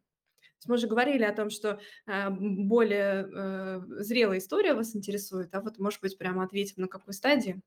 Мы 0.67 0.75
уже 0.75 0.87
говорили 0.87 1.25
о 1.25 1.35
том, 1.35 1.51
что 1.51 1.81
э, 2.07 2.31
более 2.31 3.29
э, 3.33 3.81
зрелая 4.03 4.39
история 4.39 4.75
вас 4.75 4.95
интересует, 4.97 5.55
а 5.55 5.61
вот, 5.61 5.79
может 5.79 6.01
быть, 6.01 6.19
прямо 6.19 6.45
ответим, 6.45 6.83
на 6.83 6.89
какой 6.89 7.15
стадии? 7.15 7.61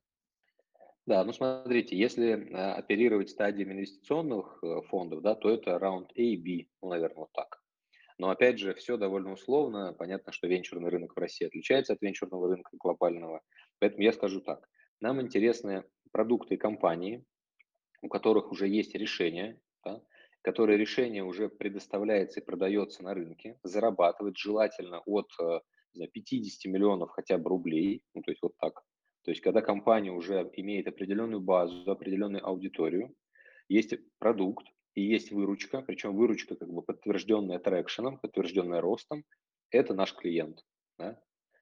Да, 1.06 1.24
ну 1.24 1.32
смотрите, 1.32 1.96
если 1.96 2.32
э, 2.32 2.72
оперировать 2.72 3.30
стадиями 3.30 3.72
инвестиционных 3.72 4.62
фондов, 4.88 5.22
да, 5.22 5.34
то 5.34 5.50
это 5.50 5.78
раунд 5.78 6.10
A 6.16 6.20
и 6.20 6.36
B, 6.36 6.68
ну, 6.82 6.90
наверное, 6.90 7.20
вот 7.20 7.32
так. 7.32 7.62
Но 8.18 8.30
опять 8.30 8.58
же, 8.58 8.74
все 8.74 8.96
довольно 8.96 9.32
условно. 9.32 9.94
Понятно, 9.96 10.32
что 10.32 10.48
венчурный 10.48 10.90
рынок 10.90 11.14
в 11.14 11.18
России 11.20 11.46
отличается 11.46 11.92
от 11.92 12.02
венчурного 12.02 12.48
рынка 12.48 12.70
глобального. 12.76 13.42
Поэтому 13.78 14.02
я 14.02 14.12
скажу 14.12 14.40
так. 14.40 14.68
Нам 15.00 15.20
интересны 15.22 15.84
продукты 16.10 16.54
и 16.54 16.58
компании, 16.58 17.24
у 18.02 18.08
которых 18.08 18.50
уже 18.50 18.66
есть 18.66 18.94
решение, 18.94 19.60
да, 19.84 20.02
которое 20.42 20.76
решение 20.76 21.24
уже 21.24 21.48
предоставляется 21.48 22.40
и 22.40 22.44
продается 22.44 23.02
на 23.02 23.14
рынке, 23.14 23.58
зарабатывает 23.62 24.36
желательно 24.36 25.00
от 25.00 25.30
э, 25.40 25.60
знаю, 25.98 26.10
50 26.10 26.72
миллионов 26.72 27.10
хотя 27.10 27.38
бы 27.38 27.50
рублей, 27.50 28.02
ну, 28.14 28.22
то 28.22 28.30
есть 28.30 28.42
вот 28.42 28.56
так. 28.58 28.82
То 29.24 29.30
есть 29.30 29.42
когда 29.42 29.60
компания 29.60 30.10
уже 30.10 30.50
имеет 30.54 30.86
определенную 30.86 31.40
базу, 31.40 31.90
определенную 31.90 32.46
аудиторию, 32.46 33.14
есть 33.68 33.94
продукт 34.18 34.66
и 34.94 35.02
есть 35.02 35.30
выручка, 35.30 35.82
причем 35.82 36.16
выручка 36.16 36.56
как 36.56 36.72
бы 36.72 36.82
подтвержденная 36.82 37.58
трекшеном, 37.58 38.18
подтвержденная 38.18 38.80
ростом, 38.80 39.24
это 39.70 39.92
наш 39.94 40.14
клиент. 40.14 40.64
Да? 40.98 41.20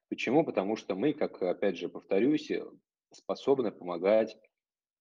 Почему? 0.09 0.45
Потому 0.45 0.77
что 0.77 0.95
мы, 0.95 1.13
как 1.13 1.41
опять 1.41 1.77
же 1.77 1.89
повторюсь, 1.89 2.49
способны 3.11 3.71
помогать 3.71 4.37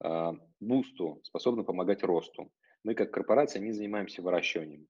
э, 0.03 0.33
бусту, 0.59 1.21
способны 1.23 1.63
помогать 1.63 2.03
росту 2.03 2.51
мы 2.87 2.95
как 2.95 3.11
корпорация 3.11 3.61
не 3.61 3.73
занимаемся 3.73 4.23
выращиванием. 4.23 4.87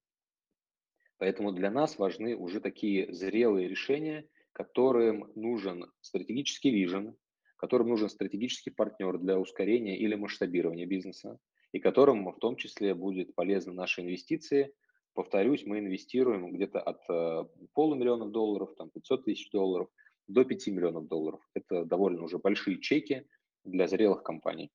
Поэтому 1.16 1.51
для 1.53 1.70
нас 1.70 1.99
важны 1.99 2.36
уже 2.36 2.61
такие 2.61 3.11
зрелые 3.11 3.68
решения, 3.68 4.28
которым 4.53 5.32
нужен 5.34 5.90
стратегический 6.03 6.70
вижен, 6.70 7.16
которым 7.57 7.88
нужен 7.88 8.11
стратегический 8.11 8.68
партнер 8.68 9.16
для 9.16 9.38
ускорения 9.38 9.97
или 9.97 10.14
масштабирования 10.14 10.84
бизнеса, 10.84 11.38
и 11.72 11.78
которым 11.78 12.30
в 12.30 12.38
том 12.38 12.57
числе 12.57 12.94
будет 12.94 13.34
полезны 13.34 13.72
наши 13.72 14.03
инвестиции. 14.03 14.74
Повторюсь, 15.14 15.64
мы 15.64 15.78
инвестируем 15.78 16.53
где-то 16.53 16.80
от 16.80 17.01
э, 17.09 17.44
полумиллиона 17.72 18.26
долларов, 18.26 18.74
там 18.76 18.90
500 18.90 19.24
тысяч 19.24 19.51
долларов 19.51 19.88
до 20.28 20.44
5 20.44 20.66
миллионов 20.66 21.09
долларов. 21.09 21.40
Это 21.55 21.86
довольно 21.86 22.24
уже 22.24 22.36
большие 22.36 22.78
чеки 22.78 23.26
для 23.64 23.88
зрелых 23.88 24.22
компаний. 24.22 24.70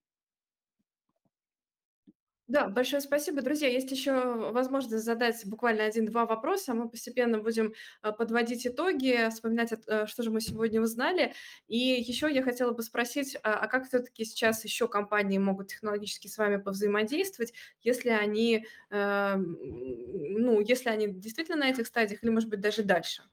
Да, 2.52 2.68
большое 2.68 3.02
спасибо. 3.02 3.42
Друзья, 3.42 3.70
есть 3.70 3.90
еще 3.92 4.12
возможность 4.52 5.06
задать 5.06 5.42
буквально 5.46 5.86
один-два 5.86 6.26
вопроса. 6.26 6.74
Мы 6.74 6.90
постепенно 6.90 7.38
будем 7.40 7.74
э, 8.04 8.12
подводить 8.12 8.68
итоги, 8.68 9.30
вспоминать, 9.30 9.72
э, 9.88 10.06
что 10.06 10.22
же 10.22 10.32
мы 10.32 10.42
сегодня 10.42 10.82
узнали. 10.82 11.34
И 11.70 11.78
еще 11.78 12.30
я 12.30 12.44
хотела 12.44 12.72
бы 12.74 12.84
спросить, 12.84 13.38
а, 13.44 13.54
а 13.54 13.68
как 13.68 13.88
все-таки 13.88 14.26
сейчас 14.26 14.66
еще 14.66 14.90
компании 14.90 15.38
могут 15.38 15.68
технологически 15.70 16.28
с 16.28 16.38
вами 16.38 16.58
повзаимодействовать, 16.58 17.54
если 17.84 18.10
они, 18.10 18.66
э, 18.90 19.36
ну, 19.38 20.60
если 20.60 20.90
они 20.90 21.08
действительно 21.08 21.58
на 21.60 21.70
этих 21.70 21.88
стадиях 21.88 22.22
или, 22.22 22.32
может 22.32 22.50
быть, 22.50 22.60
даже 22.60 22.84
дальше? 22.84 23.24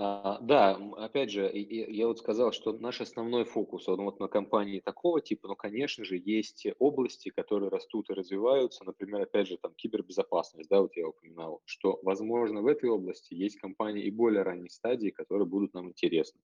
А, 0.00 0.38
да, 0.40 0.76
опять 0.96 1.30
же, 1.30 1.50
я 1.52 2.06
вот 2.06 2.18
сказал, 2.20 2.52
что 2.52 2.72
наш 2.72 3.00
основной 3.00 3.44
фокус, 3.44 3.88
он 3.88 4.00
вот 4.02 4.20
на 4.20 4.28
компании 4.28 4.78
такого 4.78 5.20
типа, 5.20 5.48
но, 5.48 5.56
конечно 5.56 6.04
же, 6.04 6.16
есть 6.24 6.66
области, 6.78 7.30
которые 7.30 7.68
растут 7.70 8.08
и 8.08 8.14
развиваются, 8.14 8.84
например, 8.84 9.22
опять 9.22 9.48
же, 9.48 9.56
там 9.58 9.74
кибербезопасность, 9.74 10.68
да, 10.70 10.80
вот 10.82 10.94
я 10.94 11.08
упоминал, 11.08 11.62
что, 11.64 11.98
возможно, 12.02 12.62
в 12.62 12.66
этой 12.68 12.88
области 12.88 13.34
есть 13.34 13.56
компании 13.58 14.04
и 14.04 14.10
более 14.12 14.42
ранней 14.42 14.70
стадии, 14.70 15.10
которые 15.10 15.48
будут 15.48 15.74
нам 15.74 15.88
интересны. 15.88 16.40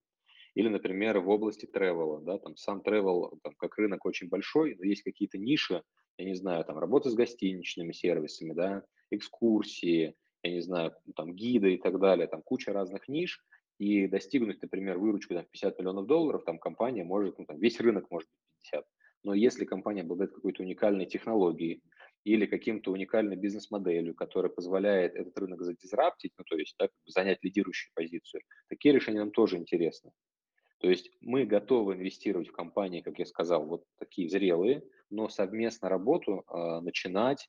Или, 0.54 0.68
например, 0.68 1.20
в 1.20 1.28
области 1.28 1.66
тревела, 1.66 2.20
да, 2.20 2.38
там 2.38 2.56
сам 2.56 2.82
тревел, 2.82 3.38
там, 3.42 3.54
как 3.56 3.76
рынок 3.78 4.04
очень 4.06 4.28
большой, 4.28 4.74
но 4.76 4.84
есть 4.84 5.02
какие-то 5.02 5.38
ниши, 5.38 5.82
я 6.18 6.24
не 6.24 6.34
знаю, 6.34 6.64
там 6.64 6.78
работа 6.78 7.10
с 7.10 7.14
гостиничными 7.14 7.92
сервисами, 7.92 8.52
да, 8.52 8.84
экскурсии, 9.10 10.16
я 10.44 10.52
не 10.52 10.60
знаю, 10.60 10.94
там 11.16 11.34
гиды 11.34 11.74
и 11.74 11.78
так 11.78 11.98
далее, 11.98 12.26
там 12.26 12.42
куча 12.42 12.72
разных 12.72 13.08
ниш, 13.08 13.44
и 13.78 14.06
достигнуть, 14.06 14.62
например, 14.62 14.98
выручку 14.98 15.34
там, 15.34 15.44
50 15.50 15.78
миллионов 15.78 16.06
долларов, 16.06 16.44
там 16.44 16.58
компания 16.58 17.04
может, 17.04 17.38
ну, 17.38 17.44
там, 17.44 17.58
весь 17.58 17.80
рынок 17.80 18.10
может 18.10 18.28
быть 18.28 18.70
50. 18.70 18.86
Но 19.24 19.34
если 19.34 19.64
компания 19.64 20.02
обладает 20.02 20.32
какой-то 20.32 20.62
уникальной 20.62 21.06
технологией 21.06 21.82
или 22.24 22.46
каким-то 22.46 22.92
уникальной 22.92 23.36
бизнес-моделью, 23.36 24.14
которая 24.14 24.50
позволяет 24.50 25.14
этот 25.14 25.36
рынок 25.38 25.62
задизраптить, 25.62 26.32
ну, 26.38 26.44
то 26.44 26.56
есть 26.56 26.76
да, 26.78 26.88
занять 27.06 27.38
лидирующую 27.42 27.90
позицию, 27.94 28.42
такие 28.68 28.94
решения 28.94 29.20
нам 29.20 29.30
тоже 29.30 29.56
интересны. 29.56 30.12
То 30.78 30.90
есть 30.90 31.10
мы 31.20 31.46
готовы 31.46 31.94
инвестировать 31.94 32.48
в 32.48 32.52
компании, 32.52 33.00
как 33.00 33.18
я 33.18 33.24
сказал, 33.24 33.64
вот 33.64 33.84
такие 33.98 34.28
зрелые, 34.28 34.84
но 35.08 35.28
совместно 35.28 35.88
работу 35.88 36.44
э, 36.46 36.80
начинать 36.80 37.48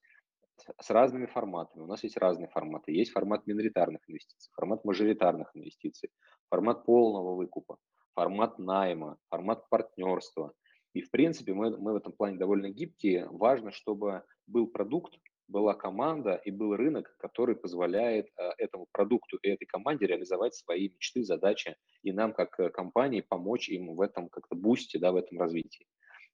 с 0.80 0.90
разными 0.90 1.26
форматами. 1.26 1.84
У 1.84 1.88
нас 1.88 2.04
есть 2.04 2.18
разные 2.18 2.48
форматы. 2.48 2.92
Есть 2.92 3.12
формат 3.12 3.46
миноритарных 3.48 4.02
инвестиций, 4.08 4.52
формат 4.56 4.86
мажоритарных 4.86 5.52
инвестиций, 5.56 6.10
формат 6.50 6.86
полного 6.86 7.36
выкупа, 7.36 7.78
формат 8.14 8.60
найма, 8.60 9.18
формат 9.30 9.68
партнерства. 9.70 10.54
И, 10.94 11.02
в 11.02 11.12
принципе, 11.12 11.54
мы, 11.54 11.78
мы 11.78 11.94
в 11.94 11.98
этом 11.98 12.14
плане 12.14 12.38
довольно 12.38 12.70
гибкие. 12.70 13.28
Важно, 13.30 13.72
чтобы 13.72 14.24
был 14.48 14.68
продукт, 14.68 15.16
была 15.48 15.74
команда 15.74 16.36
и 16.44 16.52
был 16.52 16.76
рынок, 16.76 17.16
который 17.18 17.56
позволяет 17.56 18.28
э, 18.38 18.52
этому 18.58 18.88
продукту 18.92 19.38
и 19.38 19.50
этой 19.50 19.66
команде 19.66 20.08
реализовать 20.08 20.56
свои 20.56 20.90
мечты, 20.90 21.24
задачи, 21.24 21.76
и 22.02 22.12
нам, 22.12 22.34
как 22.34 22.60
э, 22.60 22.70
компании, 22.70 23.22
помочь 23.22 23.70
им 23.70 23.96
в 23.96 24.02
этом 24.02 24.30
как-то 24.30 24.56
бусте, 24.56 24.98
да, 24.98 25.12
в 25.12 25.18
этом 25.18 25.40
развитии. 25.40 25.86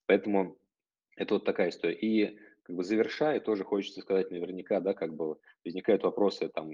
Поэтому 0.06 0.56
это 1.16 1.34
вот 1.34 1.44
такая 1.44 1.68
история. 1.68 1.96
И 1.96 2.38
как 2.62 2.76
бы 2.76 2.84
завершая, 2.84 3.40
тоже 3.40 3.64
хочется 3.64 4.00
сказать 4.00 4.30
наверняка, 4.30 4.80
да, 4.80 4.94
как 4.94 5.14
бы 5.14 5.38
возникают 5.64 6.04
вопросы 6.04 6.48
там 6.48 6.70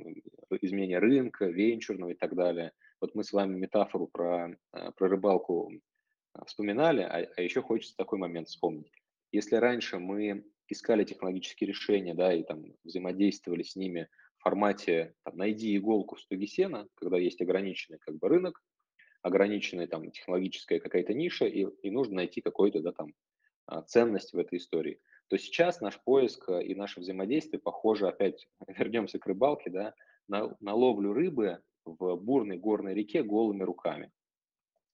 изменения 0.61 0.99
рынка, 0.99 1.47
венчурного 1.47 2.11
и 2.11 2.15
так 2.15 2.35
далее. 2.35 2.73
Вот 3.01 3.15
мы 3.15 3.25
с 3.25 3.33
вами 3.33 3.57
метафору 3.57 4.07
про, 4.07 4.57
э, 4.73 4.93
про 4.97 5.09
рыбалку 5.09 5.73
вспоминали, 6.47 7.03
а, 7.03 7.29
а 7.37 7.43
еще 7.43 7.63
хочется 7.63 7.97
такой 7.97 8.19
момент 8.19 8.49
вспомнить. 8.49 8.93
Если 9.33 9.57
раньше 9.57 9.99
мы 9.99 10.45
искали 10.69 11.05
технологические 11.05 11.69
решения, 11.69 12.15
да, 12.15 12.33
и 12.33 12.43
там 12.43 12.75
взаимодействовали 12.85 13.63
с 13.63 13.77
ними 13.77 14.09
в 14.39 14.43
формате 14.43 15.15
там, 15.25 15.37
найди 15.37 15.77
иголку 15.77 16.17
в 16.17 16.21
стоге 16.21 16.47
сена, 16.47 16.87
когда 16.95 17.19
есть 17.19 17.41
ограниченный 17.41 17.99
как 17.99 18.17
бы 18.19 18.29
рынок, 18.29 18.63
ограниченная 19.23 19.87
там 19.87 20.11
технологическая 20.11 20.81
какая-то 20.81 21.15
ниша, 21.15 21.47
и, 21.47 21.67
и 21.83 21.91
нужно 21.91 22.17
найти 22.17 22.41
какую-то 22.41 22.81
да, 22.81 22.93
там 22.93 23.15
ценность 23.87 24.33
в 24.33 24.39
этой 24.39 24.59
истории. 24.59 25.01
То 25.29 25.37
сейчас 25.37 25.81
наш 25.81 26.01
поиск 26.03 26.49
и 26.49 26.75
наше 26.75 27.01
взаимодействие 27.01 27.61
похоже, 27.61 28.09
опять 28.09 28.49
вернемся 28.67 29.19
к 29.19 29.27
рыбалке, 29.27 29.71
да, 29.71 29.95
на, 30.27 30.57
на 30.61 30.75
ловлю 30.75 31.13
рыбы 31.13 31.61
в 31.85 32.17
бурной 32.17 32.59
горной 32.59 32.95
реке 32.95 33.23
голыми 33.23 33.63
руками. 33.63 34.13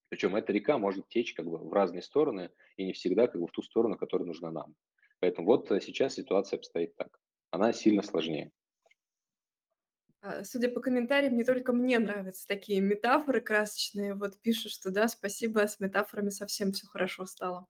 Причем 0.09 0.35
эта 0.35 0.53
река 0.53 0.77
может 0.77 1.09
течь 1.09 1.33
как 1.33 1.45
бы 1.45 1.57
в 1.57 1.73
разные 1.73 2.01
стороны 2.01 2.51
и 2.77 2.85
не 2.85 2.93
всегда 2.93 3.27
как 3.27 3.41
бы 3.41 3.47
в 3.47 3.51
ту 3.51 3.61
сторону, 3.61 3.97
которая 3.97 4.27
нужна 4.27 4.51
нам. 4.51 4.75
Поэтому 5.19 5.47
вот 5.47 5.71
э, 5.71 5.81
сейчас 5.81 6.15
ситуация 6.15 6.57
обстоит 6.57 6.95
так. 6.95 7.19
Она 7.51 7.73
сильно 7.73 8.01
сложнее. 8.01 8.51
А, 10.21 10.43
судя 10.43 10.69
по 10.69 10.81
комментариям, 10.81 11.35
не 11.35 11.43
только 11.43 11.73
мне 11.73 11.99
нравятся 11.99 12.47
такие 12.47 12.81
метафоры 12.81 13.41
красочные. 13.41 14.13
Вот 14.15 14.39
пишут, 14.41 14.71
что 14.71 14.91
да, 14.91 15.07
спасибо, 15.07 15.67
с 15.67 15.79
метафорами 15.79 16.29
совсем 16.29 16.71
все 16.71 16.87
хорошо 16.87 17.25
стало. 17.25 17.67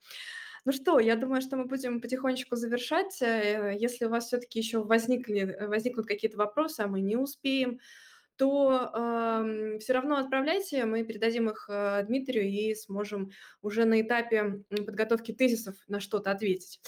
Ну 0.65 0.71
что, 0.71 0.99
я 0.99 1.15
думаю, 1.15 1.41
что 1.43 1.57
мы 1.57 1.65
будем 1.65 2.01
потихонечку 2.01 2.55
завершать. 2.55 3.21
Э, 3.21 3.75
если 3.79 4.05
у 4.05 4.09
вас 4.09 4.25
все-таки 4.25 4.59
еще 4.59 4.83
возникли, 4.83 5.57
возникнут 5.61 6.07
какие-то 6.07 6.37
вопросы, 6.37 6.81
а 6.81 6.87
мы 6.87 7.01
не 7.01 7.15
успеем, 7.15 7.79
то 8.35 8.91
э, 8.93 9.77
все 9.79 9.93
равно 9.93 10.17
отправляйте, 10.17 10.85
мы 10.85 11.03
передадим 11.03 11.49
их 11.49 11.67
э, 11.69 12.03
Дмитрию 12.07 12.45
и 12.45 12.73
сможем 12.73 13.31
уже 13.61 13.85
на 13.85 14.01
этапе 14.01 14.63
подготовки 14.69 15.31
тезисов 15.33 15.75
на 15.87 15.99
что-то 15.99 16.31
ответить. 16.31 16.81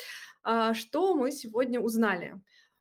А, 0.44 0.74
что 0.74 1.16
мы 1.16 1.32
сегодня 1.32 1.80
узнали? 1.80 2.36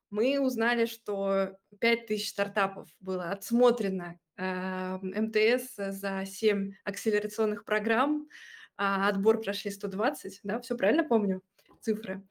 Мы 0.09 0.39
узнали, 0.39 0.85
что 0.85 1.57
5000 1.79 2.27
стартапов 2.27 2.89
было 2.99 3.29
отсмотрено 3.29 4.19
э, 4.35 4.97
МТС 5.01 5.75
за 5.75 6.23
7 6.25 6.73
акселерационных 6.83 7.65
программ, 7.65 8.27
а 8.77 9.09
отбор 9.09 9.41
прошли 9.41 9.71
120, 9.71 10.41
да, 10.43 10.59
все 10.59 10.77
правильно 10.77 11.03
помню 11.03 11.41
цифры. 11.81 12.23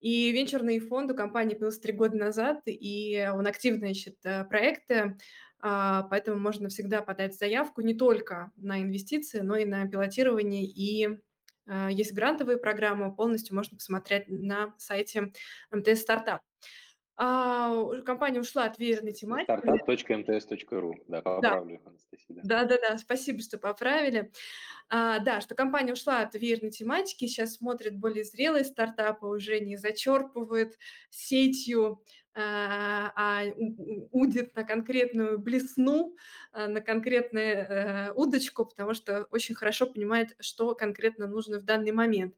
И 0.00 0.30
венчурные 0.30 0.78
фонды 0.78 1.14
у 1.14 1.16
компании 1.16 1.54
появился 1.54 1.80
три 1.80 1.92
года 1.92 2.16
назад, 2.16 2.60
и 2.66 3.28
он 3.32 3.46
активно 3.46 3.86
ищет 3.86 4.16
э, 4.24 4.44
проекты, 4.44 5.16
а, 5.60 6.02
поэтому 6.04 6.38
можно 6.38 6.68
всегда 6.68 7.02
подать 7.02 7.36
заявку 7.36 7.80
не 7.80 7.94
только 7.94 8.52
на 8.56 8.82
инвестиции, 8.82 9.40
но 9.40 9.56
и 9.56 9.64
на 9.64 9.88
пилотирование 9.88 10.64
и 10.64 11.18
а, 11.66 11.90
есть 11.90 12.12
грантовые 12.12 12.58
программы, 12.58 13.14
полностью 13.14 13.56
можно 13.56 13.76
посмотреть 13.76 14.28
на 14.28 14.74
сайте 14.78 15.32
МТС 15.70 16.02
Стартап. 16.02 16.42
А, 17.18 17.84
компания 18.04 18.40
ушла 18.40 18.64
от 18.64 18.78
веерной 18.78 19.12
тематики. 19.12 19.50
Startup.mts.ru, 19.50 20.92
да, 21.08 21.22
поправлю, 21.22 21.80
да. 21.82 21.90
Анастасия. 21.90 22.42
Да. 22.44 22.64
да, 22.64 22.78
да, 22.78 22.98
спасибо, 22.98 23.40
что 23.40 23.58
поправили. 23.58 24.30
А, 24.88 25.18
да, 25.20 25.40
что 25.40 25.54
компания 25.54 25.94
ушла 25.94 26.20
от 26.20 26.34
веерной 26.34 26.70
тематики, 26.70 27.26
сейчас 27.26 27.54
смотрит 27.54 27.96
более 27.96 28.24
зрелые 28.24 28.64
стартапы, 28.64 29.26
уже 29.26 29.60
не 29.60 29.76
зачерпывает 29.76 30.78
сетью 31.08 32.02
а, 32.38 33.12
а 33.16 33.44
удит 34.12 34.54
на 34.54 34.64
конкретную 34.64 35.38
блесну, 35.38 36.14
а, 36.52 36.68
на 36.68 36.82
конкретную 36.82 37.56
э, 37.56 38.12
удочку, 38.12 38.66
потому 38.66 38.92
что 38.92 39.26
очень 39.30 39.54
хорошо 39.54 39.86
понимает, 39.86 40.36
что 40.38 40.74
конкретно 40.74 41.26
нужно 41.28 41.58
в 41.58 41.62
данный 41.62 41.92
момент. 41.92 42.34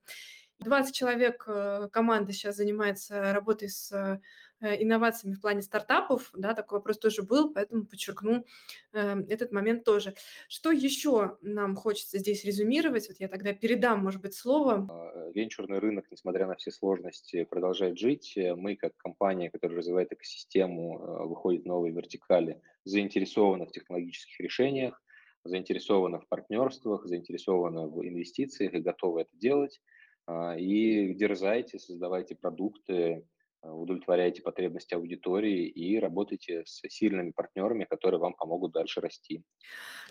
20 0.60 0.94
человек 0.94 1.44
э, 1.48 1.88
команды 1.92 2.32
сейчас 2.32 2.56
занимается 2.56 3.32
работой 3.32 3.70
с 3.70 4.20
инновациями 4.60 5.34
в 5.34 5.40
плане 5.40 5.62
стартапов, 5.62 6.30
да, 6.36 6.54
такой 6.54 6.78
вопрос 6.78 6.98
тоже 6.98 7.22
был, 7.22 7.52
поэтому 7.52 7.86
подчеркну 7.86 8.44
э, 8.92 9.22
этот 9.28 9.52
момент 9.52 9.84
тоже. 9.84 10.14
Что 10.48 10.72
еще 10.72 11.38
нам 11.42 11.76
хочется 11.76 12.18
здесь 12.18 12.44
резюмировать? 12.44 13.08
Вот 13.08 13.18
я 13.20 13.28
тогда 13.28 13.52
передам, 13.52 14.00
может 14.00 14.20
быть, 14.20 14.34
слово. 14.34 14.86
А, 14.90 15.30
венчурный 15.30 15.78
рынок, 15.78 16.06
несмотря 16.10 16.46
на 16.46 16.56
все 16.56 16.70
сложности, 16.70 17.44
продолжает 17.44 17.98
жить. 17.98 18.34
Мы, 18.36 18.76
как 18.76 18.96
компания, 18.96 19.50
которая 19.50 19.78
развивает 19.78 20.12
экосистему, 20.12 20.98
э, 20.98 21.26
выходит 21.26 21.62
в 21.62 21.66
новые 21.66 21.92
вертикали, 21.92 22.60
заинтересованы 22.84 23.66
в 23.66 23.70
технологических 23.70 24.40
решениях, 24.40 25.00
заинтересованы 25.44 26.18
в 26.18 26.28
партнерствах, 26.28 27.06
заинтересованы 27.06 27.86
в 27.86 28.04
инвестициях 28.04 28.74
и 28.74 28.80
готовы 28.80 29.22
это 29.22 29.36
делать. 29.36 29.80
А, 30.26 30.56
и 30.58 31.14
дерзайте, 31.14 31.78
создавайте 31.78 32.34
продукты, 32.34 32.92
Э, 32.92 33.22
удовлетворяете 33.62 34.42
потребности 34.42 34.94
аудитории 34.94 35.66
и 35.66 35.98
работаете 35.98 36.62
с 36.64 36.80
сильными 36.88 37.30
партнерами, 37.30 37.84
которые 37.84 38.20
вам 38.20 38.34
помогут 38.34 38.72
дальше 38.72 39.00
расти. 39.00 39.42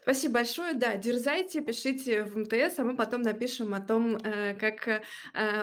Спасибо 0.01 0.35
большое. 0.35 0.73
Да, 0.73 0.95
дерзайте, 0.95 1.61
пишите 1.61 2.23
в 2.23 2.37
МТС, 2.37 2.79
а 2.79 2.83
мы 2.83 2.95
потом 2.95 3.21
напишем 3.21 3.73
о 3.73 3.81
том, 3.81 4.17
э, 4.17 4.55
как 4.55 4.87
э, 4.87 5.01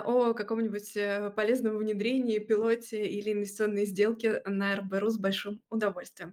о 0.05 0.35
каком-нибудь 0.35 1.35
полезном 1.35 1.79
внедрении, 1.79 2.39
пилоте 2.39 3.07
или 3.07 3.33
инвестиционной 3.33 3.87
сделке 3.87 4.43
на 4.45 4.77
РБРУ 4.77 5.11
с 5.11 5.19
большим 5.19 5.61
удовольствием. 5.71 6.33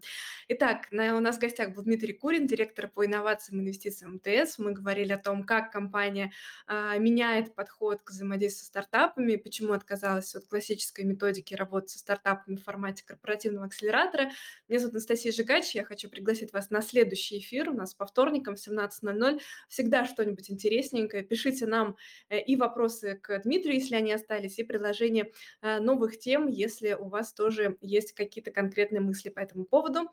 Итак, 0.49 0.87
у 0.91 0.95
нас 0.95 1.37
в 1.37 1.39
гостях 1.39 1.73
был 1.73 1.83
Дмитрий 1.83 2.13
Курин, 2.13 2.47
директор 2.47 2.87
по 2.87 3.05
инновациям 3.05 3.59
и 3.59 3.63
инвестициям 3.63 4.15
МТС. 4.15 4.57
Мы 4.57 4.73
говорили 4.73 5.13
о 5.13 5.17
том, 5.17 5.43
как 5.43 5.71
компания 5.71 6.31
меняет 6.67 7.55
подход 7.55 8.01
к 8.03 8.11
взаимодействию 8.11 8.65
с 8.65 8.67
стартапами, 8.67 9.35
почему 9.35 9.73
отказалась 9.73 10.35
от 10.35 10.45
классической 10.47 11.05
методики 11.05 11.40
методики 11.41 11.55
работы 11.55 11.89
со 11.89 11.99
стартапами 11.99 12.55
в 12.55 12.63
формате 12.63 13.03
корпоративного 13.05 13.65
акселератора. 13.65 14.31
Меня 14.67 14.79
зовут 14.79 14.95
Анастасия 14.95 15.31
Жигач, 15.31 15.73
я 15.75 15.83
хочу 15.83 16.09
пригласить 16.09 16.53
вас 16.53 16.69
на 16.69 16.81
следующий 16.81 17.39
эфир 17.39 17.69
у 17.69 17.73
нас 17.73 17.93
по 17.93 18.05
вторникам 18.05 18.55
в 18.55 18.59
17.00. 18.59 19.41
Всегда 19.67 20.05
что-нибудь 20.05 20.49
интересненькое. 20.51 21.23
Пишите 21.23 21.65
нам 21.65 21.95
э, 22.29 22.39
и 22.39 22.55
вопросы 22.55 23.19
к 23.21 23.41
Дмитрию, 23.43 23.75
если 23.75 23.95
они 23.95 24.13
остались, 24.13 24.59
и 24.59 24.63
предложения 24.63 25.31
э, 25.61 25.79
новых 25.79 26.19
тем, 26.19 26.47
если 26.47 26.93
у 26.93 27.07
вас 27.09 27.33
тоже 27.33 27.77
есть 27.81 28.13
какие-то 28.13 28.51
конкретные 28.51 29.01
мысли 29.01 29.29
по 29.29 29.39
этому 29.39 29.65
поводу. 29.65 30.09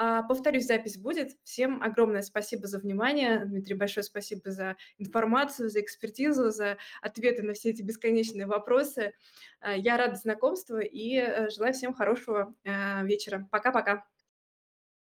А, 0.00 0.22
повторюсь, 0.22 0.66
запись 0.66 0.96
будет. 0.96 1.36
Всем 1.42 1.82
огромное 1.82 2.22
спасибо 2.22 2.68
за 2.68 2.78
внимание. 2.78 3.44
Дмитрий, 3.44 3.74
большое 3.74 4.04
спасибо 4.04 4.50
за 4.50 4.76
информацию, 4.98 5.70
за 5.70 5.80
экспертизу, 5.80 6.50
за 6.50 6.78
ответы 7.02 7.42
на 7.42 7.52
все 7.52 7.70
эти 7.70 7.82
бесконечные 7.82 8.46
вопросы. 8.46 9.12
А, 9.60 9.76
я 9.76 9.96
рада 9.96 10.14
знакомству 10.14 10.67
и 10.70 11.16
э, 11.18 11.50
желаю 11.50 11.72
всем 11.72 11.94
хорошего 11.94 12.54
э, 12.64 13.04
вечера. 13.04 13.48
Пока-пока. 13.50 14.04